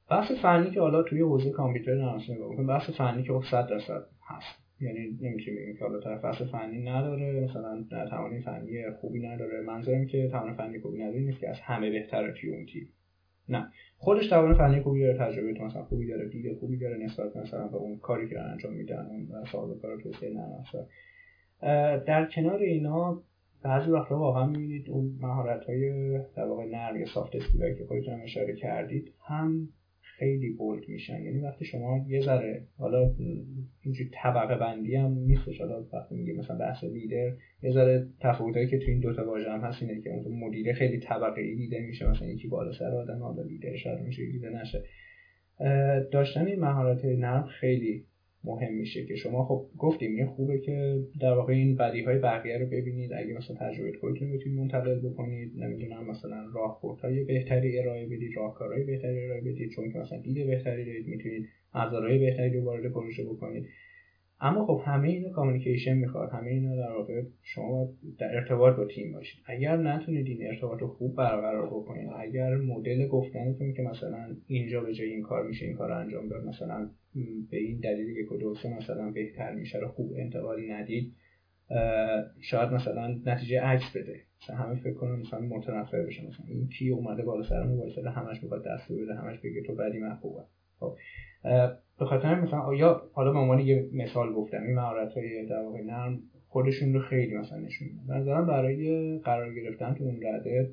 [0.10, 4.04] بحث فنی که حالا توی حوزه کامپیوتر نرمافزاری نگاه بحث فنی که 100 خب درصد
[4.28, 4.68] هست.
[4.82, 9.62] یعنی نمیشه بگیم که حالا طرف بحث فنی نداره مثلا توانی فنی خوبی نداره.
[9.62, 12.90] منظورم که توان فنی خوبی نداره نیست که از همه بهتره توی اون تیم.
[13.50, 13.68] نه.
[13.98, 17.68] خودش توان فنی خوبی داره تجربه تو مثلا خوبی داره دید خوبی داره نسبت مثلا
[17.68, 20.64] به اون کاری که انجام میدن اون صاحب کار توسعه نرم
[22.06, 23.22] در کنار اینا
[23.64, 28.22] بعضی وقتا واقعا می‌بینید اون مهارت های در واقع نرم یا سافت اسکیل که خودتون
[28.22, 29.70] اشاره کردید هم
[30.18, 31.22] خیلی بولد میشن.
[31.24, 33.16] یعنی وقتی شما یه ذره حالا
[33.82, 35.62] اینجوری طبقه بندی هم نیستش.
[35.62, 37.32] حالا وقتی میگه مثلا بحث لیدر
[37.64, 41.00] یه ذره تفاوتایی که تو این دوتا واژه هم هست اینه که اون مدیر خیلی
[41.00, 42.10] طبقه ای دیده میشه.
[42.10, 44.84] مثلا یکی بالا سر آدم حالا لیدر شاید میشه دیده نشه.
[46.12, 48.06] داشتن این مهارت نرم خیلی
[48.44, 52.58] مهم میشه که شما خب گفتیم این خوبه که در واقع این بدی های بقیه
[52.58, 53.14] رو ببینید.
[53.14, 55.52] اگه مثلا تجربه خودتون می‌تونید منتقل بکنید.
[55.58, 59.72] نمی‌دونم مثلا راهبردهای بهتری ارائه بدید راهکارهای بهتری ارائه بدید.
[59.72, 63.66] چون که مثلا دید بهتری دارید می‌تونید ابزارهای بهتری رو وارد پروژه بکنید.
[64.40, 67.90] اما خب همه اینا کامیکیشن می‌خواد همه اینا در واقع شما
[68.20, 69.40] در ارتباط با تیم باشید.
[69.46, 74.94] اگر نتونید این ارتباط رو خوب برقرار بکنید اگر مدل گفتنتون که مثلا اینجا به
[74.94, 76.90] جای این کار میشه این کار رو انجام داد مثلا
[77.52, 81.14] به این دلیل یک و دو مثلا بهتر میشه رو خوب انتقالی ندید
[82.42, 84.20] شاید مثلا نتیجه عکس بده.
[84.44, 86.28] مثلا همه فکر کنم مثلا متنفر بشه.
[86.28, 89.98] مثلا این کی اومده بالا سرمون وایساده همش می‌خواد دست بده همش بگه تو بدی
[89.98, 90.44] من خوبه
[90.80, 90.96] خب.
[92.00, 95.82] به خاطر مثلا یا حالا به عنوان یه مثال گفتم این مهارت های در واقع
[95.82, 98.18] نرم خودشون رو خیلی مثلا نشون میدن.
[98.18, 100.72] نظرم برای قرار گرفتن تو اون رده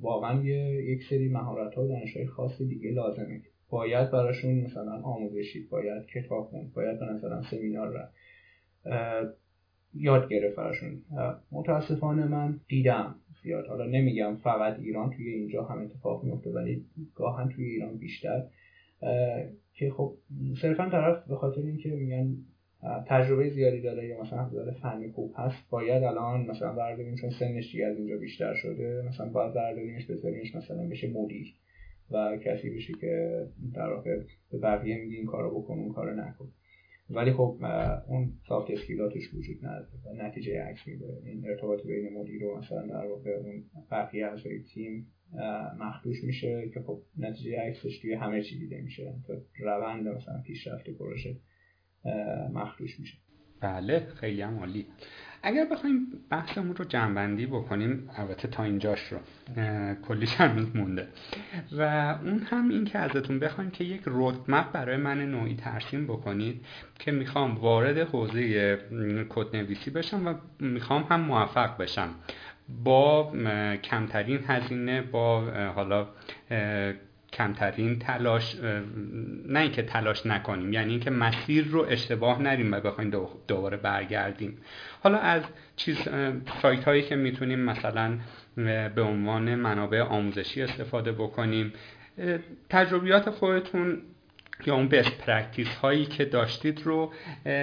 [0.00, 3.40] واقعا یه یک سری مهارت ها و دانش های خاص دیگه لازمه.
[3.70, 8.08] باید براشون مثلا آموزشی باید کتاب خوند باید مثلا سمینار را
[9.94, 11.02] یاد گرفت براشون.
[11.52, 13.66] متاسفانه من دیدم زیاد.
[13.66, 18.42] حالا نمیگم فقط ایران توی اینجا هم اتفاق میفته ولی گاهن توی ایران بیشتر.
[19.80, 20.14] که خب
[20.62, 22.36] صرفا طرف به خاطر اینکه میگن
[23.06, 27.72] تجربه زیادی داره یا مثلا حضور فنی خوب هست باید الان مثلا برداریم چون سنش
[27.72, 31.54] دیگه از اینجا بیشتر شده مثلا باید برداریمش بذاریمش مثلا بشه مدیر
[32.10, 34.20] و کسی بشه که در واقع
[34.50, 36.48] به بقیه میگه این کارو بکن اون کارو نکن.
[37.10, 37.58] ولی خب
[38.06, 41.22] اون سافت اسکیلاتش وجود نداره و نتیجه عکس میده.
[41.24, 45.06] این ارتباط بین مدیر و مثلا در واقع اون بقیه اعضای تیم
[45.78, 49.14] مخدوش میشه که خب نتیجه عکسش توی همه چی دیده میشه.
[49.26, 51.36] تا روند مثلا پیشرفت پروژه
[52.52, 53.18] مخدوش میشه.
[53.60, 54.86] بله خیلی هم عالی.
[55.42, 59.18] اگر بخوایم بحثمون رو جنبندی بکنیم البته تا اینجاش رو
[60.08, 61.08] کلیش هم مونده.
[61.72, 61.82] و
[62.24, 66.66] اون هم این که ازتون بخوایم که یک رودمپ برای من نوعی ترسیم بکنید
[66.98, 68.76] که می‌خوام وارد حوزه
[69.28, 72.08] کد نویسی بشم و می‌خوام هم موفق بشم.
[72.84, 73.32] با
[73.82, 75.40] کمترین هزینه با
[75.74, 76.06] حالا
[77.32, 78.56] کمترین تلاش
[79.48, 83.10] نه اینکه تلاش نکنیم یعنی اینکه مسیر رو اشتباه نریم و بخوایم
[83.48, 84.58] دوباره برگردیم.
[85.02, 85.42] حالا از
[85.76, 85.96] چیز
[86.62, 88.18] سایت هایی که می‌تونیم مثلا
[88.94, 91.72] به عنوان منابع آموزشی استفاده بکنیم.
[92.70, 93.98] تجربیات خودتون
[94.66, 97.12] یا اون best practice هایی که داشتید رو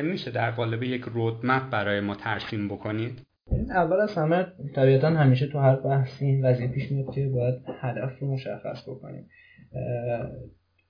[0.03, 3.21] میشه در قالب یک roadmap برای ما ترسیم بکنید؟
[3.69, 4.45] اول از همه
[4.75, 9.29] طبیعتا همیشه تو هر بحثی این پیش میاد که باید هدف رو مشخص بکنیم.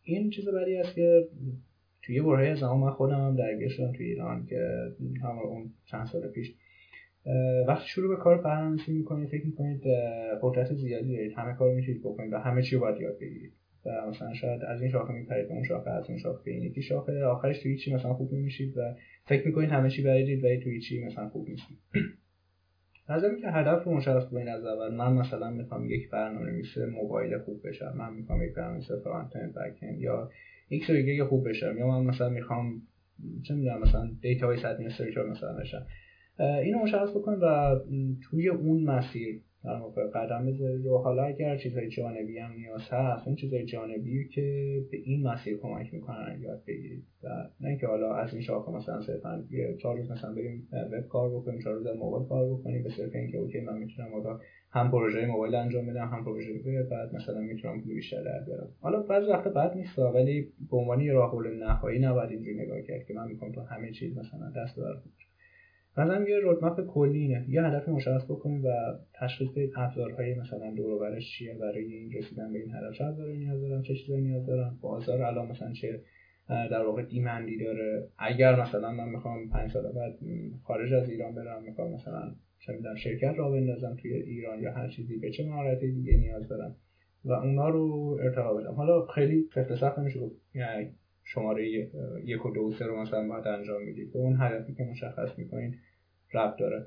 [0.04, 1.28] این چیز بعدی است که
[2.08, 4.58] توی برای زمان من خودم هم درگیر شدم توی ایران که
[5.24, 6.56] هم اون چند سال پیش.
[7.68, 9.82] وقتی شروع به کار برنامه‌نویسی می‌کنید فکر می‌کنید
[10.42, 11.34] قدرت زیادی دارید.
[11.38, 13.54] همه کار می‌تونید بکنید و همه چی رو باید یاد بگیرید.
[13.86, 16.64] و مثلا شاید از این شاخه میپرید به اون شاخه از اون شاخه به این
[16.64, 17.24] یکی شاخه.
[17.24, 18.82] آخرش توی هیچی مثلا خوب نمیشید و
[19.26, 21.78] فکر می‌کنید همه چی بلدید ولی توی هیچی مثلا خوب نیستید
[23.10, 27.38] نظر که هدف رو مشخص کنید از اول من مثلا می‌خوام یک برنامه نویس موبایل
[27.38, 27.94] خوب بشم.
[27.98, 29.32] من می‌خوام یک برنامه نویس front
[29.98, 30.30] یا
[30.70, 32.82] X دیگه خوب بشم یا من مثلا می‌خوام
[33.44, 35.86] چه می‌دونم مثلا database administrator مثلا بشم.
[36.40, 37.76] اینو مشخص بکنید و
[38.30, 43.28] توی اون مسیر در واقع قدم بذارید و حالا اگر چیزهای جانبی هم نیاز هست
[43.28, 44.42] اون چیزهای جانبی که
[44.92, 47.04] به این مسیر کمک می‌کنن یاد بگیرید.
[47.24, 47.28] و
[47.62, 49.44] نه اینکه حالا از این شاخه مثلا صرفا
[49.82, 53.38] چهار روز مثلا بریم وب کار بکنیم چهار روز موبایل کار بکنیم به صرف اینکه
[53.38, 54.40] اوکی من می‌تونم حالا
[54.72, 58.70] هم پروژه موبایل انجام بدم هم پروژه وب بعد مثلا می‌تونم پول بیشتر در بیارم.
[58.82, 63.06] حالا بعضی وقتا بد نیست ولی به عنوان یه راه نهایی نباید اینجوری نگاه کرد
[63.06, 64.94] که من می‌خوام تو همه چیز مثلا دست بر
[65.98, 67.46] مثلا یه رودمپ کلی اینه.
[67.50, 68.70] یه هدف مشخص بکنید و
[69.14, 73.38] تشخیص بدید ابزارهای مثلا دور برش چیه برای این رسیدن به این هدف چه ابزاری
[73.38, 76.02] نیاز دارم چه چیزایی نیاز دارم بازار الان مثلا چه
[76.48, 78.08] در واقع دیمندی داره.
[78.18, 80.20] اگر مثلا من می‌خوام پنج سال بعد
[80.64, 82.36] خارج از ایران برم می‌خوام مثلا
[82.68, 86.48] چه می‌دونم شرکت را بندازم توی ایران یا هر چیزی به چه مهارتی دیگه نیاز
[86.48, 86.76] دارم
[87.26, 88.74] و اونا رو ارتقا بدم.
[88.74, 90.90] حالا خیلی سفت سخت نمیشه گفت یعنی
[91.24, 91.70] شماره
[92.24, 94.14] یک و دو و سه رو مثلا باید انجام می‌دید.
[94.14, 95.76] به اون هدفی که مشخص می‌کنین
[96.34, 96.86] رب داره.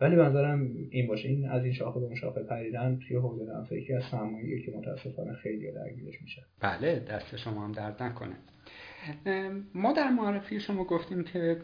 [0.00, 1.28] ولی نظرم این باشه.
[1.28, 5.32] این از این شاخه به اون شاخه پریدن توی حوزه یکی از سرمایه‌ای که متاسفانه
[5.32, 6.42] خیلی درگیرش میشه.
[6.60, 8.36] بله دست شما هم درد نکنه.
[9.74, 11.56] ما در معرفی شما گفتیم که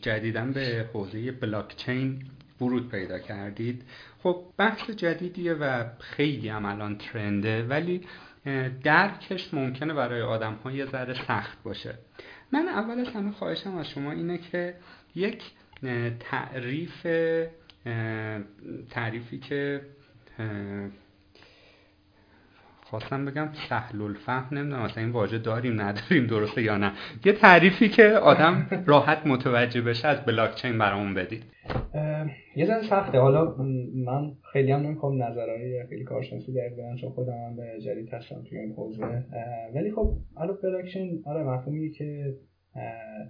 [0.00, 2.18] جدیدا به حوزه بلاکچین
[2.60, 3.82] ورود پیدا کردید.
[4.22, 8.00] خب بحث جدیدیه و خیلی هم الان ترنده ولی
[8.84, 11.94] درکش ممکنه برای آدم ها یه ذره سخت باشه.
[12.52, 14.74] من اول از همه خواهشم از شما اینه که
[15.14, 15.42] یک
[16.20, 17.06] تعریف
[18.90, 19.80] تعریفی که
[22.90, 26.92] خواستم بگم سهل الفهم نمی‌دونم مثلا این واژه داریم نداریم درسته یا نه.
[27.24, 31.44] یه تعریفی که آدم راحت متوجه بشه از بلاکچین برامون بدید.
[32.56, 33.18] یه ذره سخته.
[33.18, 33.54] حالا
[33.94, 38.42] من خیلی هم نمی‌خوام نظرهای خیلی کارشناسی در بدم چون خودم هم به جدید هستم
[38.48, 39.24] توی این حوزه.
[39.74, 42.34] ولی خب حالا بلاکچین آره مفهومیه که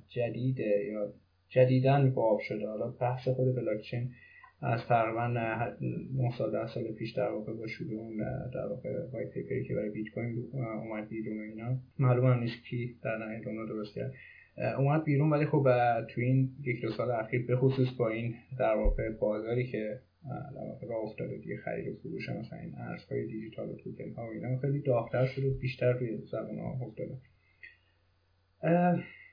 [0.09, 1.13] جدیده یا
[1.49, 2.69] جدیدن باب شده.
[2.69, 4.11] حالا بحث خود بلاکچین
[4.63, 8.17] از تقریبا 9 سال 10 سال پیش در واقع با شروع اون
[8.55, 11.79] در واقع وایت پیپری که برای بیت کوین اومد بیرون اینا.
[11.99, 14.13] معلوم هم نیست کی در نهایت اون درست کرد.
[14.79, 15.69] اومد بیرون ولی خب
[16.11, 20.01] تو این یک دو سال اخیر به خصوص با این در واقع بازاری که
[20.81, 24.31] در راه افتاده دیگه خرید و فروش مثلا این ارزهای دیجیتال و توکن ها و
[24.31, 27.19] اینا خیلی داغتر شده بیشتر روی زبان ها افتاده.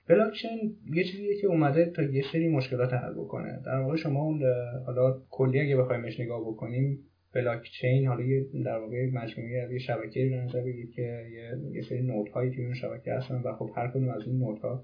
[0.09, 3.59] بلاکچین یه چیزیه که اومده تا یه سری مشکلات حل بکنه.
[3.65, 4.43] در واقع شما اون
[4.85, 6.99] حالا کلی اگه بخوایمش نگاه بکنیم
[7.33, 11.25] بلاکچین حالا یه در واقع مجموعه از یه شبکه رو نظر بگیرید که
[11.71, 14.74] یه, سری node هایی توی اون شبکه هستن و خب هر کدوم از این node
[14.74, 14.83] ها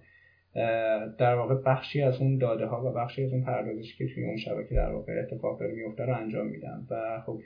[1.18, 4.38] در واقع بخشی از اون داده ها و بخشی از اون پردازشی که توی اون
[4.38, 6.88] شبکه در واقع اتفاق داره میفته رو انجام میدن.
[6.90, 7.42] و خب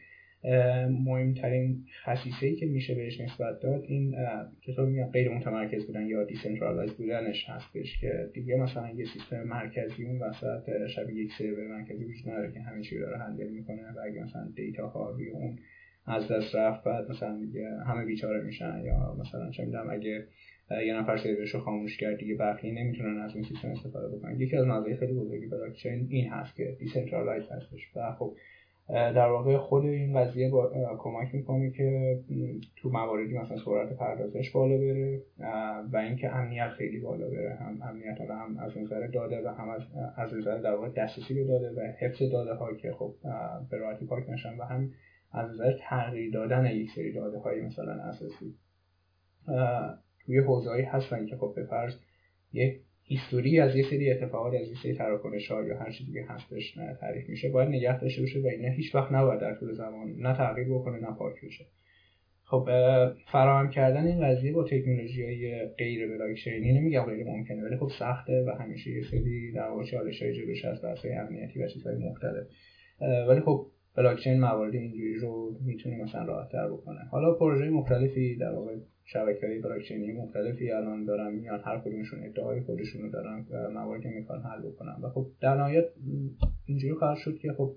[0.89, 4.15] مهمترین خصیصه ای که میشه بهش نسبت داد این
[4.61, 10.05] چطور میگم غیر متمرکز بودن یا decentralize بودنش هستش که دیگه مثلا یه سیستم مرکزی
[10.05, 13.99] اون وسط شبیه یک سرور مرکزی وجود نداره که همه چی داره handle می‌کنه و
[14.05, 15.59] اگه مثلا دیتا ها روی اون
[16.07, 20.27] از دست رفت بعد مثلا دیگه همه بیچاره میشن یا مثلا چه می‌دونم اگه
[20.85, 24.39] یه نفر سرورش رو خاموش کرد دیگه بقیه نمی‌تونن از این سیستم استفاده بکنن.
[24.39, 27.89] یکی از مزایای خیلی بزرگی بلاکچین این هست که decentralize هستش.
[27.95, 28.35] و خب
[28.89, 32.19] در واقع خود این قضیه با کمک می‌کنه که
[32.75, 35.21] تو مواردی مثلا سرعت پردازش بالا بره
[35.91, 37.55] و اینکه امنیت خیلی بالا بره.
[37.55, 39.81] هم امنیت هم از نظر داده و هم از
[40.17, 43.13] از نظر در واقع دسترسی به داده و حفظ داده ها که خب
[43.69, 44.91] به راحتی پاک نشن و هم
[45.31, 48.55] از نظر تغییر دادن یک سری داده های مثلا اساسی.
[50.25, 51.93] توی حوزه‌ای هستن که خب به فرض
[52.53, 56.25] یک هیستوری از یه سری اتفاقات از یه سری تراکنش ها یا هر چیزی که
[56.29, 57.49] هستش نه تعریف میشه.
[57.49, 60.99] باید نگه داشته باشه و اینا هیچ وقت نباید در طول زمان نه تغییر بکنه
[60.99, 61.65] نه پاک بشه.
[62.43, 62.69] خب
[63.31, 68.45] فراهم کردن این قضیه با تکنولوژی های غیر بلاکچینی نمیگم غیر ممکنه ولی خب سخته
[68.47, 72.47] و همیشه یه سری در واقع چالش های جلوش هست بحث امنیتی و چیزهای مختلف.
[73.29, 73.67] ولی خب
[73.97, 76.99] بلاکچین موارد اینجوری رو می‌تونه مثلا راحت تر بکنه.
[77.11, 78.75] حالا پروژه مختلفی در واقع
[79.05, 84.41] شبکه های بلاکچینی مختلفی الان دارن میان هر کدومشون ادعای خودشون رو دارن مواردی می‌خوان
[84.41, 84.95] حل بکنن.
[85.01, 85.85] و خب در نهایت
[86.65, 87.75] اینجوری خواهد شد که خب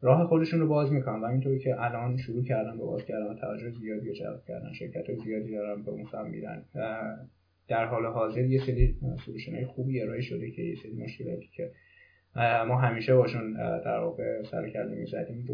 [0.00, 3.34] راه خودشون رو باز می‌کنن و اینطوری که الان شروع کردن به باز کردن و
[3.34, 6.64] توجه زیادی جلب کردن شرکت های زیادی دارن به اون سمت میرن.
[7.68, 8.96] در حال حاضر یه سری
[9.26, 11.70] سلوشن های خوبی ارائه شده که یه سری مشکلاتی که
[12.68, 13.52] ما همیشه باشون
[13.84, 15.46] در واقع سر کله می‌زدیم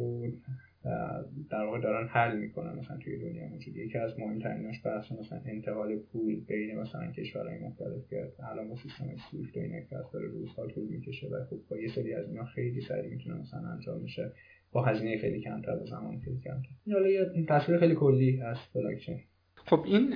[1.50, 3.76] در واقع دارن حل می‌کنن مثلا توی دنیا موجود.
[3.76, 9.16] یکی از مهمتریناش بحث مثلا انتقال پول بین مثلا کشورهای مختلف که الان با سیستم
[9.30, 12.28] سویفت و اینا که از داره روزها طول می‌کشه و خب با یه سری از
[12.28, 14.32] اینا خیلی سریع می‌تونه مثلا انجام میشه
[14.72, 16.68] با هزینه خیلی کمتر و زمان خیلی کمتر.
[16.84, 19.20] این حالا یه تصویر خیلی کلی از بلاکچین
[19.64, 20.14] خب این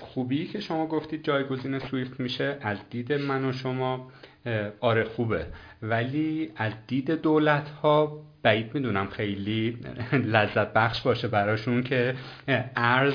[0.00, 4.10] خوبی که شما گفتید جایگزین سویفت میشه از دید من و شما.
[4.80, 5.46] آره خوبه.
[5.82, 9.78] ولی از دید دولت ها بعید می‌دونم خیلی
[10.12, 12.14] لذت بخش باشه براشون که
[12.76, 13.14] ارز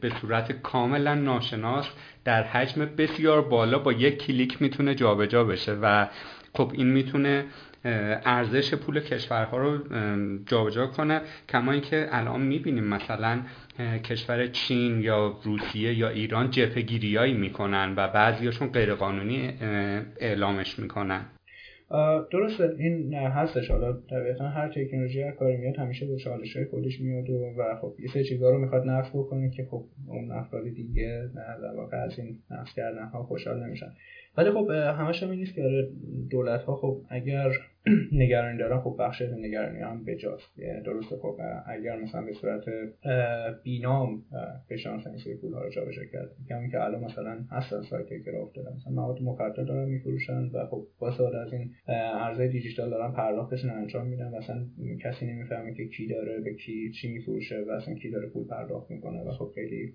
[0.00, 1.88] به صورت کاملا ناشناس
[2.24, 6.06] در حجم بسیار بالا با یک کلیک می‌تونه جابجا بشه و
[6.54, 7.44] خب این می‌تونه
[7.84, 9.78] ارزش پول کشورها رو
[10.46, 11.20] جابجا کنه.
[11.48, 13.40] کما اینکه الان می‌بینیم مثلا
[14.04, 19.52] کشور چین یا روسیه یا ایران جبهه می‌کنن و بعضیاشون غیرقانونی
[20.20, 21.26] اعلامش می‌کنن.
[22.32, 23.70] درسته این هستش.
[23.70, 27.94] حالا طبیعتا هر تکنولوژی هر کاری میاد همیشه به چالش های خودش میاد و, خب
[28.00, 32.18] یه سری چیزا رو می‌خواد نفت بکنه که خب اون افراد دیگه در واقع از
[32.18, 33.92] این نفت کردن ها خوشحال نمیشن.
[34.36, 35.88] ولی خب همش هم نیست که آره
[36.30, 37.50] دولت ها خب اگر
[38.12, 40.58] نگرانی دارن خب بخش نگرانی هم بجاست.
[40.58, 41.36] یعنی درسته خب
[41.66, 42.64] اگر مثلا به صورت
[43.64, 44.22] بینام
[44.70, 46.30] مثلا این پول ها رو جابجا کرد.
[46.48, 48.72] کمی که الان مثلا هستن سایت که راه افتادن.
[48.76, 54.06] مثلا مواد مخدر دارن میفروشن و خب با از این ارزهای دیجیتال دارن پرداختشون انجام
[54.06, 54.34] میدن.
[54.34, 54.66] مثلا
[55.04, 58.90] کسی نمی‌فهمه که کی داره به کی چی میفروشه و اصلا کی داره پول پرداخت
[58.90, 59.94] می‌کنه و خب خیلی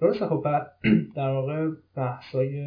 [0.00, 0.44] درسته خب
[1.16, 2.58] در واقع بحثای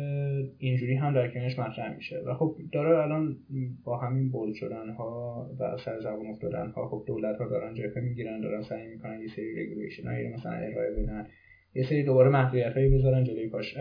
[0.58, 3.38] اینجوری هم در کنارش مطرح میشه و خب داره الان
[3.84, 8.04] با همین bold شدن ها و سر زبان افتادن ها خب دولت ها دارن جبهه
[8.04, 11.28] می‌گیرن دارن سعی می‌کنن یه سری regulation هایی مثلا ارائه بدن
[11.76, 13.78] یه سری دوباره محدودیت هایی بذارن جلوی پاش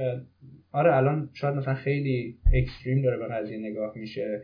[0.73, 4.43] آره الان شاید مثلا خیلی extreme داره به قضیه نگاه میشه.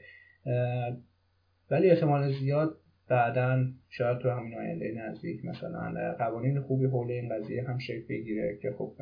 [1.71, 2.77] ولی احتمال زیاد
[3.09, 8.59] بعدا شاید تو همین آینده نزدیک مثلا قوانین خوبی حول این قضیه هم شکل بگیره
[8.63, 8.93] که خب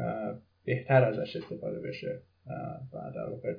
[0.65, 2.21] بهتر ازش استفاده بشه
[2.93, 3.57] و در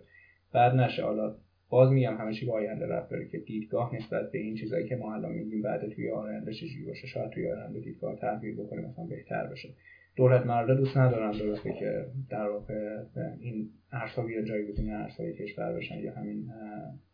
[0.53, 1.03] بعد نشه.
[1.03, 1.35] حالا
[1.69, 4.95] باز میگم همه چی با آینده رفت داره که دیدگاه نسبت به این چیزایی که
[4.95, 9.05] ما الان میگیم بعد توی آینده چجوری باشه شاید توی آینده دیدگاه تغییر بکنه مثلا
[9.05, 9.69] بهتر بشه.
[10.15, 13.03] دولت مرده دوست ندارن درسته که در واقع
[13.39, 16.47] این ارزها یا جایگزین ارزهای کشور بشن یا همین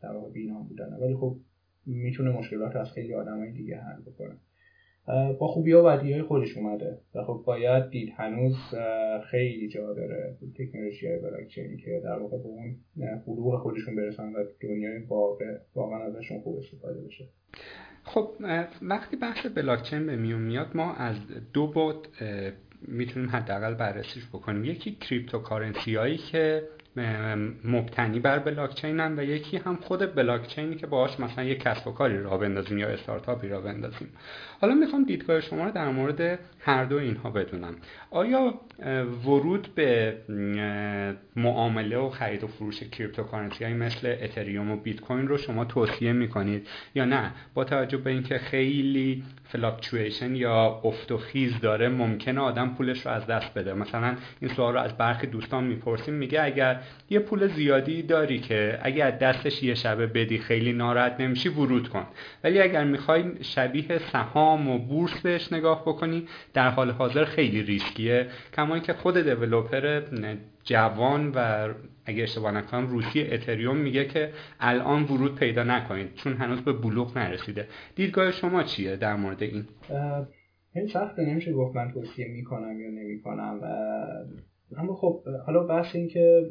[0.01, 0.93] در واقع بینا بودن.
[0.93, 1.37] ولی خب
[1.87, 4.37] می‌تونه مشکلات از خیلی آدمای دیگه حل بکنه.
[5.39, 8.55] با خوبی و بدی های خودش اومده و خب باید دید هنوز
[9.31, 12.75] خیلی جا داره تکنولوژی های بلاکچین که در واقع به اون
[13.27, 17.25] بلوغ خودشون برسن و دنیای واقع واقعا ازشون خوب استفاده بشه.
[18.03, 18.29] خب
[18.81, 21.15] وقتی بحث بلاکچین به میون میاد ما از
[21.53, 22.07] دو بعد
[22.81, 24.63] می‌تونیم حداقل بررسیش بکنیم.
[24.63, 26.63] یکی cryptocurrency هایی که
[27.63, 32.23] مبتنی بر بلاکچین و یکی هم خود بلاکچینی که باهاش مثلا یک کسب و کاری
[32.23, 34.09] راه بندازیم یا استارتاپی راه بندازیم.
[34.61, 37.75] حالا می‌خوام دیدگاه شما رو در مورد هر دو اینها بدونم.
[38.11, 38.53] آیا
[39.25, 40.17] ورود به
[41.35, 46.13] معامله و خرید و فروش cryptocurrency های مثل اتریوم و بیت کوین رو شما توصیه
[46.13, 52.41] می‌کنید یا نه؟ با توجه به اینکه خیلی fluctuation یا افت و خیز داره ممکنه
[52.41, 53.73] آدم پولش رو از دست بده.
[53.73, 58.79] مثلا این سوال رو از برخی دوستان می‌پرسیم میگه اگر یه پول زیادی داری که
[58.81, 62.05] اگر دستش یه شبه بدی خیلی ناراحت نمیشی ورود کن.
[62.43, 68.27] ولی اگر می‌خوای شبیه سهام و بورس بهش نگاه بکنی در حال حاضر خیلی ریسکیه.
[68.53, 70.01] کما اینکه خود دیولوپر
[70.63, 71.69] جوان و
[72.05, 77.17] اگه اشتباه نکنم روسی اتریوم میگه که الان ورود پیدا نکنید چون هنوز به بلوغ
[77.17, 77.67] نرسیده.
[77.95, 79.65] دیدگاه شما چیه در مورد این؟
[80.73, 83.59] خیلی سخته نمیشه گفت من توصیه می‌کنم یا نمی‌کنم.
[84.77, 86.41] اما خب حالا بحث این که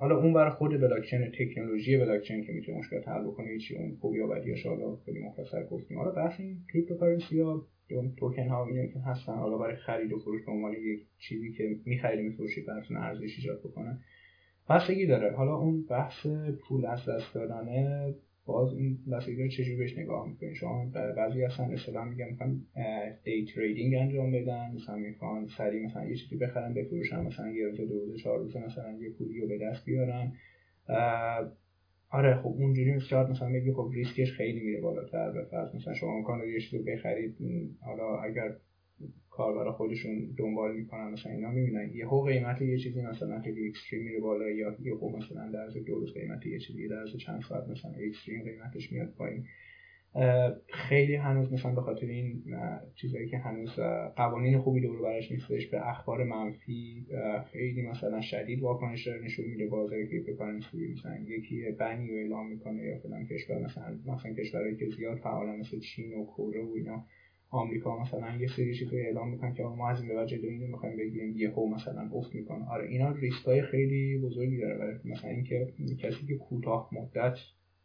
[0.00, 4.18] حالا اون بر خود بلاکچین تکنولوژی بلاکچین که می‌تونه مشکل حل بکنه چی اون خوبی
[4.18, 5.98] یا بدی حالا خیلی مختصر گفتیم.
[5.98, 10.44] حالا بحث این cryptocurrency ها اون توکن ها که هستن حالا برای خرید و فروش
[10.44, 13.98] به عنوان یک چیزی که می‌خرید میفروشید براتون ارزش ایجاد بکنه.
[14.70, 15.32] بستگی داره.
[15.36, 16.26] حالا اون بحث
[16.68, 18.14] پول از دست دادنه
[18.46, 20.84] باز این بستگی چجوری بهش نگاه می‌کنید شما
[21.16, 22.60] بعضی اصلا اصطلاح میگن می‌خوان
[23.24, 27.76] day trading انجام بدن مثلا می‌خوان سریع مثلا یه چیزی بخرن بفروشن مثلا یه روز
[27.76, 30.32] دو روز چهار روز مثلا یه پولی رو به دست بیارن.
[32.08, 35.74] آره خب اونجوری شاید مثلا بگی خب ریسکش خیلی میره بالاتر به فرض.
[35.74, 37.34] مثلا شما امکان یه چیزی بخرید.
[37.80, 38.52] حالا اگر
[39.30, 41.90] کاربرا خودشون دنبال می‌کنن مثلا اینا می‌بینن.
[41.94, 45.94] یهو قیمت یه چیزی مثلا خیلی extreme میره بالا یا یهو مثلا در از دو
[45.94, 49.44] روز قیمت یه چیزی در از چند ساعت مثلا extreme قیمتش میاد پایین.
[50.68, 52.42] خیلی هنوز مثلا به خاطر این
[52.94, 53.70] چیزایی که هنوز
[54.16, 57.06] قوانین خوبی دور برش نیستش به اخبار منفی
[57.52, 59.66] خیلی مثلا شدید واکنش داره نشون میده.
[59.66, 64.88] بازار cryptocurrency مثلا یکی ban ی اعلام می‌کنه یا فلان کشور مثلا مثلا کشورهایی که
[64.96, 67.06] زیاد فعالن مثل چین و کره و اینا.
[67.54, 70.96] آمریکا مثلا یه سری چیزا اعلام می‌کنن که ما از این به جلوی اینو می‌خوایم
[70.96, 72.64] بگیریم یهو مثلا افت می‌کنه.
[72.64, 75.66] آره اینا ریسک خیلی بزرگی داره برای مثلا اینکه
[75.98, 77.38] کسی که کوتاه مدت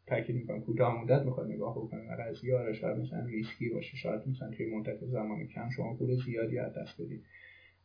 [0.06, 4.20] تاکید می‌کنم کوتاه مدت می‌خواد نگاه بکنه و قضیه آره شاید مثلا ریسکی باشه شاید
[4.28, 7.22] مثلا توی مدت زمانی کم شما پول زیادی از دست بدید.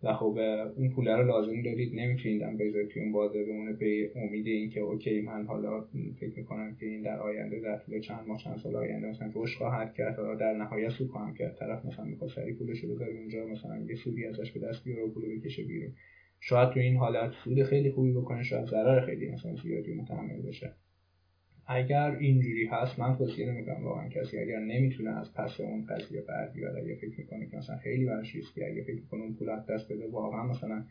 [0.03, 0.39] و خب
[0.77, 4.81] اون پول رو لازم دارید نمی‌تونید هم بذارید توی اون بازه بمونه به امید اینکه
[4.81, 5.85] okay من حالا
[6.21, 9.59] فکر می‌کنم که این در آینده در طول چند ماه چند سال آینده مثلا رشد
[9.59, 11.57] خواهد کرد و در نهایت سود خواهم کرد.
[11.57, 15.03] طرف مثلا می‌خواد سریع پولش رو بذاره اونجا مثلا یه سودی ازش به دست بیاره
[15.03, 15.93] و پول بکشه بیرون.
[16.41, 20.73] شاید تو این حالت سود خیلی خوبی بکنه شاید ضرر خیلی مثلا زیادی متحمل بشه.
[21.75, 26.49] اگر اینجوری هست من توصیه نمی‌کنم واقعا کسی اگر نمی‌تونه از پس اون قضیه بر
[26.49, 29.93] بیاد اگه فکر می‌کنه که مثلا خیلی براش ریسکی اگه فکر می‌کنه اون پول دست
[29.93, 30.85] بده واقعا مثلا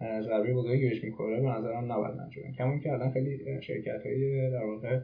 [0.00, 4.64] ضربه بزرگی بهش می‌کنه به نظرم نباید انجام کما که الان خیلی شرکت های در
[4.64, 5.00] واقع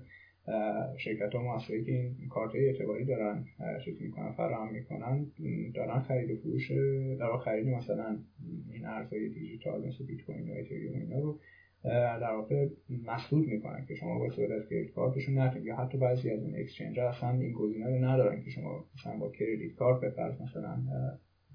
[0.99, 3.45] شرکت ها موثری که این کارت اعتباری دارن
[3.85, 5.27] چیز می‌کنن فراهم می‌کنن
[5.75, 6.71] دارن خرید و فروش
[7.21, 8.19] در خرید مثلا
[8.73, 11.41] این ارزهای دیجیتال مثل بیت کوین و اتریوم اینا رو
[11.85, 12.69] در واقع
[13.07, 15.67] مسدود می‌کنن که شما با استفاده از credit card شون نتونید.
[15.67, 19.19] یا حتی بعضی از این exchange ها اصلا این گزینه رو ندارن که شما مثلا
[19.19, 20.83] با credit card بفرض مثلا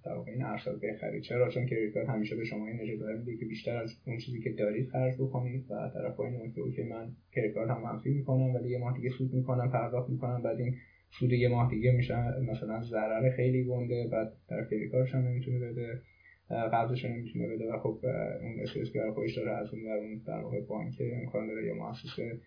[0.06, 1.22] در واقع این رو بخرید.
[1.22, 4.42] چرا؟ چون credit card همیشه به شما این اجازه میده که بیشتر از اون چیزی
[4.42, 8.56] که دارید خرج بکنید و طرف این که okay من credit card هم منفی می‌کنم
[8.56, 10.76] ولی یه ماه دیگه سود می‌کنم پرداخت می‌کنم بعد این
[11.10, 12.16] سود یه ماه دیگه میشه
[12.52, 16.02] مثلا ضرر خیلی گنده بعد طرف کردیت کارتش هم نمی‌تونه بده.
[16.50, 18.00] قبضش نمی‌تونه بده و خب
[18.42, 22.40] اون که خودش داره از اون در اون در واقع بانک امکان داره یا مؤسسه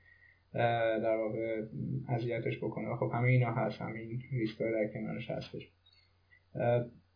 [1.02, 1.62] در واقع
[2.08, 2.88] اذیتش بکنه.
[2.88, 3.80] و خب همه اینا هست.
[3.80, 5.68] همین ریسک در کنارش هستش.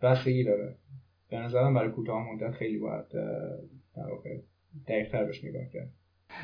[0.02, 0.74] بستگی داره.
[1.30, 3.08] به نظرم برای کوتاه مدت خیلی باید
[3.96, 4.36] در واقع
[4.88, 5.88] دقیقتر بهش نگاه کرد.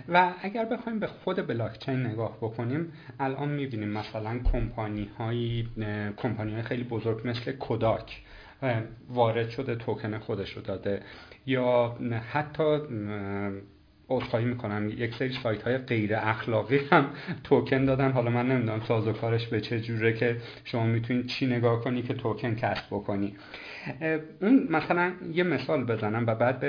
[0.09, 5.65] و اگر بخوایم به خود بلاکچین نگاه بکنیم الان می‌بینیم مثلا کمپانی های
[6.17, 8.23] کمپانی های خیلی بزرگ مثل کوداک
[9.09, 11.01] وارد شده توکن خودش رو داده.
[11.47, 11.97] یا
[12.33, 12.79] حتی
[14.13, 17.07] عذرخواهی می‌کنم یک سری سایت های غیر اخلاقی هم
[17.45, 18.13] توکن دادن.
[18.13, 22.55] حالا من نمی‌دونم سازوکارش به چه جوره که شما می‌تونید چی نگاه کنی که توکن
[22.55, 23.37] کسب بکنی.
[24.43, 26.61] اون مثلا یه مثال بزنم و بعد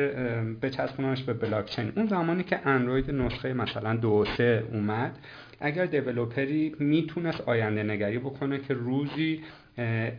[0.59, 5.17] بچسبونمش به بلاکچین اون زمانی که اندروید نسخه مثلا دو سه اومد
[5.59, 9.41] اگر developer ی می‌تونست آینده نگری بکنه که روزی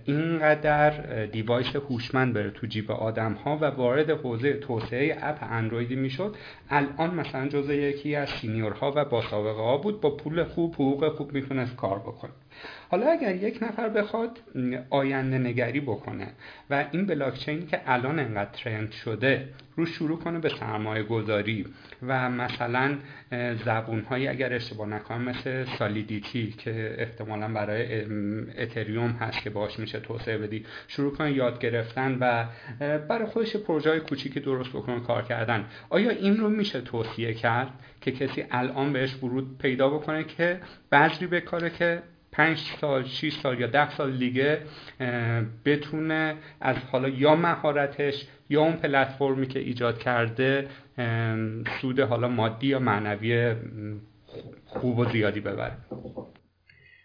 [0.05, 6.37] اینقدر device هوشمند بره تو جیب آدم ها و وارد حوزه توسعه اپ اندرویدی می‌شد.
[6.71, 10.75] الان مثلا جزء یکی از senior ها و با سابقه ها بود با پول خوب
[10.75, 12.31] حقوق خوب می‌تونست کار بکنه.
[12.91, 14.39] حالا اگر یک نفر بخواد
[14.91, 16.27] آینده نگری بکنه
[16.71, 21.67] و این بلاکچین که الان انقدر ترند شده رو شروع کنه به سرمایه گذاری
[22.03, 22.99] و مثلا
[23.65, 28.05] زبون هایی اگر اشتباه نکنم مثل سالیدیتی که احتمالا برای
[28.59, 32.47] اتریوم هست که باش میشه توسعه بدی شروع کنه یاد گرفتن و
[32.99, 35.65] برای خودش پروژه کوچیکی درست بکنه کار کردن.
[35.89, 37.69] آیا این رو میشه توصیه کرد
[38.01, 40.61] که کسی الان بهش ورود پیدا بکنه که
[40.93, 42.03] بذری به کاره که
[42.33, 44.59] پنج سال 6 سال یا ده سال دیگه
[45.65, 50.69] بتونه از حالا یا مهارتش یا اون پلتفرمی که ایجاد کرده
[51.81, 53.55] سود حالا مادی یا معنوی
[54.67, 55.77] خوب و زیادی ببره.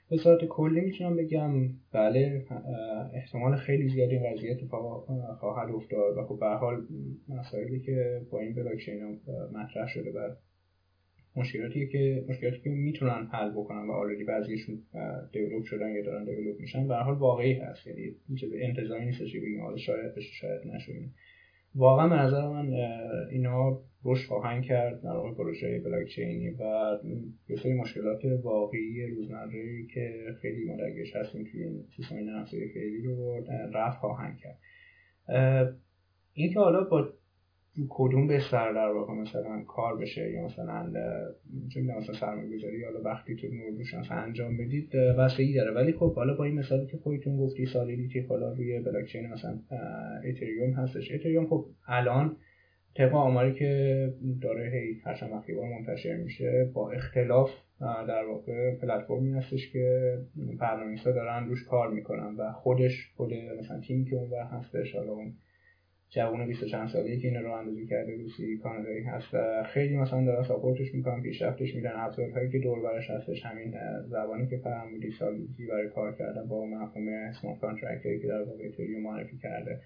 [0.10, 2.46] به صورت کلی می‌تونم بگم بله
[3.14, 5.08] احتمال خیلی زیادی قضیه اتفاق
[5.40, 6.82] خواهد افتاد و خب به حال
[7.30, 9.20] مسائلی که با این بلاکچین
[9.54, 10.36] مطرح شده بر
[11.38, 14.84] مشکلاتی که مشکلاتی که می‌تونن حل بکنن و آلردی بعضیشون
[15.34, 17.88] دیولپ شدن یا دارن دیولپ میشن به حال واقعی هست.
[17.88, 20.94] یعنی چیز انتظاری نیست که بگیم حالا شاید بشه شاید نشه
[21.76, 22.74] واقعا به نظر من
[23.32, 26.98] اینا رشد خواهند کرد در واقع پروژه بلاک چینی و
[27.50, 33.02] یه سری مشکلات واقعی روزمره که خیلی ما درگیرش هستیم توی این سیستم نرم فعلی
[33.02, 33.44] رو
[33.74, 34.60] رفع خواهند کرد.
[36.34, 37.14] اینکه حالا با
[37.90, 40.92] کدوم بهتر در واقع مثلا کار بشه یا مثلا
[41.74, 45.72] چون مثلا سرمایه گذاری حالا وقتی تو نوروش مثلا انجام بدید واسه داره.
[45.72, 49.60] ولی خب حالا با این مثالی که خودتون گفتی سالیدیتی حالا روی بلاکچین مثلا
[50.26, 51.12] اتریوم هستش.
[51.12, 52.36] اتریوم خب الان
[52.96, 57.50] طبق آماری که داره هی هر چند وقتی منتشر میشه با اختلاف
[57.80, 60.18] در واقع پلتفرمی هستش که
[60.60, 65.34] برنامه‌نویسا دارن روش کار می‌کنن و خودش خود مثلا تیمی که اون هستش حالا اون
[66.10, 70.26] جوون 20 چند ساله‌ای که این راه اندازی کرده روسی کانادایی هست و خیلی مثلا
[70.26, 73.76] دارن support ش می‌کنن پیشرفتش میدن ابزارهایی که دور برش هستش همین
[74.08, 79.02] زبانی که فرمودی Solidity برای کار کردن با مفهوم smart contract که در واقع اتریوم
[79.02, 79.80] معرفی کرده.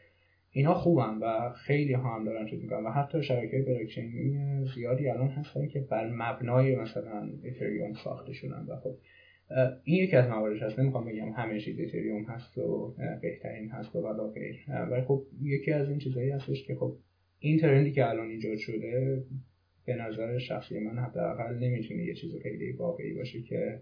[0.52, 5.28] اینا خوبن و خیلی ها هم دارن چیز می‌کنن و حتی شبکه بلاکچینی زیادی الان
[5.28, 8.96] هستن که بر مبنای مثلا اتریوم ساخته شدن و خب
[9.84, 14.00] این یکی از مواردش هست نمی‌خوام بگم همه چیز اتریوم هست و بهترین هست و
[14.00, 16.98] ولا غیر ولی خب یکی از این چیزهایی هستش که خب
[17.40, 19.24] این ترندی که الان ایجاد شده
[19.86, 23.80] به نظر شخصی من حداقل نمی‌تونه یه چیز خیلی واقعی باشه که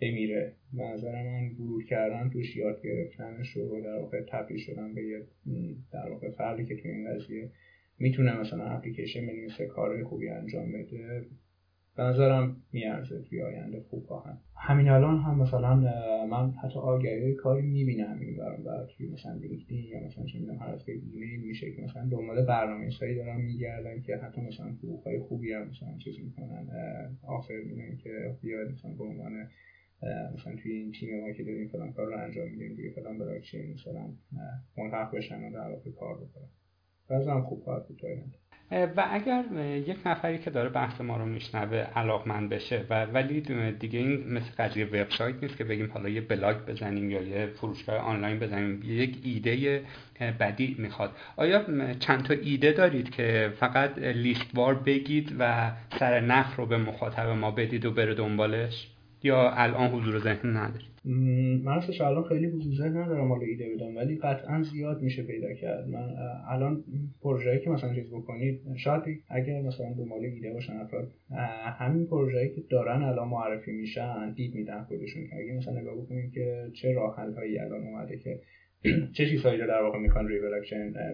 [0.00, 0.52] بمیره.
[0.72, 5.22] به نظر من ورود کردن توش یاد گرفتنش و در واقع تبدیل شدن به یه
[5.92, 7.50] در واقع فردی که توی این قضیه
[7.98, 11.26] می‌تونه مثلا اپلیکیشن بنویسه کارهای خوبی انجام بده
[11.96, 14.38] به نظرم میارزه توی آینده خوب خواهد.
[14.56, 15.74] همین الان هم مثلا
[16.26, 20.58] من حتی آگهی کاری می‌بینم این برام بر توی مثلا لینکدین یا مثلا چه می‌دونم
[20.58, 25.18] هر از ایمیل میشه که مثلا دنبال برنامه سایی دارن میگردن که حتی مثلا حقوقهای
[25.18, 26.68] خوبی هم مثلا چیز می‌کنن.
[27.22, 29.48] آفر میدن که بیاید مثلا به عنوان
[30.34, 33.72] مثلا توی این تیم ما که داریم فلان کار رو انجام میدیم روی فلان بلاکچین
[33.72, 34.12] مثلا
[34.76, 36.48] ملحق بشن و در کار بکنن.
[37.08, 38.02] بعضا خوب کار بود
[38.72, 39.44] و اگر
[39.86, 43.40] یک نفری که داره بحث ما رو میشنوه علاقمند بشه و ولی
[43.80, 47.96] دیگه این مثل قضیه وبسایت نیست که بگیم حالا یه بلاگ بزنیم یا یه فروشگاه
[47.96, 49.82] آنلاین بزنیم یک ایده
[50.40, 51.16] بدی می‌خواد.
[51.36, 51.64] آیا
[52.00, 57.50] چند تا ایده دارید که فقط لیستوار بگید و سر نخ رو به مخاطب ما
[57.50, 58.88] بدید و بره دنبالش؟
[59.22, 60.92] یا الان حضور ذهن ندارید؟
[61.64, 65.54] من راستش الان خیلی حضور ذهن ندارم حالا ایده بدم ولی قطعا زیاد میشه پیدا
[65.54, 65.88] کرد.
[65.88, 66.14] من
[66.48, 66.84] الان
[67.22, 71.12] پروژه‌ای که مثلا چیز بکنید شاید اگر مثلا دنبال ایده باشن افراد
[71.78, 75.26] همین پروژه‌ای که دارن الان معرفی میشن دید میدن خودشون.
[75.26, 78.40] که اگه مثلا نگاه بکنید که چه راه هایی الان اومده که
[79.16, 80.40] چه چیزهایی رو در واقع می‌خوان روی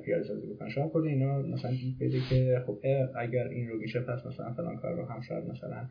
[0.04, 0.68] پیاده سازی بکنن.
[0.68, 2.78] شاید خود اینا مثلا دید بده که خب
[3.16, 5.88] اگر این رو میشه پس مثلا فلان کار رو هم شاید مثلا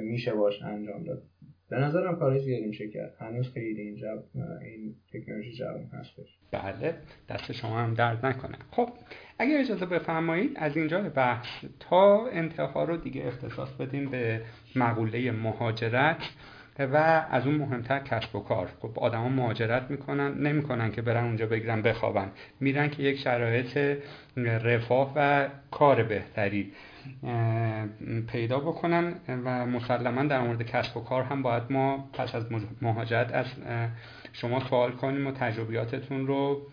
[0.00, 1.22] میشه باش انجام داد.
[1.70, 4.24] به نظرم کارهای زیادی میشه کرد هنوز خیلی اینجا
[4.62, 6.38] این تکنولوژی جوان هستش.
[6.50, 6.94] بله.
[7.28, 8.56] دست شما هم درد نکنه.
[8.70, 8.88] خب
[9.38, 14.40] اگر اجازه بفرمایید از اینجا بحث تا انتها رو دیگه اختصاص بدیم به
[14.76, 16.16] مقوله مهاجرت
[16.78, 16.96] و
[17.30, 18.68] از اون مهمتر کسب و کار.
[18.80, 22.30] خب آدما مهاجرت می‌کنن نمی‌کنن که برن اونجا بگیرن بخوابن.
[22.60, 23.98] میرن که یک شرایط
[24.36, 26.72] رفاه و کار بهتری
[28.28, 32.44] پیدا بکنن و مسلما در مورد کسب و کار هم باید ما پس از
[32.82, 33.46] مهاجرت از
[34.32, 36.66] شما سوال کنیم و تجربیاتتون رو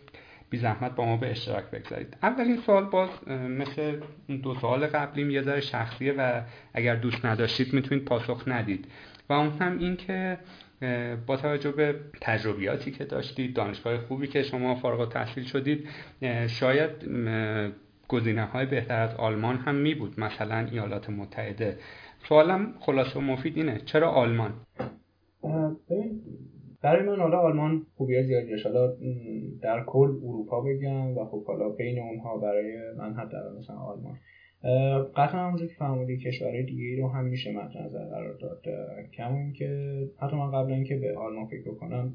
[0.49, 2.18] بی زحمت با ما به اشتراک بگذارید.
[2.23, 3.99] اولین سوال باز مثل
[4.43, 6.41] دو سوال قبلیم یه ذره شخصیه و
[6.73, 8.88] اگر دوست نداشتید می‌تونید پاسخ ندید.
[9.30, 10.38] و اون هم این که
[11.26, 15.88] با توجه به تجربیاتی که داشتید دانشگاه خوبی که شما فارغ تحصیل شدید
[16.47, 16.91] شاید
[18.10, 21.77] گزینه های بهتر از آلمان هم می بود مثلا ایالات متحده.
[22.30, 24.53] سوالم خلاصه و مفید اینه چرا آلمان؟
[26.81, 28.94] برای من حالا آلمان خوبی زیادی داشت حالا
[29.61, 34.18] در کل اروپا بگم و خب حالا بین اونها برای من حتی مثلا آلمان.
[35.15, 38.64] قطعا همونجور که فهمیدی کشورهای دیگه رو هم میشه مد نظر قرار داد.
[39.18, 42.14] کم این که حتی من قبل اینکه به آلمان فکر کنم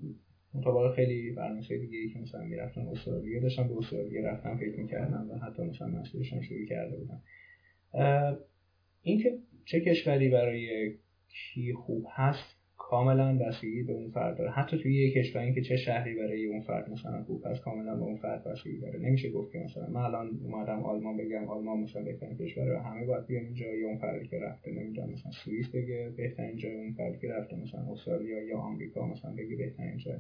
[0.55, 5.31] مطابق خیلی برنامه دیگه ای که مثلا می‌رفتن استرالیا داشتم به استرالیا رفتم فکر می‌کردم
[5.31, 7.21] و حتی مثلا مسئولشان شروع کرده بودم.
[9.03, 10.93] اینکه چه کشوری برای
[11.29, 12.54] کی خوب هست
[12.95, 14.51] کاملا بستگی به اون فرد داره.
[14.51, 18.03] حتی توی یک کشور که چه شهری برای اون فرد مثلا خوب هست کاملا به
[18.03, 18.99] اون فرد بستگی داره.
[18.99, 23.07] نمیشه گفت که مثلا من الان اومدم آلمان بگم آلمان مثلا بهترین کشور و همه
[23.07, 26.93] باید بیان اینجا یا اون فردی که رفته نمی‌دونم مثلا سوئیس بگه بهترین جای اون
[26.93, 30.17] فردی که رفته مثلا استرالیا یا آمریکا مثلا بگه بهترین جای.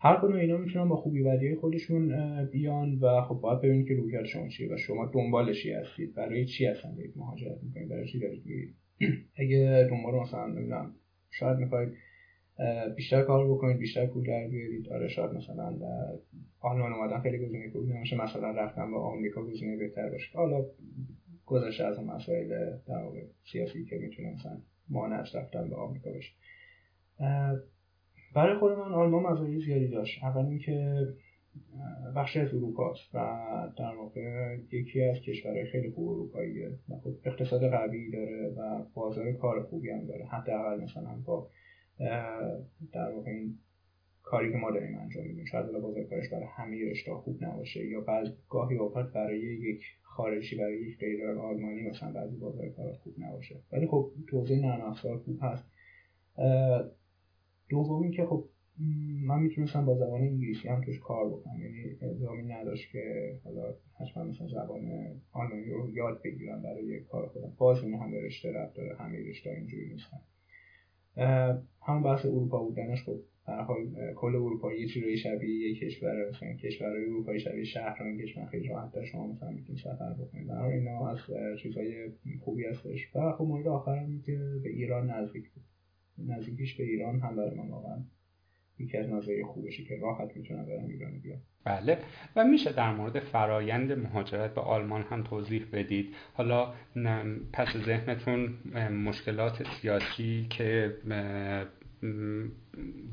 [0.00, 2.08] هر کدوم اینا می‌تونن با خوبی بدی خودشون
[2.44, 6.14] بیان و خب باید ببینید که رویکرد شما چیه و شما دنبالشی هستید.
[6.14, 8.42] برای چی اصلا دارید مهاجرت می‌کنید؟ برای چی دارید
[9.40, 10.94] اگه دنبال مثلا نمی‌دونم
[11.30, 11.92] شاید می‌خواید
[12.96, 14.92] بیشتر کار بکنید بیشتر پول در بیارید.
[14.92, 16.18] آره شاید مثلا در
[16.60, 20.38] آلمان اومدن خیلی گزینه خوبی نمیشه مثلا رفتن به آمریکا گزینه بهتر باشه.
[20.38, 20.64] حالا
[21.46, 22.48] گذشته از مسائل
[22.88, 23.22] در واقع
[23.52, 26.32] سیاسی که می‌تونه مثلا مانعش رفتن به آمریکا بشه
[28.34, 30.24] برای خود من آلمان مزایای زیادی داشت.
[30.24, 31.06] اول اینکه
[32.16, 33.18] بخشی از اروپا است و
[33.78, 36.70] در واقع یکی از کشورهای خیلی خوب اروپاییه.
[37.04, 40.24] خب اقتصاد قوی داره و بازار کار خوبی هم داره.
[40.24, 41.50] حداقل مثلا با
[42.92, 43.58] در واقع این
[44.22, 45.44] کاری که ما داریم انجام میدیم.
[45.44, 50.56] شاید بازار کارش برای همه رشته خوب نباشه یا بعض گاهی اوقات برای یک خارجی
[50.56, 53.56] برای یک غیر آلمانی مثلا بعضی بازار کار خوب نباشه.
[53.72, 55.64] ولی خب توضیح نرم افزار خوب هست.
[57.68, 58.44] دومی که خب
[59.26, 61.60] من می‌تونستم با زبان انگلیسی هم توش کار بکنم.
[61.60, 64.82] یعنی الزامی نداشت که حالا حتما مثلا زبان
[65.32, 67.52] آلمانی رو یاد بگیرم برای کار خودم.
[67.58, 70.20] باز این همه رشته رفت داره همه رشته اینجوری نیستن.
[71.82, 76.52] همون بحث اروپا بودنش خب در حال کل اروپا یه چیزی شبیه یک کشور مثلا
[76.52, 80.48] کشورهای اروپایی شبیه شهرهای کشور خیلی راحت در شما مثلا می‌تونید سفر بکنید.
[80.48, 81.18] در اینا از
[81.62, 82.10] چیزهای
[82.40, 83.16] خوبی هستش.
[83.16, 85.64] و خب مورد آخر که به ایران نزدیک بود.
[86.26, 88.04] نزدیکیش به ایران هم برای من واقعا
[88.80, 91.98] یکی از مزایای خوبشه که راحت می‌تونم برم ایران بیام بله.
[92.36, 96.14] و میشه در مورد فرایند مهاجرت به آلمان هم توضیح بدید.
[96.34, 96.72] حالا
[97.52, 98.54] پس ذهنتون
[98.90, 100.96] مشکلات سیاسی که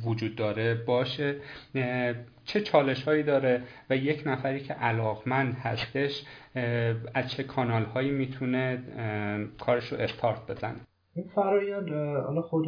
[0.05, 1.35] وجود داره باشه.
[2.45, 6.23] چه چالش هایی داره و یک نفری که علاقمند هستش
[7.13, 8.79] از چه کانال هایی می‌تونه
[9.59, 10.79] کارش رو استارت بزنه؟
[11.15, 11.89] این فرایند
[12.25, 12.65] حالا خود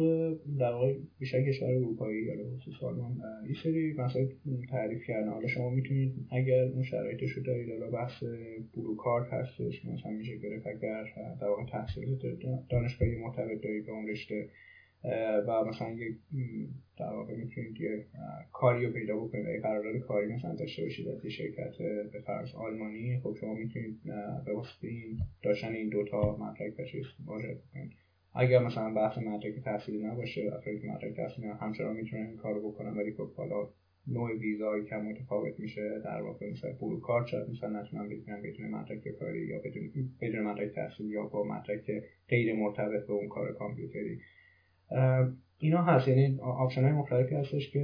[0.58, 4.26] در واقع بیشتر کشور اروپایی یا خصوص آلمان این سری مسائل
[4.70, 5.28] تعریف کردن.
[5.28, 8.24] حالا شما می‌تونید اگر اون شرایطش رو دارید حالا بحث
[8.76, 11.04] بروکارت هستش مثلا میشه گرفت اگر
[11.40, 12.18] در واقع تحصیل
[12.70, 14.48] دانشگاهی مرتبط دارید به اون رشته
[15.48, 16.16] و مثلا یک
[16.98, 18.06] در واقع می‌تونید یه
[18.52, 21.78] کاری رو پیدا بکنید و قرارداد کاری مثلا داشته باشید از شرکت
[22.12, 24.00] به فرض آلمانی خب شما می‌تونید
[24.46, 24.88] به واسطه
[25.42, 28.07] داشتن این دوتا مدرک چیز مواجه بکنید.
[28.38, 32.96] اگر مثلا بحث مدرک تحصیلی نباشه افرادی که مدرک تحصیلی همچنان می‌تونن این کارو بکنن
[32.96, 33.68] ولی خب حالا
[34.06, 38.70] نوع ویزایی که متفاوت میشه در واقع مثلا blue card شاید مثلا نتونن بگیرن بدون
[38.70, 41.90] مدرک کاری یا بدون بدون مدرک تحصیلی یا با مدرک
[42.28, 44.20] غیر مرتبط به اون کار کامپیوتری.
[45.60, 46.08] اینا هست.
[46.08, 47.80] یعنی option های مختلفی هستش که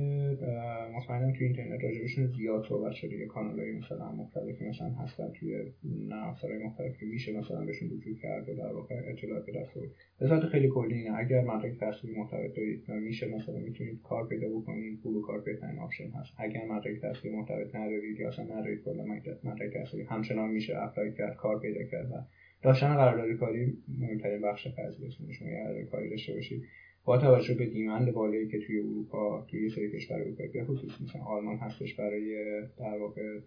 [0.94, 3.16] مطمئنم توی اینترنت راجبشون زیاد صحبت شده.
[3.16, 5.72] یه کانال های مثلا مختلفی مثلا هستن توی
[6.08, 9.74] نرم های مختلف که میشه مثلا بهشون رجوع کرد و در واقع اطلاعات به دست
[10.20, 11.18] به صورت خیلی کلی اینه.
[11.18, 16.10] اگر مدرک تحصیلی مرتبط دارید میشه مثلا می‌تونید کار پیدا بکنید blue card بهترین option
[16.10, 16.32] هست.
[16.38, 19.04] اگر مدرک تحصیلی مرتبط ندارید یا اصلا ندارید کلا
[19.44, 22.14] مدرک تحصیلی همچنان میشه اپلای کرد کار پیدا کرد و
[22.62, 26.62] داشتن قرارداد کاری مهمترین بخش قضیه شما قرارداد کاری داشته باشید.
[27.04, 31.22] با توجه به دیمند بالایی که توی اروپا توی سری کشور اروپایی به خصوص مثلا
[31.22, 33.38] آلمان هستش برای در واقع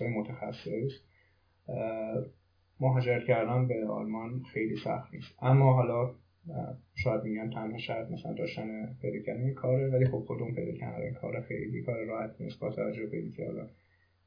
[0.00, 0.92] های متخصص
[2.80, 5.34] مهاجرت کردن به آلمان خیلی سخت نیست.
[5.42, 6.14] اما حالا
[6.94, 11.40] شاید میگن تنها شاید مثلا داشتن پیدا کردن کاره ولی خب خودمون پیدا کردن کار
[11.40, 13.68] خیلی کار راحت نیست با توجه به اینکه حالا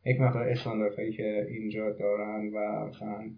[0.05, 3.29] یک مقدار استانداردهایی که اینجا دارن و مثلا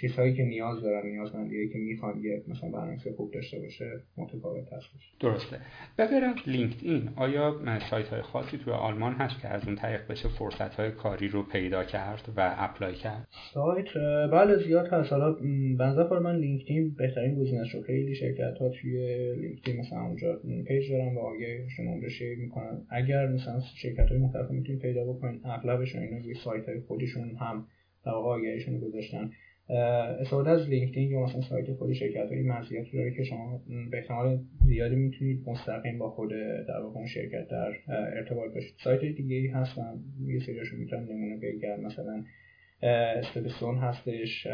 [0.00, 5.12] چیزهایی که نیاز دارن نیازمندی که می‌خوان یه مثلا برنامه خوب داشته باشه متفاوت هستش
[5.20, 5.56] درسته.
[5.96, 7.08] به غیر از لینکدین.
[7.16, 7.60] آیا
[7.90, 11.42] سایت های خاصی توی آلمان هست که از اون طریق بشه فرصت های کاری رو
[11.42, 13.94] پیدا کرد و apply کرد؟ سایت
[14.32, 15.12] بله زیاد هست.
[15.12, 15.32] حالا
[15.78, 21.14] بنظر من لینکدین بهترین گزینه رو خیلی شرکت ها توی لینکدین مثلا اونجا page دارن
[21.14, 22.82] و آگهیشون اونجا share می‌کنن.
[22.90, 27.66] اگر مثلا شرکت های مختلف می‌تونید پیدا بکنید اغلبشون اینا روی سایت های خودشون هم
[28.04, 29.30] در آگهیشون گذاشتن.
[29.68, 34.38] استفاده از لینکدین یا مثلا سایت خود شرکت های مزیتی داره که شما به احتمال
[34.66, 36.30] زیادی می‌تونید مستقیم با خود
[36.68, 38.74] در واقع شرکت در ارتباط باشید.
[38.84, 41.80] سایت دیگه ای هستن یه سریاشو می‌تونم نمونه بگم.
[41.80, 42.24] مثلا
[42.82, 44.46] StepStone هستش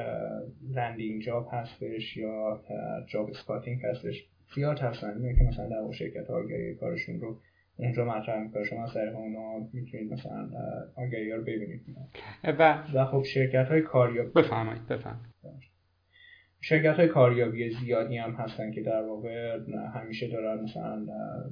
[0.71, 2.61] Landing.jobs هستش یا
[3.09, 4.29] Jobspotting هستش.
[4.55, 6.43] زیاد هستن که مثلا در شرکت ها
[6.81, 7.37] کارشون رو
[7.77, 8.65] اونجا مطرح می‌کنه.
[8.65, 10.49] شما از طریق اونا می‌تونید مثلا
[10.97, 11.81] آگهی ها رو ببینید.
[12.45, 15.33] و و خب شرکت های کاریابی بفهمید بفهمید
[16.65, 19.59] شرکت های کاریابی زیادی هم هستن که در واقع
[19.95, 21.07] همیشه دارن مثلا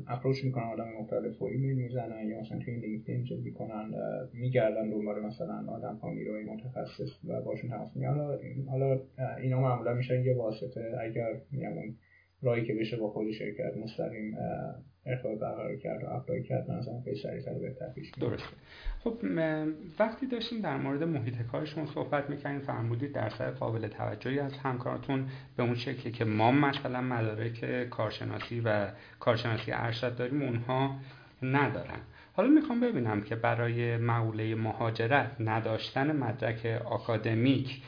[0.08, 3.90] approach می‌کنن آدم مختلف و ایمیل می‌زنن یا مثلا توی لینکدین چیز می‌کنن
[4.32, 8.14] میگردن دنبال مثلا آدم ها نیروی متخصص و باشون تماس می‌گیرن.
[8.14, 8.38] حالا
[8.70, 9.00] حالا
[9.42, 11.72] اینا معمولا میشن یه واسطه اگر میگم
[12.42, 14.36] راهی که بشه با خود شرکت مستقیم
[15.06, 18.56] ارتباط برقرار کرد و اپلای کرد مثلا خیلی سریعتر بهتر پیش درسته.
[19.04, 19.18] خب
[19.98, 25.62] وقتی داشتیم در مورد محیط کارشون صحبت می‌کنیم فرمودید درصد قابل توجهی از همکارتون به
[25.62, 28.88] اون شکلی که ما مثلا مدارک کارشناسی و
[29.20, 30.96] کارشناسی ارشد داریم اونها
[31.42, 32.00] ندارن.
[32.32, 37.82] حالا می‌خوام ببینم که برای مقوله مهاجرت نداشتن مدرک آکادمیک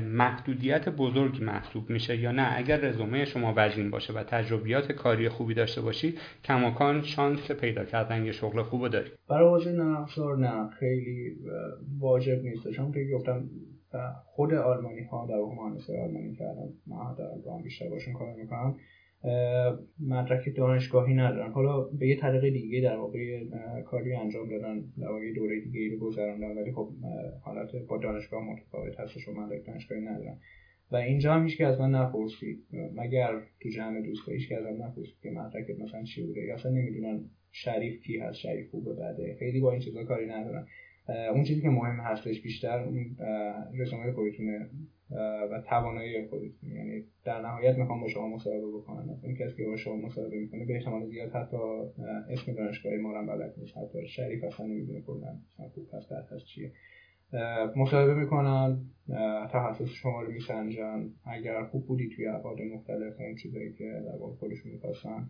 [0.00, 5.54] محدودیت بزرگی محسوب میشه یا نه؟ اگر رزومه شما وزین باشه و تجربیات کاری خوبی
[5.54, 9.10] داشته باشی کماکان شانس پیدا کردن یه شغل خوب داری.
[9.28, 10.06] برای حوزه نه
[10.38, 10.68] نه.
[10.68, 11.36] خیلی
[11.98, 12.70] واجب نیست.
[12.70, 13.50] چون که گفتم
[14.24, 15.54] خود آلمانی ها در واقع
[16.04, 18.76] آلمانی کردن من در بیشتر باشون کار می‌کنم.
[20.00, 21.52] مدرک دانشگاهی ندارن.
[21.52, 23.44] حالا به یه طریق دیگه در واقع
[23.84, 26.92] کاری انجام دادن در واقع دوره دیگه رو گذراندن ولی خب
[27.42, 30.38] حالت با دانشگاه متفاوت هستش و مدرک دانشگاهی ندارن.
[30.90, 32.58] و اینجا هم هیچ از من نپرسید.
[32.94, 33.30] مگر
[33.60, 37.24] تو جمع دوستا هیچ از من نپرسید که مدرکت مثلا چی بوده؟ یا اصلا نمی‌دونن
[37.52, 39.36] شریف کی هست شریف خوبه بده.
[39.38, 40.66] خیلی با این چیزا کاری ندارن.
[41.34, 43.16] اون چیزی که مهم هستش بیشتر اون
[43.78, 44.70] رزومه خودتونه.
[45.50, 46.70] و توانایی خودتون.
[46.72, 49.20] یعنی در نهایت می‌خوام با شما مصاحبه بکنم.
[49.22, 51.56] اون کسی که با شما مصاحبه می‌کنه به احتمال زیاد حتی
[52.30, 53.76] اسم دانشگاهی ما هم بلد نیست.
[53.76, 55.38] حتی شریف اصلا نمی‌دونه کلا
[55.74, 56.72] خوب هست هست چیه.
[57.76, 58.80] مصاحبه می‌کنن
[59.52, 61.10] تخصص شما رو میسنجن.
[61.24, 65.28] اگر خوب بودی توی ابعاد مختلف اون چیزایی که در واقع خودشون می‌خواستن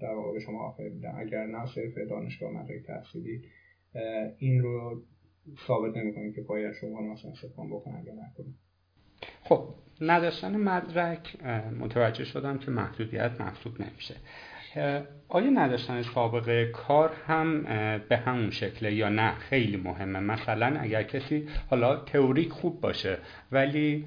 [0.00, 1.14] در واقع به شما آفر میدن.
[1.16, 3.42] اگر نه صرف دانشگاه مدرک تحصیلی.
[4.38, 5.02] این رو
[5.66, 8.54] ثابت نمی‌کنید که باید شما مثلا استفاده بکنن یا نکنید
[9.52, 9.64] خب
[10.00, 11.44] نداشتن مدرک
[11.80, 14.14] متوجه شدم که محدودیت محسوب نمیشه.
[15.28, 17.62] آیا نداشتن سابقه کار هم
[18.08, 23.18] به همون شکله یا نه خیلی مهمه؟ مثلا اگر کسی حالا تئوریک خوب باشه
[23.52, 24.06] ولی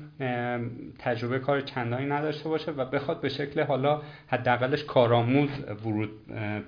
[0.99, 5.49] تجربه کار چندانی نداشته باشه و بخواد به شکل حالا حداقلش کارآموز
[5.85, 6.09] ورود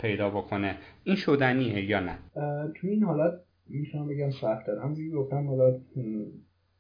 [0.02, 2.18] پیدا بکنه این شدنیه یا نه؟
[2.76, 3.34] تو این حالت
[3.70, 5.80] می‌تونم بگم سخت دارم گفتم حالا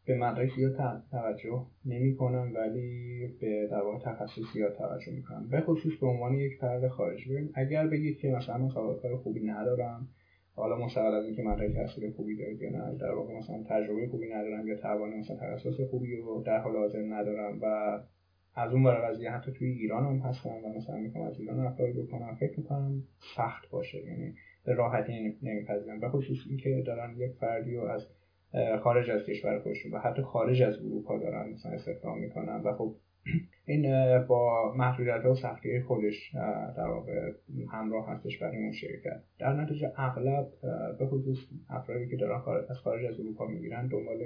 [0.07, 5.47] به مدرک زیاد توجه نمی کنم ولی به در واقع تخصص زیاد توجه می کنم
[5.49, 7.29] به خصوص به عنوان یک فرد خارجی.
[7.29, 10.07] ببین اگر بگید که مثلا من کار خوبی ندارم
[10.55, 14.29] حالا مستقل از اینکه مدرک تحصیل خوبی دارید یا نه در واقع مثلا تجربه خوبی
[14.29, 17.99] ندارم یا توان مثلا تخصص خوبی رو در حال حاضر ندارم و
[18.55, 21.93] از اون برای قضیه حتی توی ایران هم هستم و مثلا می‌خوام از ایران اپلای
[21.93, 23.03] بکنم فکر می‌کنم
[23.35, 24.05] سخت باشه.
[24.05, 24.33] یعنی
[24.65, 25.99] به راحتی نمیپذیرم.
[25.99, 28.07] به خصوص اینکه دارن یک فردی رو از
[28.83, 32.61] خارج از کشور خودشون و حتی خارج از اروپا دارن مثلا استخدام می‌کنن.
[32.61, 32.95] و خب
[33.65, 33.83] این
[34.27, 36.31] با محدودیت و سختی خودش
[36.77, 37.31] در واقع
[37.71, 39.23] همراه هستش برای اون شرکت.
[39.39, 40.47] در نتیجه اغلب
[40.99, 41.37] به خصوص
[41.69, 44.17] افرادی که دارن از خارج از اروپا می‌گیرن دنبال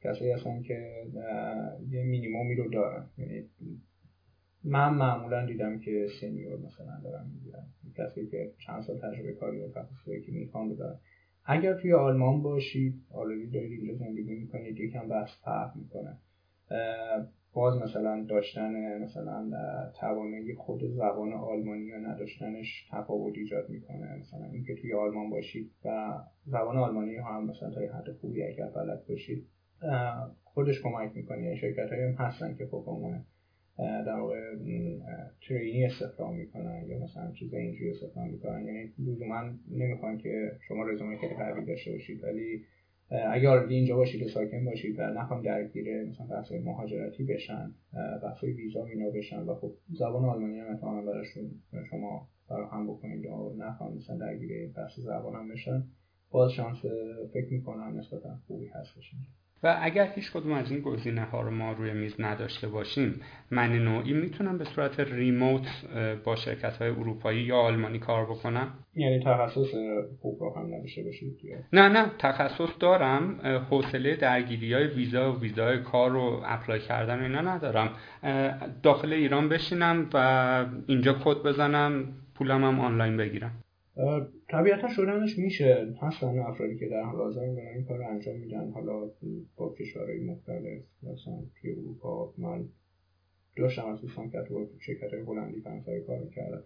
[0.00, 1.04] کسایی هستن که
[1.90, 3.06] یه مینیمومی رو دارن.
[3.18, 3.44] یعنی
[4.64, 7.66] من معمولا دیدم که سنیور مثلا دارن می‌گیرن.
[7.96, 10.98] کسی که چند سال تجربه کاری و تخصصی که می‌خوان رو دارن.
[11.48, 16.16] اگر توی آلمان باشید آلردی دارید اینجا زندگی می‌کنید یکم بحث فرق می‌کنه.
[17.52, 19.50] باز مثلا داشتن مثلا
[20.00, 24.16] توانایی خود زبان آلمانی یا نداشتنش تفاوت ایجاد می‌کنه.
[24.20, 29.06] مثلا اینکه توی آلمان باشید و زبان آلمانی هم مثلا تا حد خوبی اگر بلد
[29.08, 29.46] باشید
[30.44, 31.42] خودش کمک می‌کنه.
[31.42, 32.84] یعنی شرکت هم هستن که خب
[33.78, 34.54] در واقع
[35.48, 38.64] ترینی استخدام می‌کنن یا مثلا چیز اینجوری استخدام می‌کنن.
[38.64, 42.62] یعنی لزوما نمی‌خوان که شما رزومه خیلی قوی داشته باشید ولی
[43.10, 47.74] اگر اینجا باشید و ساکن باشید و نخوام درگیر مثلا بحث مهاجرتی بشن
[48.22, 51.50] بحث ویزا اینا بشن و خب زبان آلمانی هم اتماما براشون
[51.90, 55.84] شما فراهم بکنید یا نخوام مثلا درگیر بحث زبان هم بشن
[56.30, 56.76] باز شانس
[57.32, 59.18] فکر می‌کنم نسبتا خوبی هست بشین
[59.62, 63.20] و اگر هیچ کدوم از این گزینه ها رو ما روی میز نداشته باشیم
[63.50, 65.66] من نوعی می‌تونم به صورت ریموت
[66.24, 68.68] با شرکت های اروپایی یا آلمانی کار بکنم.
[68.94, 69.74] یعنی تخصص
[70.20, 71.38] خوب رو هم نداشته باشید
[71.72, 73.40] نه نه تخصص دارم.
[73.70, 77.90] حوصله درگیری های ویزا و ویزای کار رو اپلای کردن اینا ندارم.
[78.82, 82.04] داخل ایران بشینم و اینجا کد بزنم
[82.34, 83.52] پولم هم آنلاین بگیرم.
[84.48, 85.94] طبیعتا شدنش میشه.
[86.02, 88.70] هستن افرادی که در حال حاضر این کار رو انجام میدن.
[88.70, 89.10] حالا
[89.56, 92.64] با کشورهای مختلف مثلا توی اروپا من
[93.56, 96.62] داشتم از دوستان که تو شرکت هلندی فرانسوی کار کردن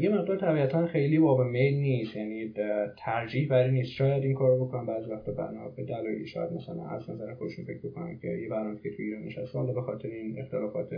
[0.00, 2.16] یه مقدار طبیعتا خیلی باب میل نیست.
[2.16, 2.54] یعنی
[2.98, 3.90] ترجیح برای نیست.
[3.90, 7.88] شاید این کار بکنم بعضی وقتا بنا به دلایلی شاید مثلا از نظر خودشون فکر
[7.88, 10.90] بکنن که یه برنامه که تو ایران نشسته حالا به این اختلافات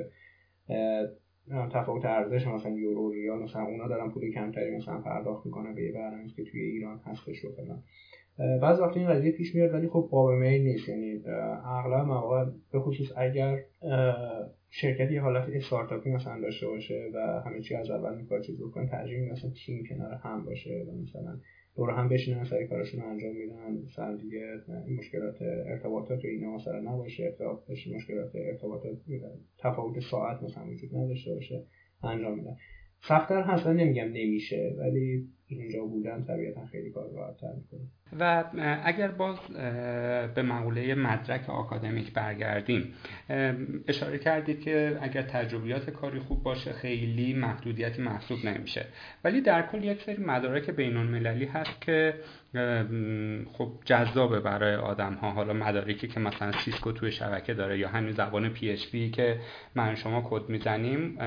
[1.72, 5.92] تفاوت ارزش مثلا یورو ریال مثلا اونا دارن پول کمتری مثلا پرداخت می‌کنن به یه
[5.92, 7.82] برنامه که توی ایران هستش و فلان.
[8.60, 10.88] بعض وقت این قضیه پیش میاد ولی خب باب میل نیست.
[10.88, 11.22] یعنی
[11.64, 13.58] اغلب مواقع به خصوص اگر
[14.70, 18.86] شرکتی یه حالت استارتاپی مثلا داشته باشه و همه چی از اول می‌خواد چیز بکنه
[18.86, 21.38] ترجیح مثلا تیم کنار هم باشه و مثلا
[21.76, 23.82] دور هم بشینن سری کارشون انجام میدن.
[23.84, 24.40] مثلا دیگه
[24.98, 27.28] مشکلات ارتباطات اینا مثلا نباشه.
[27.32, 28.98] اختلاف مشکلات ارتباطات
[29.58, 31.66] تفاوت ساعت مثلا وجود نداشته باشه.
[32.02, 32.56] انجام میدن.
[33.02, 37.80] سختتر هستن نمیگم نمیشه ولی اینجا بودن طبیعتا خیلی کار راحتتر می‌کنه.
[38.20, 38.44] و
[38.84, 39.36] اگر باز
[40.34, 42.94] به مقوله مدرک آکادمیک برگردیم
[43.88, 48.86] اشاره کردید که اگر تجربیات کاری خوب باشه خیلی محدودیتی محسوب نمیشه.
[49.24, 52.14] ولی در کل یک سری مدارک بین المللی هست که
[53.52, 58.12] خب جذابه برای آدم ها حالا مدارکی که مثلا سیسکو توی شبکه داره یا همین
[58.12, 59.36] زبان PHP که
[59.74, 61.18] من شما کد می‌زنیم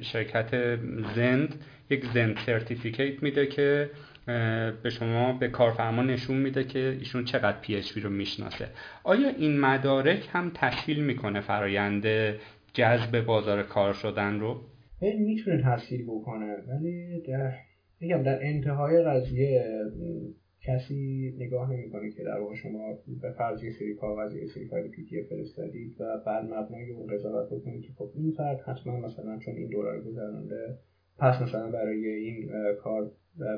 [0.00, 0.76] شرکت
[1.16, 3.90] Zend یک Zend certificate میده که
[4.82, 8.68] به شما به کارفرما نشون میده که ایشون چقدر پی رو می‌شناسه.
[9.04, 12.06] آیا این مدارک هم تسهیل می‌کنه فرایند
[12.72, 14.60] جذب بازار کار شدن رو؟
[15.00, 17.52] می‌تونه تسهیل بکنه ولی در
[18.00, 19.64] میگم در انتهای قضیه
[20.66, 24.88] کسی نگاه نمی‌کنه که در واقع شما به فرض یه سری کاغذ یه سری فایل
[24.88, 29.38] پی دی فرستادید و بعد مبنای اون قضاوت بکنید که خب این فرد حتما مثلا
[29.38, 30.78] چون این دوره گذرانده
[31.18, 32.50] پس مثلا برای این
[32.82, 33.10] کار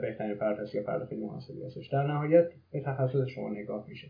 [0.03, 1.89] بهترین فرد هست یا فرد خیلی مناسبی هستش.
[1.89, 4.09] در نهایت به تخصص شما نگاه میشه.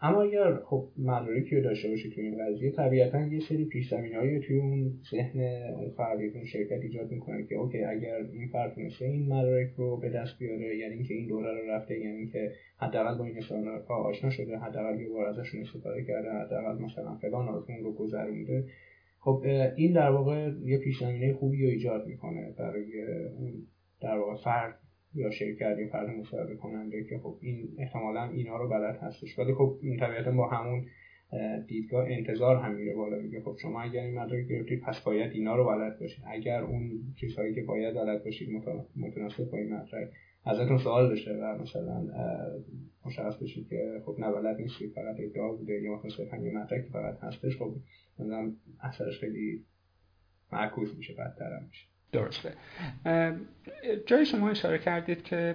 [0.00, 4.40] اما اگر خب مدارکی رو داشته باشید توی این قضیه طبیعتا یه سری پیش هایی
[4.40, 5.40] توی اون ذهن
[6.34, 10.38] اون شرکت ایجاد می‌کنه که اوکی اگر این فرد تونسته این مدارک رو به دست
[10.38, 13.36] بیاره یعنی اینکه این دوره رو رفته یعنی که حداقل با این
[13.88, 18.64] ها آشنا شده حداقل یه بار ازشون استفاده کرده حداقل مثلا فلان آزمون رو گذرونده.
[19.20, 19.42] خب
[19.76, 21.02] این در واقع یه پیش
[21.38, 23.02] خوبی رو ایجاد می‌کنه برای
[23.38, 23.52] اون
[24.00, 24.78] در واقع فرد
[25.14, 29.38] یا شرکت یا فرد مصاحبه کننده که خب این احتمالا اینا رو بلد هستش.
[29.38, 30.86] ولی خب این طبیعتا با همون
[31.66, 35.56] دیدگاه انتظار هم میره بالا میگه خب شما اگر این مدرک گرفتید پس باید اینا
[35.56, 36.24] رو بلد باشید.
[36.26, 38.48] اگر اون چیزهایی که باید بلد باشید
[38.96, 40.08] متناسب با این مدرک.
[40.44, 42.06] ازتون سوال بشه و مثلا
[43.06, 46.88] مشخص بشید که خب نه بلد نیستید فقط ادعا بوده یا مثلا صرفا یه مدرکی
[46.88, 47.74] فقط هستش خب
[48.18, 49.64] مثلا اثرش خیلی
[50.52, 51.86] معکوس میشه بدتر میشه.
[52.16, 52.52] درسته.
[54.06, 55.54] جای شما اشاره کردید که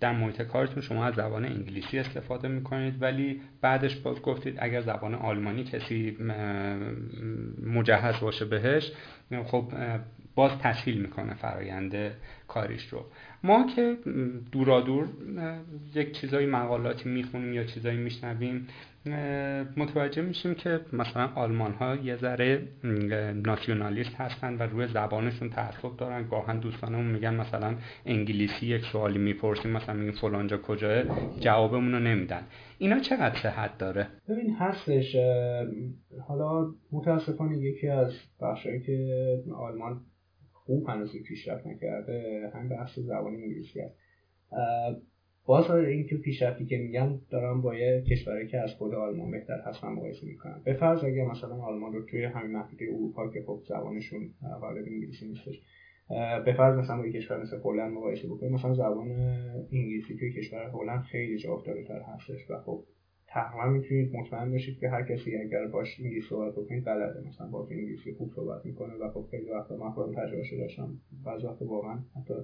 [0.00, 5.14] در محیط کارتون شما از زبان انگلیسی استفاده می‌کنید ولی بعدش باز گفتید اگر زبان
[5.14, 6.16] آلمانی کسی
[7.66, 8.92] مجهز باشه بهش
[9.46, 9.72] خب
[10.34, 11.94] باز تسهیل می‌کنه فرایند
[12.48, 13.04] کاریش رو.
[13.46, 13.96] ما که
[14.52, 15.08] دورادور
[15.94, 18.66] یک چیزای مقالاتی می‌خونیم یا چیزایی میشنویم
[19.76, 22.62] متوجه میشیم که مثلا آلمان ها یه ذره
[23.46, 26.28] ناسیونالیست هستن و روی زبانشون تعصب دارن.
[26.28, 27.74] گاهن دوستانمون میگن مثلا
[28.06, 31.02] انگلیسی یک سوالی می‌پرسیم مثلا میگن فلانجا کجاه؟
[31.40, 32.42] جوابمون رو نمیدن.
[32.78, 35.16] اینا چقدر صحت داره؟ ببین هستش
[36.28, 39.08] حالا متاسفانه یکی از بخشایی که
[39.56, 40.00] آلمان
[40.66, 43.96] خوب هنوز پیشرفت نکرده همین بحث زبان انگلیسی هست.
[45.46, 49.88] باز اینکه پیشرفتی که میگم دارم با یه کشوری که از خود آلمان بهتر هستن
[49.88, 50.62] مقایسه می‌کنم.
[50.64, 54.30] به فرض اگه مثلا آلمان رو توی همین محدوده اروپا که خب زبانشون
[54.60, 55.62] غالب انگلیسی نیستش
[56.44, 59.10] به فرض مثلا با یک کشور مثل هلند مقایسه بکنیم مثلا زبان
[59.72, 62.84] انگلیسی توی کشور هلند خیلی جا افتاده تر هستش و خب
[63.28, 67.28] تقریبا می‌تونید مطمئن باشید که هر کسی اگر باش انگلیسی صحبت بکنید بلده.
[67.28, 70.98] مثلا با انگلیسی خوب صحبت می‌کنه و خب خیلی وقتا من خودم تجربه داشتم.
[71.24, 72.34] بعضی وقتا واقعا حتی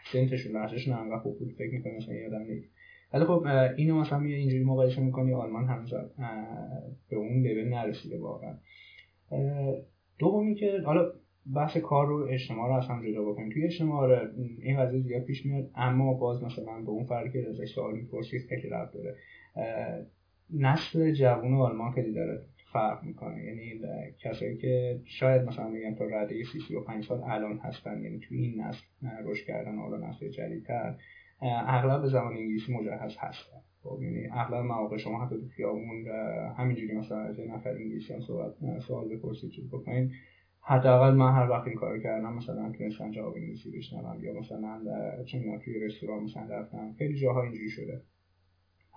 [0.00, 2.70] اکسنتشون لهجهشون انقدر خوب بود فکر می‌کنم مثلا یادم نیست.
[3.12, 3.46] ولی خب
[3.76, 5.90] اینو مثلا میاد اینجوری مقایسه می‌کنی آلمان هنوز
[7.10, 8.56] به اون لول نرسیده واقعا.
[10.18, 11.12] دومی که حالا
[11.54, 13.50] بحث کار رو اجتماع رو هم جدا بکنیم.
[13.52, 14.26] توی اجتماع
[14.62, 18.40] این قضیه زیاد پیش میاد اما باز مثلا به اون فرقی که ازش سوال می‌پرسید
[18.48, 19.14] خیلی رب داره.
[20.50, 22.40] نسل جوون آلمان خیلی داره
[22.72, 23.44] فرق می‌کنه.
[23.44, 23.80] یعنی
[24.18, 28.18] کسایی که شاید مثلا میگن تا رده سی سی و پنج سال الان هستن یعنی
[28.18, 28.86] توی این نسل
[29.24, 30.94] رشد کردن حالا نسل جدیدتر
[31.42, 33.56] اغلب به زبان انگلیسی مجهز هستن.
[33.82, 36.06] خب یعنی اغلب مواقع شما حتی تو خیابون
[36.56, 40.10] همینجوری مثلا از یه نفر انگلیسی هم صحبت سوال بپرسید چیز بکنین
[40.60, 44.78] حداقل من هر وقت این کار کردم مثلا تونستم جواب انگلیسی بشنوم یا مثلا
[45.34, 46.94] می‌دونم توی رستوران مثلا رفتم.
[46.98, 48.00] خیلی جاها اینجوری شده.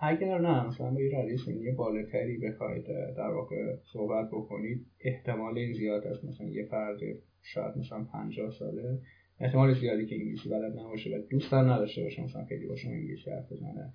[0.00, 5.72] اگر نه مثلا با یه رده سنی بالاتری بخواید در واقع صحبت بکنید احتمال این
[5.72, 6.24] زیاد است.
[6.24, 6.98] مثلا یه فرد
[7.42, 8.98] شاید مثلا 50 ساله
[9.40, 13.30] احتمال زیادی که انگلیسی بلد نباشه و دوست نداشته باشه مثلا خیلی با شما انگلیسی
[13.30, 13.92] حرف بزنه.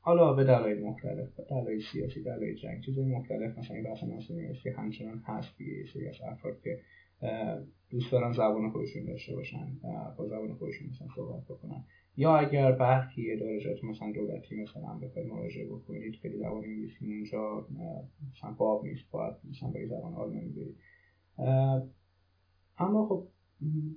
[0.00, 5.22] حالا به دلایل مختلف دلایل سیاسی دلایل جنگ چیزای مختلف مثلا این بحث ناسنجی همچنان
[5.26, 5.84] هست دیگه.
[5.94, 6.80] سری از افراد که
[7.90, 9.66] دوست دارن زبان خودشون داشته باشن
[10.18, 11.84] با زبان خودشون مثلا صحبت بکنن.
[12.16, 17.66] یا اگر برخی ادارجات مثلا دولتی مثلا بخواید مراجعه بکنید خیلی زبان انگلیسی اونجا
[18.32, 20.76] مثلا باب نیست باید مثلا با زبان آلمانی برید.
[22.78, 23.26] اما خب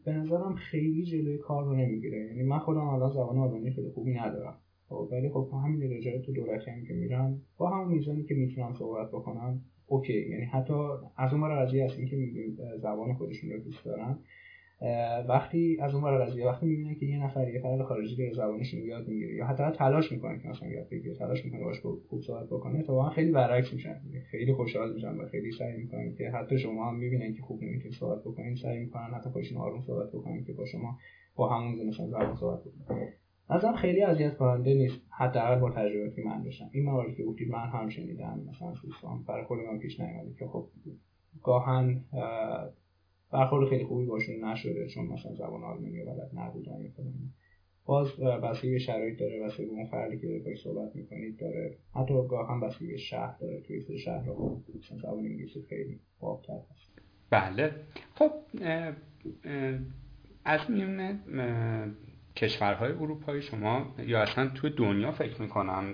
[0.06, 2.26] به نظرم خیلی جلوی کار رو نمی‌گیره.
[2.26, 4.57] یعنی من خودم الان زبان آلمانی خیلی خوبی ندارم.
[4.89, 9.07] خب ولی خب همین ادارجات دولتی هم که میرم با همون میزانی که می‌تونم صحبت
[9.07, 10.30] بکنم اوکی.
[10.30, 10.73] یعنی حتی
[11.18, 14.19] از اون قضیه هست که میگیم زبان خودشون رو دوست دارن.
[15.28, 19.08] وقتی از اون قضیه وقتی می‌بینن که یه نفر یه فرد خارجی داره زبانشون یاد
[19.08, 22.84] می‌گیره یا حتی تلاش می‌کنه که مثلا یاد بگیره تلاش می‌کنه باش خوب صحبت بکنه
[22.88, 24.02] واقعا خیلی برعکس میشن.
[24.32, 27.98] خیلی خوشحال میشن و خیلی سعی می‌کنن که حتی شما هم می‌بینن که خوب نمی‌تونید
[27.98, 30.98] صحبت بکنین سعی می‌کنن حتی خودشون آروم صحبت بکنن که با شما
[31.36, 33.08] با همون مثلا زبان صحبت بکنن.
[33.49, 36.70] ازم خیلی اذیت کننده نیست حداقل با تجربه که من داشتم.
[36.72, 40.48] این مواردی که گفتید من هم شنیدم مثلا دوستان برای خود من پیش نیومده که
[40.48, 40.68] خب
[41.44, 42.02] گاهن
[43.32, 46.90] برخورد خیلی خوبی باشون نشده چون مثلا زبان آلمانی بلد نبودن یا
[47.86, 51.78] باز بسیاری به شرایط داره بسیاری به اون فردی که باید صحبت می‌کنید داره.
[51.95, 53.62] حتی گاه هم بسیاری به شهر داره.
[53.62, 54.62] توی سری شهر رو
[55.02, 56.99] زبان انگلیسی خیلی بابتر هست.
[57.30, 57.72] بله.
[58.16, 58.32] خب
[60.45, 61.20] از میونه
[62.36, 65.94] کشورهای اروپایی شما یا اصلا توی دنیا فکر می‌کنم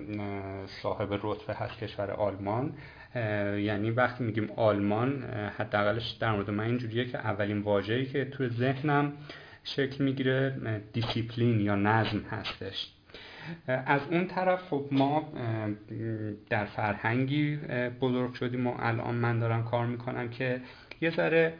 [0.82, 2.74] صاحب رتبه هست کشور آلمان
[3.58, 5.22] یعنی وقتی میگیم آلمان
[5.58, 9.12] حداقلش در مورد من اینجوریه که اولین واژه‌ای که توی ذهنم
[9.64, 10.54] شکل می‌گیره
[10.92, 12.90] دیسیپلین یا نظم هستش.
[13.66, 15.32] از اون طرف خب ما
[16.50, 17.56] در فرهنگی
[18.00, 20.60] بزرگ شدیم و الان من دارم کار می‌کنم که
[21.00, 21.54] یه ذره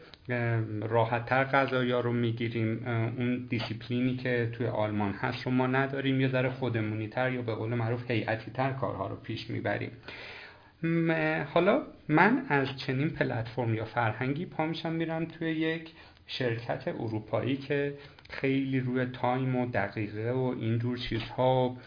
[0.81, 2.87] راحتتر قضایا رو می‌گیریم.
[3.17, 6.21] اون دیسیپلینی که توی آلمان هست رو ما نداریم.
[6.21, 9.91] یه ذره خودمونی تر یا به قول معروف هیئتی تر کارها رو پیش می‌بریم.
[11.53, 15.91] حالا من از چنین پلتفرم یا فرهنگی پا میشم میرم توی یک
[16.27, 17.93] شرکت اروپایی که
[18.29, 21.77] خیلی روی time و دقیقه و اینجور چیزها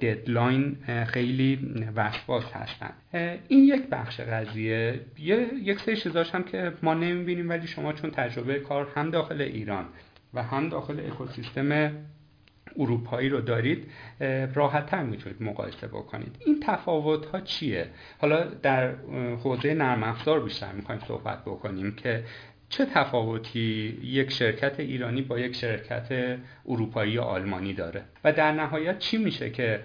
[0.00, 0.76] ددلاین
[1.06, 1.58] خیلی
[1.96, 2.92] وسواس هستن.
[3.48, 5.00] این یک بخش قضیه.
[5.62, 9.84] یک سری چیزاش هم که ما نمی‌بینیم ولی شما چون تجربه کار هم داخل ایران
[10.34, 11.92] و هم داخل اکوسیستم
[12.78, 13.90] اروپایی رو دارید
[14.54, 16.36] راحت تر می‌تونید مقایسه بکنید.
[16.46, 17.86] این تفاوت ها چیه؟
[18.18, 18.94] حالا در
[19.44, 22.24] حوزه نرم افزار بیشتر می‌خوایم صحبت بکنیم که
[22.68, 29.18] چه تفاوتی یک شرکت ایرانی با یک شرکت اروپایی آلمانی داره و در نهایت چی
[29.18, 29.80] میشه که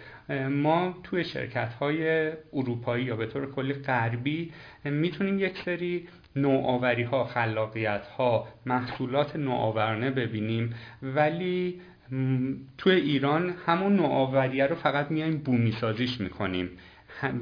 [0.50, 4.52] ما توی شرکت های اروپایی یا به طور کلی غربی
[4.84, 11.82] می‌تونیم یک سری نوآوری ها خلاقیت ها محصولات نوآورانه ببینیم ولی
[12.78, 16.70] توی ایران همون نوآوریه رو فقط میایم بومی سازیش می‌کنیم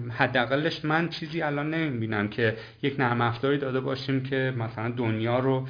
[0.09, 5.67] حداقلش من چیزی الان نمی‌بینم که یک نرم افزاری داده باشیم که مثلا دنیا رو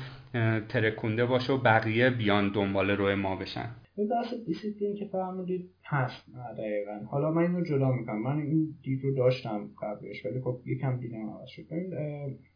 [0.70, 3.70] ترکونده باشه و بقیه بیان دنبال روی ما بشن.
[3.98, 6.26] این بحث دیسیپلین که فرمودید هست
[6.58, 7.06] دقیقا.
[7.12, 8.22] حالا من اینو جدا می‌کنم.
[8.22, 11.64] من این دید رو داشتم قبلش ولی خب یکم دیدم عوض شد.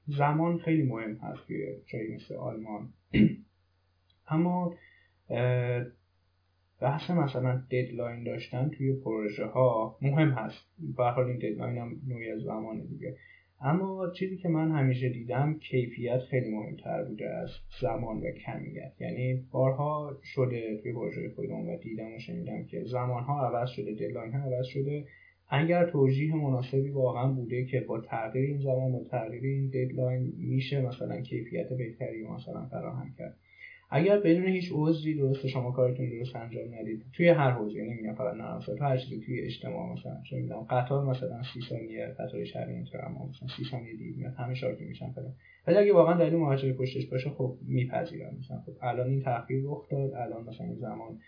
[0.07, 2.89] زمان خیلی مهم هست توی جایی مثل آلمان.
[4.27, 4.73] اما
[6.81, 10.67] بحث مثلا deadline داشتن توی پروژه ها مهم هست.
[10.97, 13.15] به حال این deadline هم نوعی از زمان دیگه.
[13.61, 17.49] اما چیزی که من همیشه دیدم کیفیت خیلی مهمتر بوده از
[17.81, 18.93] زمان و کمیت.
[18.99, 23.93] یعنی بارها شده توی پروژه خودم و دیدم و شنیدم که زمان ها عوض شده
[23.93, 25.05] deadline ها عوض شده.
[25.49, 30.81] اگر توجیه مناسبی واقعا بوده که با تغییر این زمان و تغییر این deadline میشه
[30.81, 33.37] مثلا کیفیت بهتری مثلا فراهم کرد.
[33.91, 38.33] اگر بدون هیچ عذری درست شما کارتون درست انجام ندید توی هر حوزه نمیگم فقط
[38.33, 43.05] نرم هر چیزی توی اجتماع مثلا چه می‌دونم قطار مثلا 30 ثانیه قطار شهری اینطور
[43.05, 45.33] اما مثلا 30 ثانیه دیر میاد همه شاکی میشن فلان.
[45.67, 49.89] ولی اگه واقعا دلیل مهاجر پشتش باشه خب میپذیرم مثلا خب الان این تاخیر رخ
[49.89, 51.19] داد الان مثلا این زمان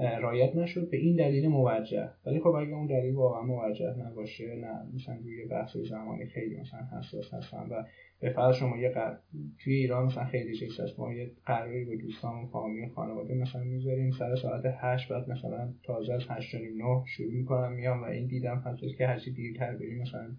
[0.00, 2.10] رایت نشد به این دلیل موجه.
[2.26, 6.80] ولی خب اگه اون دلیل واقعا موجه نباشه نه مثلا روی بحث زمانی خیلی مثلا
[6.98, 7.84] حساس هستن و
[8.20, 9.16] به فرض شما یه قر...
[9.64, 11.00] توی ایران مثلا خیلی چیز هست.
[11.00, 15.72] ما یه قراری با دوستان و فامیل خانواده مثلا می‌ذاریم سر ساعت هشت بعد مثلا
[15.82, 20.02] تازه از هشت نه شروع می‌کنم میام و این دیدم هست که هرچی دیرتر بریم
[20.02, 20.36] مثلا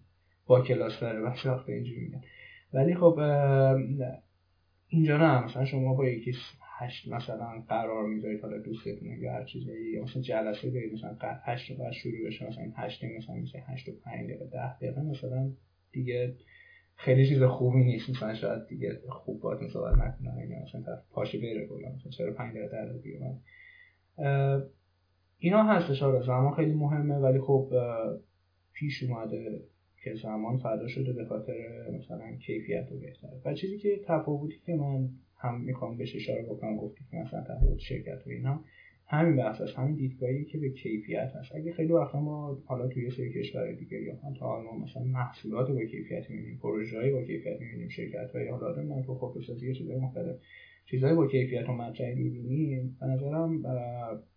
[0.47, 2.21] با کلاس داره و شاخت اینجوری میگن.
[2.73, 3.19] ولی خب
[4.88, 6.33] اینجا نه مثلا شما با یکی
[6.81, 9.91] هشت مثلا قرار می‌ذارید حالا دوستتون یا هر چیزی.
[9.93, 13.91] یا مثلا جلسه برید مثلا هشت بعد شروع بشه مثلا هشت مثلا میشه هشت و
[14.05, 15.51] پنج دقیقه ده دقیقه مثلا
[15.91, 16.35] دیگه
[16.95, 18.09] خیلی چیز خوبی نیست.
[18.09, 22.33] مثلا شاید دیگه خوب باید صحبت نکنم یا مثلا طرف پاشه بره کلا مثلا چرا
[22.33, 23.39] پنج دقیقه در بیاد
[25.37, 26.25] اینا هستش آره.
[26.25, 27.15] زمان خیلی مهمه.
[27.15, 27.73] ولی خب
[28.73, 29.61] پیش اومده
[30.03, 33.41] که زمان فدا شده به خاطر مثلا کیفیت رو بهتره.
[33.45, 35.09] و چیزی که تفاوتی که من
[35.41, 38.63] هم می‌خوام بهش اشاره بکنم گفتی که مثلا تفاوت شرکت و اینا.
[39.07, 41.55] همین بحث هست همین دیدگاهی که به کیفیت هست.
[41.55, 45.84] اگه خیلی وقتا ما حالا توی سری کشور دیگه یا حتی ما مثلا محصولات با
[45.84, 50.35] کیفیت می‌بینیم پروژه‌ای با کیفیت می‌بینیم شرکت یا حالا آدم تو خودروسازی چیزای مختلف
[50.85, 52.97] چیزهای با کیفیت و مطرح می‌بینیم.
[52.99, 53.63] به نظرم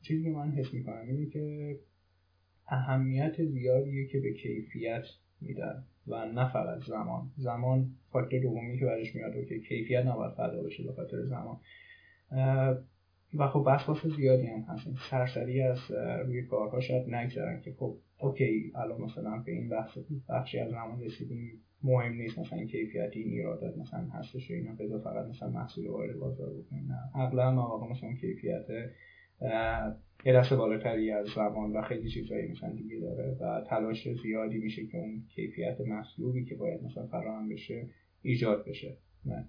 [0.02, 1.78] چیزی من حس می‌کنم اینه که
[2.68, 5.04] اهمیت زیادیه که به کیفیت
[5.40, 5.84] میدن.
[6.08, 7.30] و نه فقط زمان.
[7.36, 11.56] زمان فاکتور دومی که برش میاد که کیفیت نباید فدا بشه به خاطر زمان.
[13.34, 14.88] و خب وسواس زیادی هم هست.
[15.10, 15.78] سرسری از
[16.26, 19.98] روی کارها شاید نگذارن که خب اوکی الان مثلا به این بحث
[20.28, 25.26] بخشی از زمان رسیدیم مهم نیست مثلا کیفیتی این ایرادات مثلا هستش اینا بذار فقط
[25.26, 26.92] مثلا محصول وارد بازار بکنیم.
[26.92, 28.66] نه اغلب مواقع مثلا کیفیت
[30.26, 34.86] یه دست بالاتری از زمان و خیلی چیزایی مثلا دیگه داره و تلاش زیادی میشه
[34.86, 37.86] که اون کیفیت محصولی که باید مثلا فراهم بشه
[38.22, 38.96] ایجاد بشه.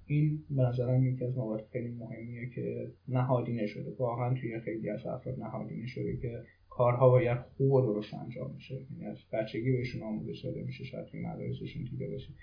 [0.05, 3.95] این به نظرم یکی از موارد خیلی مهمیه که نهادی نشده.
[3.99, 8.75] واقعا توی خیلی از افراد نهادی نشده که کارها باید خوب و درست انجام بشه.
[8.91, 12.33] یعنی از بچگی بهشون آموزش داده میشه شاید توی مدارسشون دیده باشه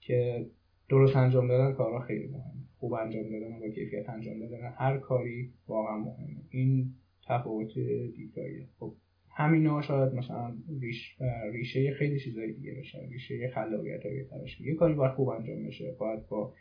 [0.00, 0.46] که
[0.88, 2.65] درست انجام دادن کارها خیلی مهمه.
[2.86, 4.74] خوب انجام دادن با کیفیت انجام دادن.
[4.78, 6.42] هر کاری واقعا مهمه.
[6.50, 6.94] این
[7.28, 7.74] تفاوت
[8.16, 8.94] دیدگاهیه خب
[9.30, 11.16] همینا شاید مثلا ریش
[11.52, 15.96] ریشه خیلی چیزای دیگه بشه ریشه خلاقیت های بهترش یه کاری باید خوب انجام بشه.
[15.98, 16.54] باید با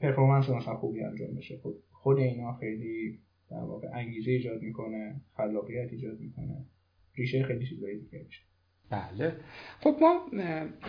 [0.00, 1.56] پرفورمنس مثلا خوبی انجام بشه.
[1.56, 3.18] خود خود اینا خیلی
[3.50, 5.20] در واقع انگیزه ایجاد می‌کنه.
[5.36, 6.64] خلاقیت ایجاد می‌کنه.
[7.14, 8.42] ریشه خیلی چیزای دیگه بشه
[8.90, 9.36] بله.
[9.80, 10.20] خب ما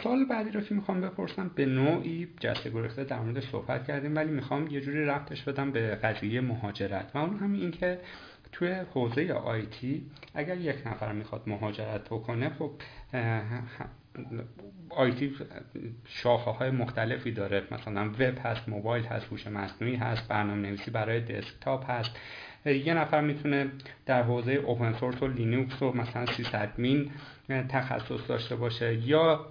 [0.03, 4.31] سال بعدی رو که می‌خوام بپرسم به نوعی جسته گرفته در مورد صحبت کردیم ولی
[4.31, 7.11] می‌خوام یه جوری ربطش بدم به قضیه مهاجرت.
[7.13, 7.99] و اون همین این که
[8.51, 10.05] توی حوزه IT
[10.35, 12.71] اگر یک نفر می‌خواد مهاجرت بکنه خب
[14.89, 15.35] IT
[16.05, 17.63] شاخه های مختلفی داره.
[17.71, 22.11] مثلا وب هست موبایل هست هوش مصنوعی هست برنامه نویسی برای desktop هست.
[22.65, 23.71] یه نفر می‌تونه
[24.05, 27.11] در حوزه open source و لینوکس و مثلا sysadmin
[27.69, 29.45] تخصص داشته باشه یا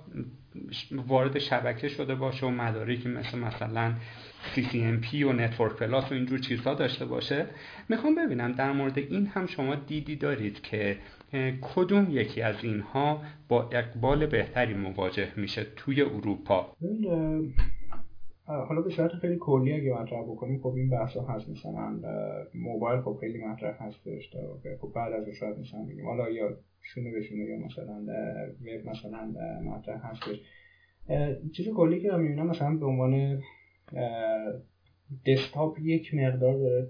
[0.93, 3.95] وارد شبکه شده باشه و مدارکی مثل مثلا
[4.55, 7.47] CCNP و Network Plus و اینجور چیزها داشته باشه.
[7.89, 10.97] می‌خوام ببینم در مورد این هم شما دیدی دارید که
[11.61, 16.77] کدوم یکی از اینها با اقبال بهتری مواجه میشه توی اروپا؟
[18.51, 22.01] حالا به صورت خیلی کلی اگه مطرح بکنیم خب این بحث هست مثلا
[22.55, 24.37] موبایل خب خیلی مطرح هستش
[24.81, 26.07] خب بعد از شاید مثلا بگیم.
[26.07, 28.07] حالا یا شونه به شونه یا مثلا
[28.61, 29.33] وب مثلا
[29.63, 30.41] مطرح هستش.
[31.53, 33.41] چیز کلی که من می‌بینم مثلا به عنوان
[35.27, 36.89] desktop یک مقدار داره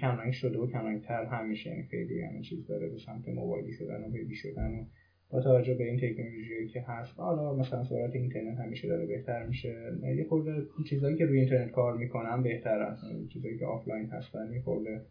[0.00, 4.04] کمرنگ شده و کمرنگ تر همیشه یعنی خیلی همه چیز داره به سمت موبایلی شدن
[4.04, 4.84] و وبی شدن و
[5.30, 7.20] با توجه به این تکنولوژی که هست.
[7.20, 9.92] حالا مثلا سرعت اینترنت همیشه داره بهتر میشه.
[10.16, 14.52] یه خورده چیزایی که روی اینترنت کار می‌کنن بهتر هستن یعنی چیزایی که آفلاین هستن
[14.52, 15.02] یه خورده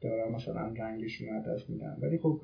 [0.00, 1.96] دارن مثلا رنگشون از دست میدن.
[2.02, 2.40] ولی خب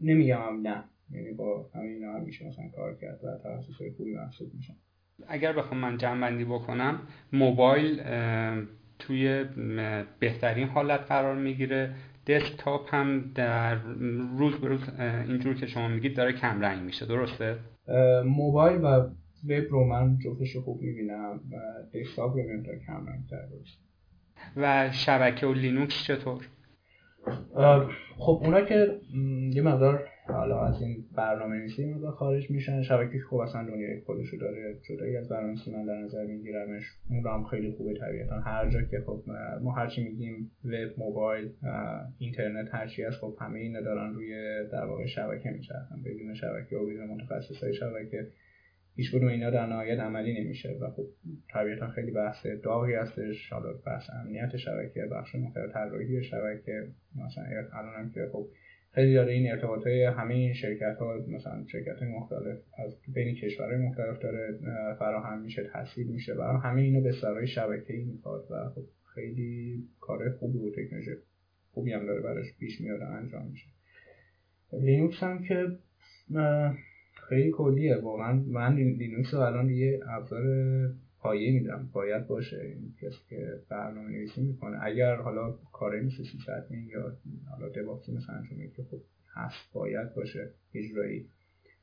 [0.00, 0.84] نمیگم نه.
[1.12, 4.74] یعنی با همه اینا هم میشه مثلا کار کرد و تخصص خوبی محسوب میشن.
[5.28, 7.00] اگر بخوام من جمع بندی بکنم
[7.32, 8.02] موبایل
[8.98, 9.44] توی
[10.20, 11.94] بهترین حالت قرار می‌گیره.
[12.30, 13.74] دسکتاپ هم در
[14.38, 14.80] روز به روز
[15.28, 17.56] اینجور که شما میگید داره کم رنگ میشه درسته؟
[18.26, 18.86] موبایل و
[19.48, 21.56] وب رو من جفتش خوب می‌بینم و
[21.98, 23.36] دسکتاپ رو می‌بینم کم رنگ تر
[24.56, 26.46] و شبکه و لینوکس چطور؟
[28.18, 29.00] خب اونا که
[29.54, 32.82] یه مقدار حالا از این برنامه نویسی خارج میشن.
[32.82, 36.82] شبکه خب اصلا دنیای خودشو داره جدایی از برنامه من در نظر میگیرمش.
[37.10, 38.40] اون هم خیلی خوبه طبیعتا.
[38.40, 39.22] هر جا که خب
[39.62, 41.50] ما هرچی میگیم وب موبایل
[42.18, 44.34] اینترنت هرچی از خب همه اینا دارن روی
[44.72, 46.02] در واقع شبکه میچرخن.
[46.04, 48.26] بدون شبکه و بدون متخصص های شبکه
[48.96, 51.06] هیچ کدوم اینا در نهایت عملی نمیشه و خب
[51.52, 53.52] طبیعتا خیلی بحث داغی هستش.
[53.52, 56.88] حالا بحث امنیت شبکه بخش مختلف طراحی شبکه.
[57.16, 58.46] مثلا الان هم که خب
[58.94, 63.34] خیلی داره این ارتباط های همه این شرکت ها مثلا شرکت های مختلف از بین
[63.34, 64.58] کشورهای مختلف داره
[64.98, 68.82] فراهم میشه تحصیل میشه و همه اینو به سرای شبکه ای می‌خواد و خب
[69.14, 71.10] خیلی کار خوبی و تکنولوژی
[71.72, 73.66] خوبی هم داره براش پیش میاد انجام میشه.
[74.72, 75.66] لینوکس هم که
[77.28, 80.42] خیلی کلیه واقعا من لینوکس رو الان یه ابزار
[81.20, 81.88] پایه میدم.
[81.92, 84.78] باید باشه این کسی که برنامه نویسی می‌کنه.
[84.82, 86.38] اگر حالا کاری مثل سی
[86.86, 87.16] یا
[87.50, 89.00] حالا DevOps ی مثلا انجام که خب
[89.34, 90.50] هست باید باشه.
[90.74, 91.28] اجرایی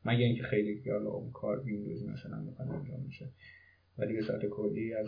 [0.05, 3.29] مگه اینکه خیلی حالا اون کار ویندوز مثلا می‌خواد انجام میشه
[3.97, 5.07] ولی به صورت کلی از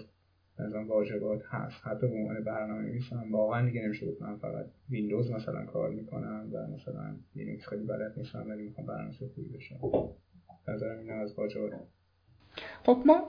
[0.59, 1.87] نظرم واجبات هست.
[1.87, 5.89] حتی به عنوان برنامه نویس هم واقعا دیگه نمیشه بود من فقط ویندوز مثلا کار
[5.89, 9.79] می‌کنم و مثلا لینوکس خیلی بلد نیستم ولی می‌خوام برنامه خوبی بشم.
[10.67, 11.73] نظرم اینا از واجبات
[12.83, 13.21] خب ما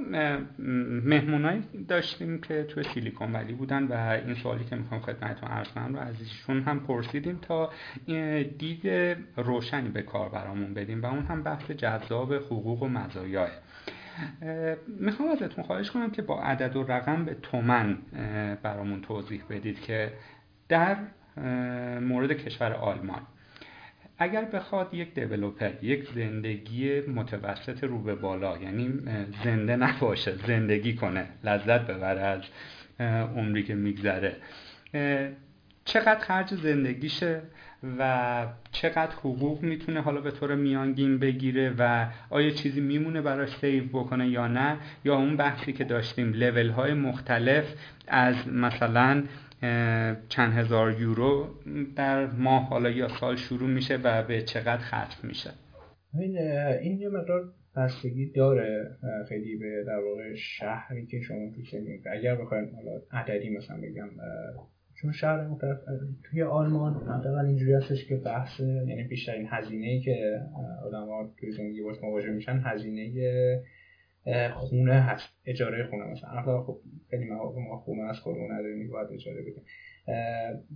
[1.05, 3.93] مهمونایی داشتیم که توی سیلیکون ولی بودن و
[4.27, 7.71] این سوالی که می‌خوام خدمتتون عرض کنم رو از ایشون هم پرسیدیم تا
[8.59, 8.89] دید
[9.37, 13.51] روشنی به کار برامون بدیم و اون هم بحث جذاب حقوق و مزایاه
[14.89, 17.99] می‌خوام ازتون خواهش کنم که با عدد و رقم به تومن
[18.63, 20.13] برامون توضیح بدید که
[20.69, 20.97] در
[22.01, 23.21] مورد کشور آلمان
[24.23, 28.93] اگر بخواد یک دیولوپر یک زندگی متوسط رو به بالا یعنی
[29.45, 32.41] زنده نباشه زندگی کنه لذت ببره از
[33.37, 34.37] عمری که میگذره
[35.85, 37.43] چقدر خرج زندگیشه
[37.99, 43.85] و چقدر حقوق می‌تونه حالا به طور میانگین بگیره و آیا چیزی میمونه براش سیو
[43.85, 47.65] بکنه یا نه؟ یا اون بحثی که داشتیم لول های مختلف
[48.09, 49.23] از مثلا
[50.29, 51.47] چند هزار یورو
[51.97, 55.51] در ماه حالا یا سال شروع میشه و به چقدر ختم میشه.
[56.15, 56.39] این
[56.83, 58.97] این یه مقدار بستگی داره
[59.29, 64.09] خیلی به در واقع شهری که شما تو زندگی اگر بخوایم حالا عددی مثلا بگم
[64.95, 65.79] چون شهر مختلف
[66.25, 70.41] توی آلمان حداقل اینجوری هستش که بحث یعنی بیشترین هزینه ای که
[70.87, 73.13] آدما توی زندگی باش مواجه میشن هزینه
[74.55, 75.29] خونه هست.
[75.47, 76.63] اجاره خونه مثلا.
[76.63, 76.79] خب
[77.11, 79.63] خیلی ما خونه از خودمون نداریم باید اجاره بدیم.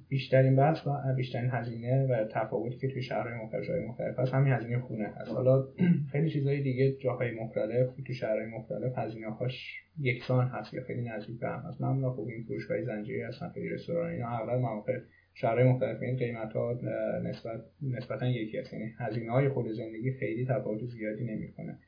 [0.09, 4.53] بیشترین بحث و بیشترین هزینه و تفاوتی که توی شهرهای مختلف جای مختلف هست همین
[4.53, 5.31] هزینه خونه هست.
[5.31, 5.65] حالا
[6.13, 11.41] خیلی چیزهای دیگه جاهای مختلف تو شهرهای مختلف هزینه هاش یکسان هست یا خیلی نزدیک
[11.41, 11.81] به هم هست.
[11.81, 14.29] معمولا خوب این فروشگاه زنجیری هستن خیلی رستوران اینا.
[14.29, 14.99] اغلب مواقع
[15.35, 16.81] شهرهای مختلف این قیمت ها
[17.25, 18.73] نسبت نسبتا یکی هست.
[18.73, 21.79] یعنی هزینه های خود زندگی خیلی تفاوت زیادی نمی‌کنه.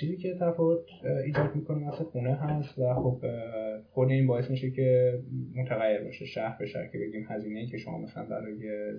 [0.00, 0.84] چیزی که تفاوت
[1.24, 3.24] ایجاد می‌کنه مثل خونه هست و خب
[3.90, 5.18] خود این باعث میشه که
[5.54, 8.54] متغیر باشه شهر به شهر که بگیم هزینه که شما مثلا برای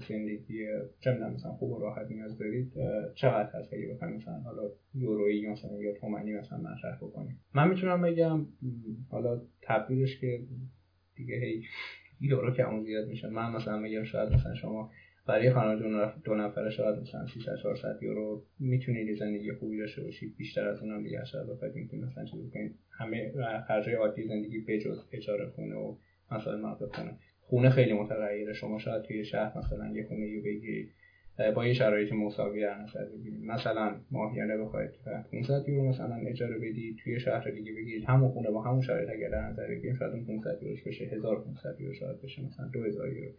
[0.09, 0.65] زندگی
[0.99, 2.73] چه مثلا خوب و راحت نیاز دارید
[3.15, 7.39] چقدر هست؟ اگه بخواید مثلا حالا یورویی مثلا یا تومانی مثلا مطرح بکنیم.
[7.55, 8.45] من می‌تونم بگم
[9.09, 10.39] حالا تبدیلش که
[11.15, 11.63] دیگه هی
[12.21, 13.29] یورو که اون زیاد میشه.
[13.29, 14.91] من مثلا بگم شاید مثلا شما
[15.27, 20.67] برای خانواده دو نفره شاید مثلا 300 400 یورو می‌تونید زندگی خوبی داشته باشید بیشتر
[20.67, 23.31] از اونم دیگه شاید بخواید می‌تونید مثلا چیزی کنید همه
[23.67, 25.95] خرجای عادی زندگی بجز اجاره خونه و
[26.31, 27.17] مثلا مرد خونه.
[27.41, 28.53] خونه خیلی متغیره.
[28.53, 30.91] شما شاید توی شهر مثلا یه خونه یو بگیرید
[31.55, 34.91] با یه شرایط مساوی در نظر بگیرید مثلا ماهیانه بخواید
[35.31, 39.29] 500 یورو مثلا اجاره بدید توی شهر دیگه بگیرید همون خونه با همون شرایط اگر
[39.29, 43.31] در نظر بگیرید شاید اون 500 یوروش بشه 1500 یورو شاید بشه مثلا 2000 یورو.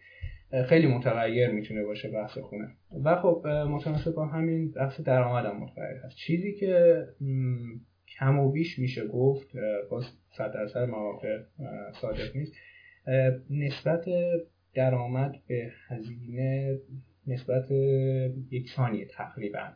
[0.69, 2.69] خیلی متغیر می‌تونه باشه بحث خونه.
[3.05, 6.16] و خب متناسب با همین بحث درآمد هم متغیر هست.
[6.16, 7.05] چیزی که
[8.19, 9.57] کم و بیش میشه گفت
[9.91, 10.05] باز
[10.37, 11.39] صد درصد مواقع
[12.01, 12.53] صادق نیست
[13.51, 14.05] نسبت
[14.75, 16.79] درآمد به هزینه
[17.27, 17.71] نسبت
[18.51, 19.73] یکسانی تقریبا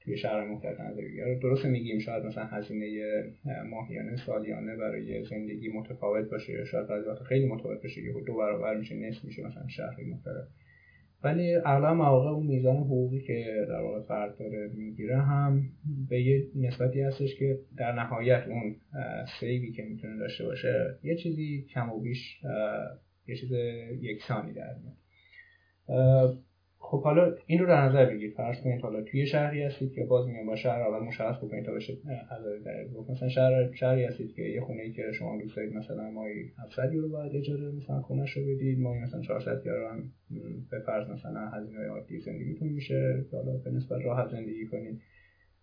[0.00, 1.02] توی شهر مختلف نظر
[1.42, 2.88] درست میگیم شاید مثلا هزینه
[3.70, 8.76] ماهیانه سالیانه برای زندگی متفاوت باشه یا شاید بعضی خیلی متفاوت باشه یه دو برابر
[8.76, 10.44] میشه نصف میشه مثلا شهر مختلف.
[11.24, 15.62] ولی اغلب مواقع اون میزان حقوقی که در واقع فرد داره می‌گیره هم
[16.08, 18.76] به یه نسبتی هستش که در نهایت اون
[19.40, 22.40] سیوی که می‌تونه داشته باشه یه چیزی کم و بیش
[23.26, 23.52] یه چیز
[24.00, 24.96] یکسانی در میاد.
[26.92, 30.26] خب حالا این رو در نظر بگیرید فرض کنید حالا توی شهری هستید که باز
[30.26, 31.96] میگم با شهر اول مشخص بکنید تا بشه
[33.10, 36.92] مثلا شهر شهری هستید که یه خونه ای که شما دوست دارید مثلا ماهی 700
[36.92, 38.80] یورو باید اجاره مثلا خونه رو بدید.
[38.80, 40.12] ماهی مثلا 400 یورو هم
[40.70, 45.00] به فرض مثلا هزینه عادی زندگیتون میشه که حالا به نسبت راحت زندگی کنید.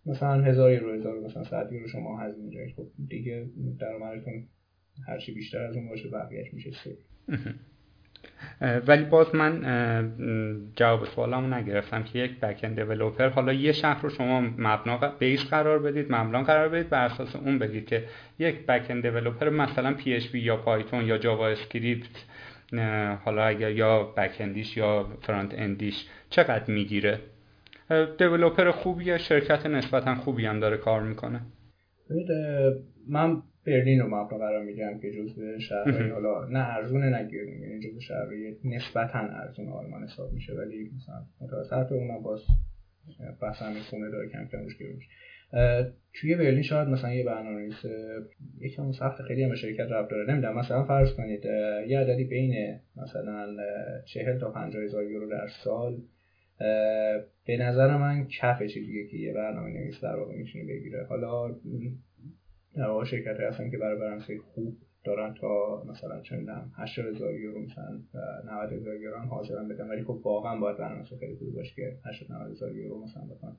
[0.06, 3.46] مثلا هزار یورو هزار مثلا 100 یورو شما هزینه دارید خب دیگه
[3.78, 4.48] درآمدتون
[5.06, 6.96] هر چی بیشتر از اون باشه بقیه‌اش میشه سه.
[8.86, 9.62] ولی باز من
[10.76, 15.78] جواب سوالمو نگرفتم که یک back-end developer حالا یه شهر رو شما مبنا بیس قرار
[15.78, 18.04] بدید مبنا قرار بدید بر اساس اون بگید که
[18.38, 22.24] یک back-end developer مثلا PHP یا Python یا JavaScript
[23.24, 27.20] حالا اگر یا back-end ش یا front-end ش چقدر می‌گیره؟
[28.18, 31.40] developer خوبیه شرکت نسبتا خوبی هم داره کار می‌کنه.
[33.08, 37.80] من برلین رو مبنا قرار میدم که جزو شهرهای حالا نه ارزونه نه گرون یعنی
[37.80, 42.40] جزو شهرهای نسبتا ارزون آلمان حساب میشه ولی مثلا متوسط اونم باز
[43.42, 45.00] بحث همین خونه داره کم کم روش گرون
[46.14, 47.84] توی برلین شاید مثلا یه برنامه‌نویس
[48.60, 50.32] یکم سخت خیلی هم شرکت رفت داره.
[50.32, 51.44] نمی‌دونم مثلا فرض کنید
[51.88, 53.56] یه عددی بین مثلا
[54.04, 56.02] 40 تا 50 هزار یورو در سال
[57.46, 61.04] به نظر من کف چیزیه که یه برنامه نویس در واقع می‌تونه بگیره.
[61.04, 61.56] حالا
[62.76, 67.62] در شرکت هستن که برای برنامه خوب دارن تا مثلا چه می‌دونم 80 هزار یورو
[67.62, 68.00] مثلا
[68.46, 69.88] 90 هزار یورو هم حاضرن بدن.
[69.88, 73.56] ولی خب واقعا باید برنامه خیلی خوبی باشه که 80 90 هزار یورو مثلا بخوان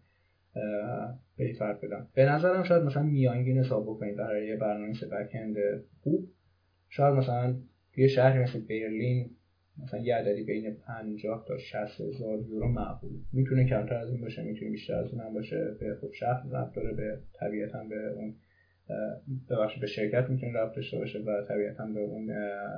[1.37, 2.07] به فرد بدن.
[2.13, 5.55] به نظرم شاید مثلا میانگین حساب بکنید برای یه برنامه بکند
[6.03, 6.29] خوب.
[6.89, 7.55] شاید مثلا
[7.97, 9.29] یه شهری مثل برلین
[9.83, 13.11] مثلا یه عددی بین 50 تا 60 هزار یورو معقول.
[13.33, 15.75] می‌تونه کمتر از این باشه می‌تونه بیشتر از اون باشه.
[15.79, 18.35] به خب شهر رفت داره به طبیعتا به اون
[19.49, 22.25] ببخشید به شرکت می‌تونه رفت داشته باشه و طبیعتا به اون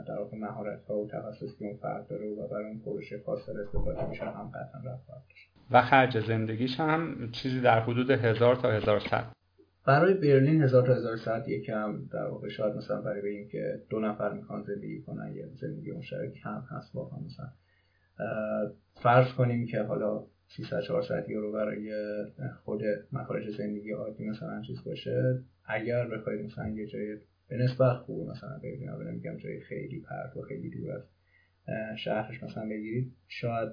[0.07, 3.49] در واقع مهارت ها و تخصصی که اون فرد داره و برای اون پروژه خاص
[3.49, 5.03] استفاده میشه هم قطعا رفت
[5.71, 9.43] و خرج زندگیش هم چیزی در حدود هزار تا هزار ست
[9.85, 13.99] برای برلین هزار تا هزار ست یکم در واقع شاید مثلا برای این که دو
[13.99, 17.49] نفر می‌خوان زندگی کنن یه زندگی مشترک هم هست واقعا مثلا.
[18.95, 21.93] فرض کنیم که حالا 300 400 یورو برای
[22.63, 22.81] خود
[23.11, 27.17] مخارج زندگی عادی مثلا چیز باشه اگر بخواید مثلا یه جای
[27.47, 31.03] به نسبت خوب مثلا بگیرید نمیگم جای خیلی پرت و خیلی دور از
[31.97, 33.13] شهرش مثلا بگیرید.
[33.27, 33.69] شاید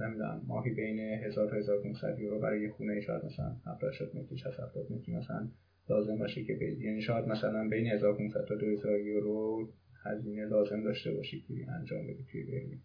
[0.00, 4.60] نمی‌دونم ماهی بین 1000 تا 1500 یورو برای یه خونه شاید مثلا 70 متری 60
[4.60, 5.48] 70 متری مثلا
[5.90, 9.68] لازم باشه که بدید یعنی شاید مثلا بین 1500 تا 2000 یورو
[10.04, 12.80] هزینه لازم داشته باشید که انجام بدید توی برلین.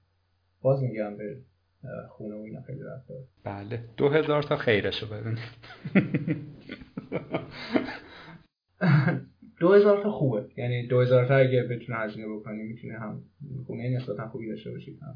[0.62, 1.38] باز میگم به
[2.10, 3.08] خونه و اینا خیلی رفت.
[3.44, 3.84] بله.
[3.98, 5.40] 2000 تا خیرشو ببینید
[9.78, 10.46] دو هزار تا خوبه.
[10.58, 13.22] یعنی دو هزار تا اگه بتونه هزینه بکنی می‌تونه هم
[13.68, 15.16] خونه نسبتا خوبی داشته باشید هم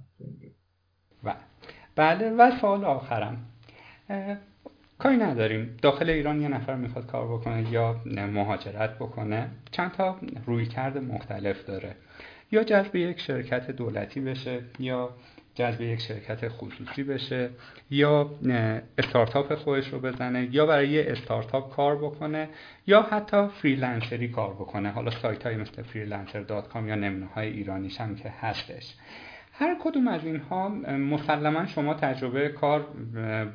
[1.23, 1.35] و
[1.95, 3.37] بله و سوال آخرم.
[4.99, 5.77] کاری نداریم.
[5.81, 9.49] داخل ایران یه نفر می‌خواد کار بکنه یا مهاجرت بکنه.
[9.71, 10.15] چند تا
[10.45, 11.95] روی کرد مختلف داره.
[12.51, 15.09] یا جذب یک شرکت دولتی بشه یا
[15.55, 17.49] جذب یک شرکت خصوصی بشه
[17.89, 18.31] یا
[18.97, 22.49] استارتاپ خودش رو بزنه یا برای یه استارتاپ کار بکنه
[22.87, 24.91] یا حتی فریلنسری کار بکنه.
[24.91, 28.93] حالا سایت های مثل freelancer.com یا نمونه های ایرانیش هم که هستش.
[29.53, 32.85] هر کدوم از اینها مسلما شما تجربه کار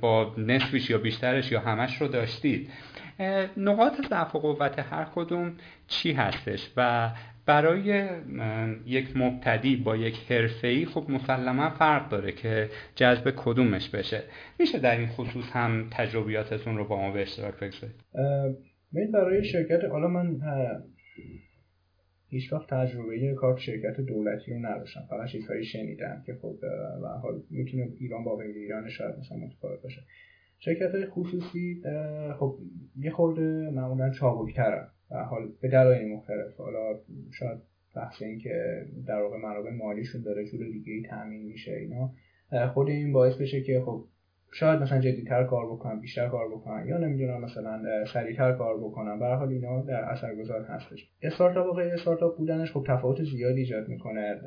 [0.01, 2.71] با نصفش یا بیشترش یا همش رو داشتید.
[3.57, 5.53] نقاط ضعف و قوت هر کدوم
[5.89, 7.11] چی هستش؟ و
[7.47, 8.09] برای
[8.87, 14.23] یک مبتدی با یک حرفه‌ای خب مسلما فرق داره که جذب کدومش بشه.
[14.59, 17.97] میشه در این خصوص هم تجربیاتتون رو با ما به اشتراک بگذارید؟
[18.93, 20.41] من برای شرکت حالا من
[22.29, 25.01] هیچ وقت تجربه کار شرکت دولتی رو نداشتم.
[25.11, 26.55] فقط چیزهایی شنیدم که خب
[27.03, 30.03] و حال می‌تونه ایران با غیر ایران شاید مثلا متفاوت باشه.
[30.59, 31.83] شرکت های خصوصی
[32.39, 32.59] خب
[32.97, 36.57] یه خورده معمولا چابکترن حال به دلایل مختلف.
[36.57, 36.99] حالا
[37.33, 37.59] شاید
[37.97, 42.11] بحث این که در واقع منابع مالیشون داره جور دیگه ای تامین میشه اینا.
[42.67, 44.05] خود این باعث بشه که خب
[44.53, 49.27] شاید مثلا جدیتر کار بکنن بیشتر کار بکنن یا نمی‌دونم مثلا سریعتر کار بکنن به
[49.27, 51.11] حال اینا در اثرگذار هستش.
[51.23, 54.41] استارتاپ و غیر استارتاپ بودنش خب تفاوت زیادی ایجاد می‌کنه.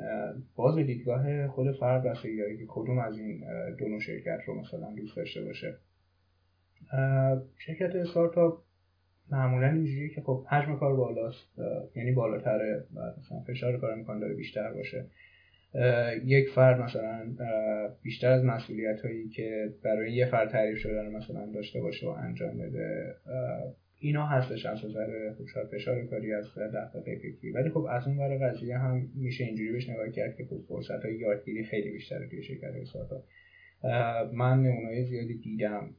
[0.56, 3.44] باز به دیدگاه خود فرد بستگی داره که کدوم از این
[3.78, 5.74] دو نوع شرکت رو مثلا دوست داشته باشه.
[7.58, 8.58] شرکت استارتاپ
[9.32, 11.58] معمولا اینجوریه که خب حجم کار بالاست
[11.96, 12.84] یعنی بالاتره
[13.18, 15.04] مثلا فشار کار می‌کنه داره بیشتر باشه.
[16.24, 17.36] یک فرد مثلا
[18.02, 22.58] بیشتر از مسئولیت هایی که برای یه فرد تعریف شده مثلا داشته باشه و انجام
[22.58, 23.14] بده
[24.00, 28.48] اینا هستش از نظر خب فشار کاری از دغدغه فکری ولی خب از اون ور
[28.48, 32.42] قضیه هم میشه اینجوری بهش نگاه کرد که خب فرصت های یادگیری خیلی بیشتره توی
[32.42, 32.84] شرکت های
[34.32, 35.90] من نمونای زیادی دیدم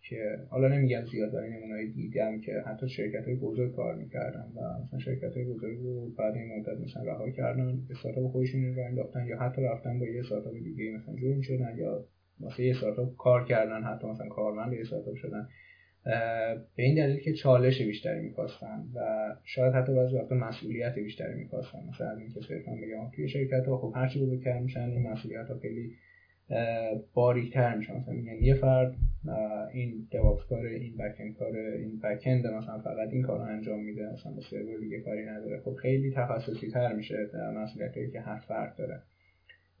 [0.00, 4.82] که حالا نمیگم زیاد ولی نمونای دیدم که حتی شرکت های بزرگ کار می‌کردن و
[4.84, 9.26] مثلا شرکت های بزرگ رو بعد این مدت مثلا رها کردن استارتاپ خودشون رو انداختن
[9.26, 12.04] یا حتی رفتن با یه استارتاپ دیگه مثلا جوین شدن یا
[12.40, 15.48] مثلا یه استارتاپ کار کردن حتی مثلا کارمند یه استارتاپ شدن.
[16.76, 19.00] به این دلیل که چالش بیشتری می‌خواستن و
[19.44, 21.78] شاید حتی بعضی وقتا مسئولیت بیشتری می‌خواستن.
[21.88, 25.92] مثلا اینکه صرفا بگم توی شرکت ها خب هرچی بزرگتر میشن این مسئولیت ها خیلی
[27.14, 28.94] باریکتر میشن مثلا میگن یه فرد
[29.72, 34.32] این DevOps کار این back-end کار این back-end مثلا فقط این کار انجام میده مثلا
[34.32, 35.58] با سرور دیگه کاری نداره.
[35.58, 37.14] خب خیلی تخصصی تر میشه
[37.54, 39.00] مسئولیت که هر فرد داره.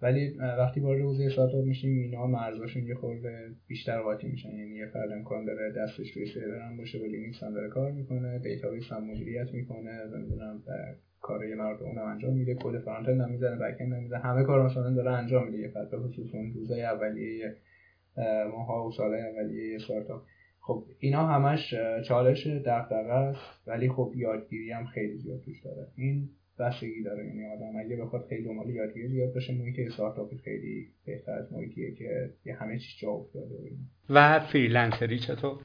[0.02, 4.48] ولی وقتی وارد حوزه استارتاپ میشیم اینا مرزاشون یه خورده بیشتر قاطی میشن.
[4.48, 7.92] یعنی یه فرد امکان داره دستش روی سرور هم باشه با لینوکس هم داره کار
[7.92, 10.62] می‌کنه database هم مدیریت می‌کنه نمی‌دونم
[11.26, 15.10] کار یه مرد اونم انجام میده کد front-end می‌زنه back-end می‌زنه همه کار مثلا داره
[15.12, 17.56] انجام میده یه به خصوص اون روزای اولیه
[18.52, 20.22] ماها و سالهای اولیه استارتاپ
[20.60, 21.74] خب اینا همش
[22.08, 25.88] چالش دغدغه است ولی خب یادگیری هم خیلی زیاد توش داره.
[25.96, 27.26] این بستگی داره.
[27.26, 31.94] یعنی آدم اگه بخواد خیلی دنبال یادگیری زیاد باشه محیط استارتاپ خیلی بهتر از محیطیه
[31.94, 33.54] که یه همه چیز جا افتاده
[34.10, 35.58] و freelancer ی چطور؟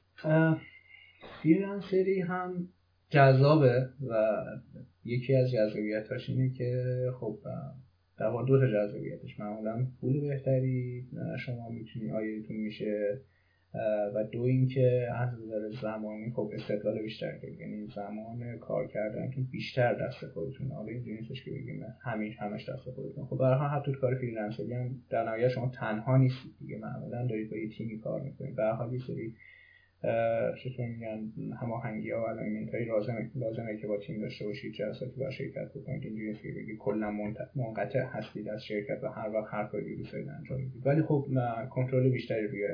[1.42, 2.68] freelancer ی هم
[3.12, 4.44] جذابه و
[5.04, 6.82] یکی از جذابیتاش اینه که
[7.20, 7.38] خب
[8.18, 9.40] در دو تا جذابیتش.
[9.40, 11.04] معمولا پول بهتری
[11.46, 13.20] شما می‌تونی عایدتون میشه
[14.14, 19.94] و دو اینکه از نظر زمانی خب استقلال بیشتر دارید یعنی زمان کار کردنتون بیشتر
[19.94, 20.70] دست خودتون.
[20.70, 23.26] حالا اینجوری نیستش که بگیم همیش همش دست خودتون.
[23.26, 26.78] خب برای حتی کار freelancer ی هم در نهایت شما تنها نیستید دیگه.
[26.78, 28.56] معمولا دارید با یه تیمی کار می‌کنید.
[28.56, 29.34] به حال یه سری
[30.64, 35.30] چطور میگن هماهنگی ها و alignment لازمه لازمه که با تیم داشته باشید جلساتی با
[35.30, 37.10] شرکت بکنید اینجوری که بگید کلا
[37.54, 41.26] منقطع هستید از شرکت و هر وقت هر کاری دوست دارید انجام می‌دید ولی خب
[41.70, 42.68] کنترل بیشتری روی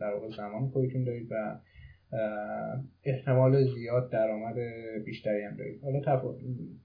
[0.00, 1.58] در واقع زمان خودتون دارید و
[3.04, 4.56] احتمال زیاد درآمد
[5.04, 5.82] بیشتری هم دارید.
[5.82, 6.00] حالا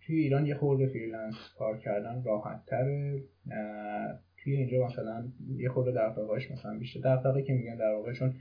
[0.02, 3.22] توی ایران یه خورده freelance کار کردن راحت تره
[4.44, 7.00] توی اینجا مثلا یه خورده دغدغه‌اش مثلا بیشتر.
[7.00, 8.34] دغدغه که میگن در واقع چون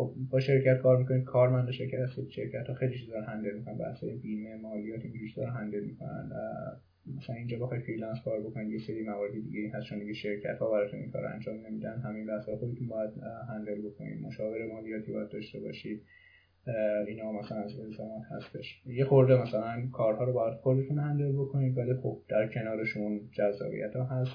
[0.00, 4.04] خب با شرکت کار می‌کنید کارمند شرکت هستید شرکت ها خیلی چیزا handle می‌کنن بحث
[4.04, 6.30] بیمه مالیات اینجوری دارن handle می‌کنن
[7.16, 10.70] مثلا اینجا بخواید freelance کار بکنید یه سری موارد دیگه هست چون دیگه شرکت ها
[10.70, 13.10] براتون این کار انجام نمیدن همین بحث خودتون باید
[13.48, 16.02] handle بکنید مشاور مالیاتی باید داشته باشید
[17.06, 18.82] اینا مثلا از الزامات هستش.
[18.86, 24.04] یه خورده مثلا کارها رو باید خودتون handle بکنید ولی خب در کنارشون جذابیت ها
[24.04, 24.32] هست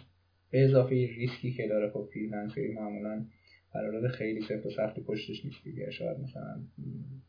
[0.52, 3.26] به اضافه ریسکی که داره خب freelancer ی معمولا
[3.76, 5.92] قرارداد خیلی سفت و سختی پشتش نیست دیگه.
[5.92, 6.64] شاید مثلا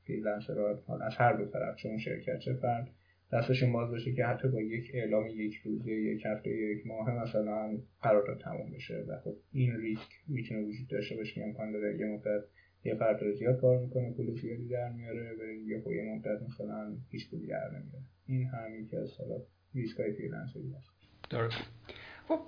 [0.06, 0.60] freelancer
[1.02, 2.88] از هر دو طرف چون شرکت چه فرد
[3.32, 7.78] دستشون باز باشه که حتی با یک اعلام یک روزه یک هفته یک ماه مثلا
[8.02, 9.04] قرارداد تموم بشه.
[9.08, 11.34] و خب این ریسک می‌تونه وجود داشته باشه.
[11.34, 12.44] که امکان داره یه مدت
[12.84, 16.96] یه فرد زیاد کار می‌کنه پول زیادی در میاره و یه خب یه مدت مثلا
[17.10, 18.04] هیچ پولی در نمیاره.
[18.26, 19.42] این هم یکی از حالا
[19.74, 20.90] ریسک های فریلنسری هست.
[21.30, 21.70] درست.
[22.28, 22.38] خب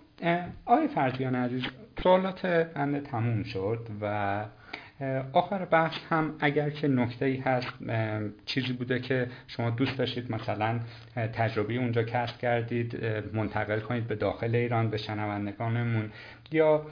[0.66, 1.62] آقای فرزیان عزیز
[2.02, 4.44] سوالات بنده تموم شد و
[5.32, 7.68] آخر بحث هم اگر که نکته ای هست
[8.47, 10.81] چیزی بوده که شما دوست داشتید مثلا
[11.32, 16.10] تجربه اونجا کسب کردید منتقل کنید به داخل ایران به شنوندگانمون
[16.52, 16.86] یا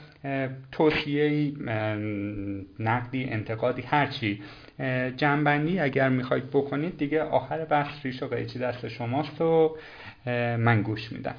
[0.71, 1.51] توصیه
[2.79, 4.41] نقدی انتقادی هرچی
[5.17, 9.77] جنبندی اگر می‌خواید بکنید دیگه آخر بحث ریش و قیچی دست شماست و
[10.57, 11.35] من گوش میدم.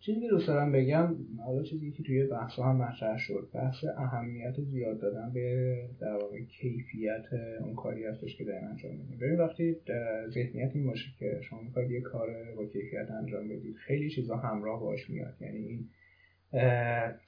[0.00, 5.00] چیزی دوست دارم بگم حالا چیزی که توی بحث هم مطرح شد بحث اهمیت زیاد
[5.00, 7.24] دادن به در واقع کیفیت
[7.60, 9.76] اون کاری هستش که دارین انجام میدین ببین وقتی
[10.28, 14.80] ذهنیت این باشه که شما می‌خواید یه کار با کیفیت انجام بدید خیلی چیزا همراه
[14.80, 15.34] باش میاد.
[15.40, 15.88] یعنی این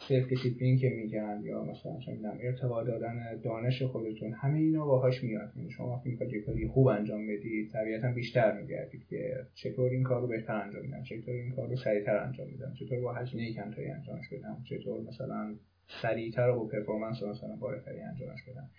[0.09, 5.53] self discipline که میگن یا مثلا چه ارتقا دادن دانش خودتون همه اینا باهاش میاد.
[5.57, 10.03] یعنی شما وقتی می‌خواید یه کاری خوب انجام بدید طبیعتا بیشتر میگردید که چطور این
[10.03, 13.53] کار رو بهتر انجام میدم چطور این کار رو سریعتر انجام میدم چطور با هزینه
[13.53, 15.55] کمتری انجامش بدم چطور مثلا
[16.03, 18.71] سریعتر و پرفورمنس مثلا بالاتری انجامش بدم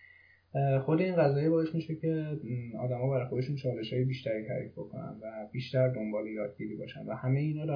[0.79, 2.37] خود این قضایه باعث میشه که
[2.79, 7.39] آدما برای خودشون چالش های بیشتری تعریف بکنن و بیشتر دنبال یادگیری باشن و همه
[7.39, 7.73] اینا در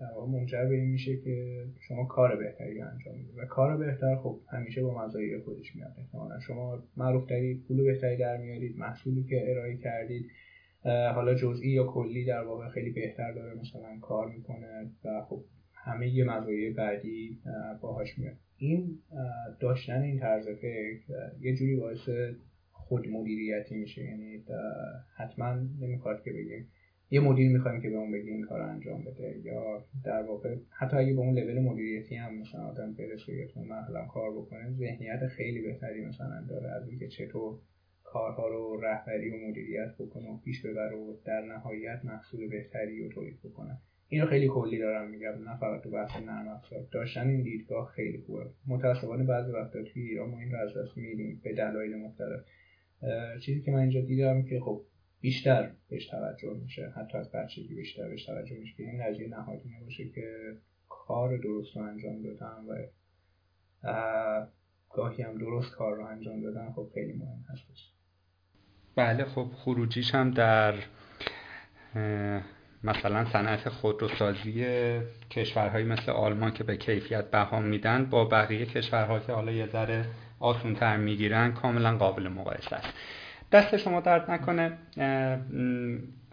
[0.00, 3.38] در واقع منجر به این میشه که شما کار بهتری انجام می‌دید.
[3.38, 5.94] و کار بهتر خب همیشه با مزایای خودش میاد.
[5.98, 10.30] احتمالا شما معروف ترید پول بهتری در میارید محصولی که ارائه کردید
[11.14, 16.08] حالا جزئی یا کلی در واقع خیلی بهتر داره مثلا کار می‌کنه و خب همه
[16.08, 17.38] یه مزایای بعدی
[17.80, 18.36] باهاش میاد.
[18.58, 18.98] این
[19.60, 21.00] داشتن این طرز فکر
[21.40, 22.08] یه جوری باعث
[22.72, 24.04] خود مدیریتی میشه.
[24.04, 24.44] یعنی
[25.16, 26.68] حتما نمی‌خواد که بگیم
[27.10, 30.56] یه مدیر می‌خوایم که به اون بگیم این کار رو انجام بده یا در واقع
[30.70, 34.70] حتی اگه به اون لول مدیریتی هم مثلا آدم برسه یا تو مرحله کار بکنه
[34.70, 37.58] ذهنیت خیلی بهتری مثلا داره از اینکه چطور
[38.04, 43.08] کارها رو رهبری و مدیریت بکنه و پیش ببره و در نهایت محصول بهتری رو
[43.08, 43.78] تولید بکنه.
[44.08, 46.86] اینو خیلی کلی دارم میگم نه فقط تو بحث نرم افزار.
[46.92, 48.50] داشتن این دیدگاه خیلی خوبه.
[48.66, 52.40] متاسفانه بعضی وقتا توی ایران ما این رو از دست میدیم به دلایل مختلف.
[53.40, 54.82] چیزی که من اینجا دیدم که خب
[55.24, 59.70] بیشتر بهش توجه میشه حتی از بچگی بیشتر بهش توجه میشه که این قضیه نهادی
[59.80, 60.56] نباشه که
[60.88, 62.86] کار درست رو انجام دادن و
[64.90, 67.90] گاهی هم درست کار رو انجام دادن خب خیلی مهم هستش.
[68.96, 70.74] بله خب خروجیش هم در
[72.84, 74.66] مثلا صنعت خودروسازی
[75.30, 80.06] کشورهایی مثل آلمان که به کیفیت بها میدن با بقیه کشورها که حالا یه ذره
[80.40, 82.94] آسونتر می‌گیرن کاملا قابل مقایسه است.
[83.54, 84.72] دست شما درد نکنه.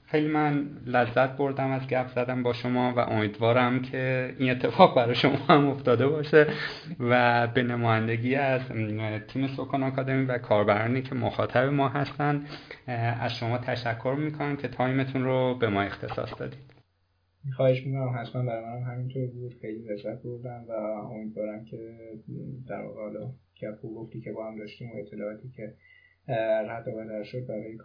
[0.05, 5.15] خیلی من لذت بردم از گپ زدم با شما و امیدوارم که این اتفاق برای
[5.15, 6.47] شما هم افتاده باشه
[6.99, 8.61] و به نمایندگی از
[9.27, 12.45] تیم سوکان آکادمی و کاربرانی که مخاطب ما هستن
[13.21, 16.73] از شما تشکر می‌کنم که تایمتون رو به ما اختصاص دادید.
[17.55, 18.15] خواهش می‌کنم.
[18.19, 19.55] حتما برای منم همینطور بود.
[19.61, 20.71] خیلی لذت بردم و
[21.11, 21.77] امیدوارم که
[22.67, 23.31] در واقع حالا
[23.83, 25.73] گفتی که با هم داشتیم و اطلاعاتی که
[26.31, 27.77] رد و بدل شد برای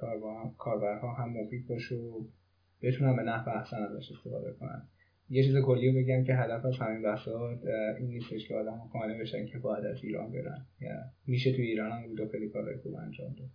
[0.58, 2.24] کاربرها هم مفید باشه و
[2.82, 4.82] بتونن به نحو احسن ازش استفاده کنن.
[5.28, 7.58] یه چیز کلی رو بگم که هدف از همین بحثات
[7.98, 10.66] این نیستش که آدم قانع بشن که باید از ایران برن.
[10.80, 10.90] یا
[11.26, 13.48] میشه تو ایران هم بود و خیلی کارهای خوب انجام داد.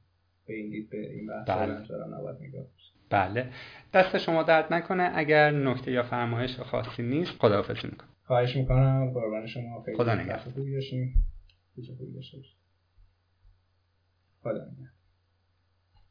[0.48, 2.18] به این دید به این بحث بله.
[2.18, 2.66] نباید نگاه
[3.10, 3.50] بله.
[3.94, 5.12] دست شما درد نکنه.
[5.16, 8.10] اگر نکته یا فرمایش خاصی نیست خداحافظی می‌کنم.
[8.24, 9.12] خواهش می‌کنم.
[9.14, 9.82] قربان شما.
[9.82, 10.38] خیلی خدا نگهدار.
[10.38, 11.14] خوبی داشتیم.
[14.44, 15.01] خدا نگهدار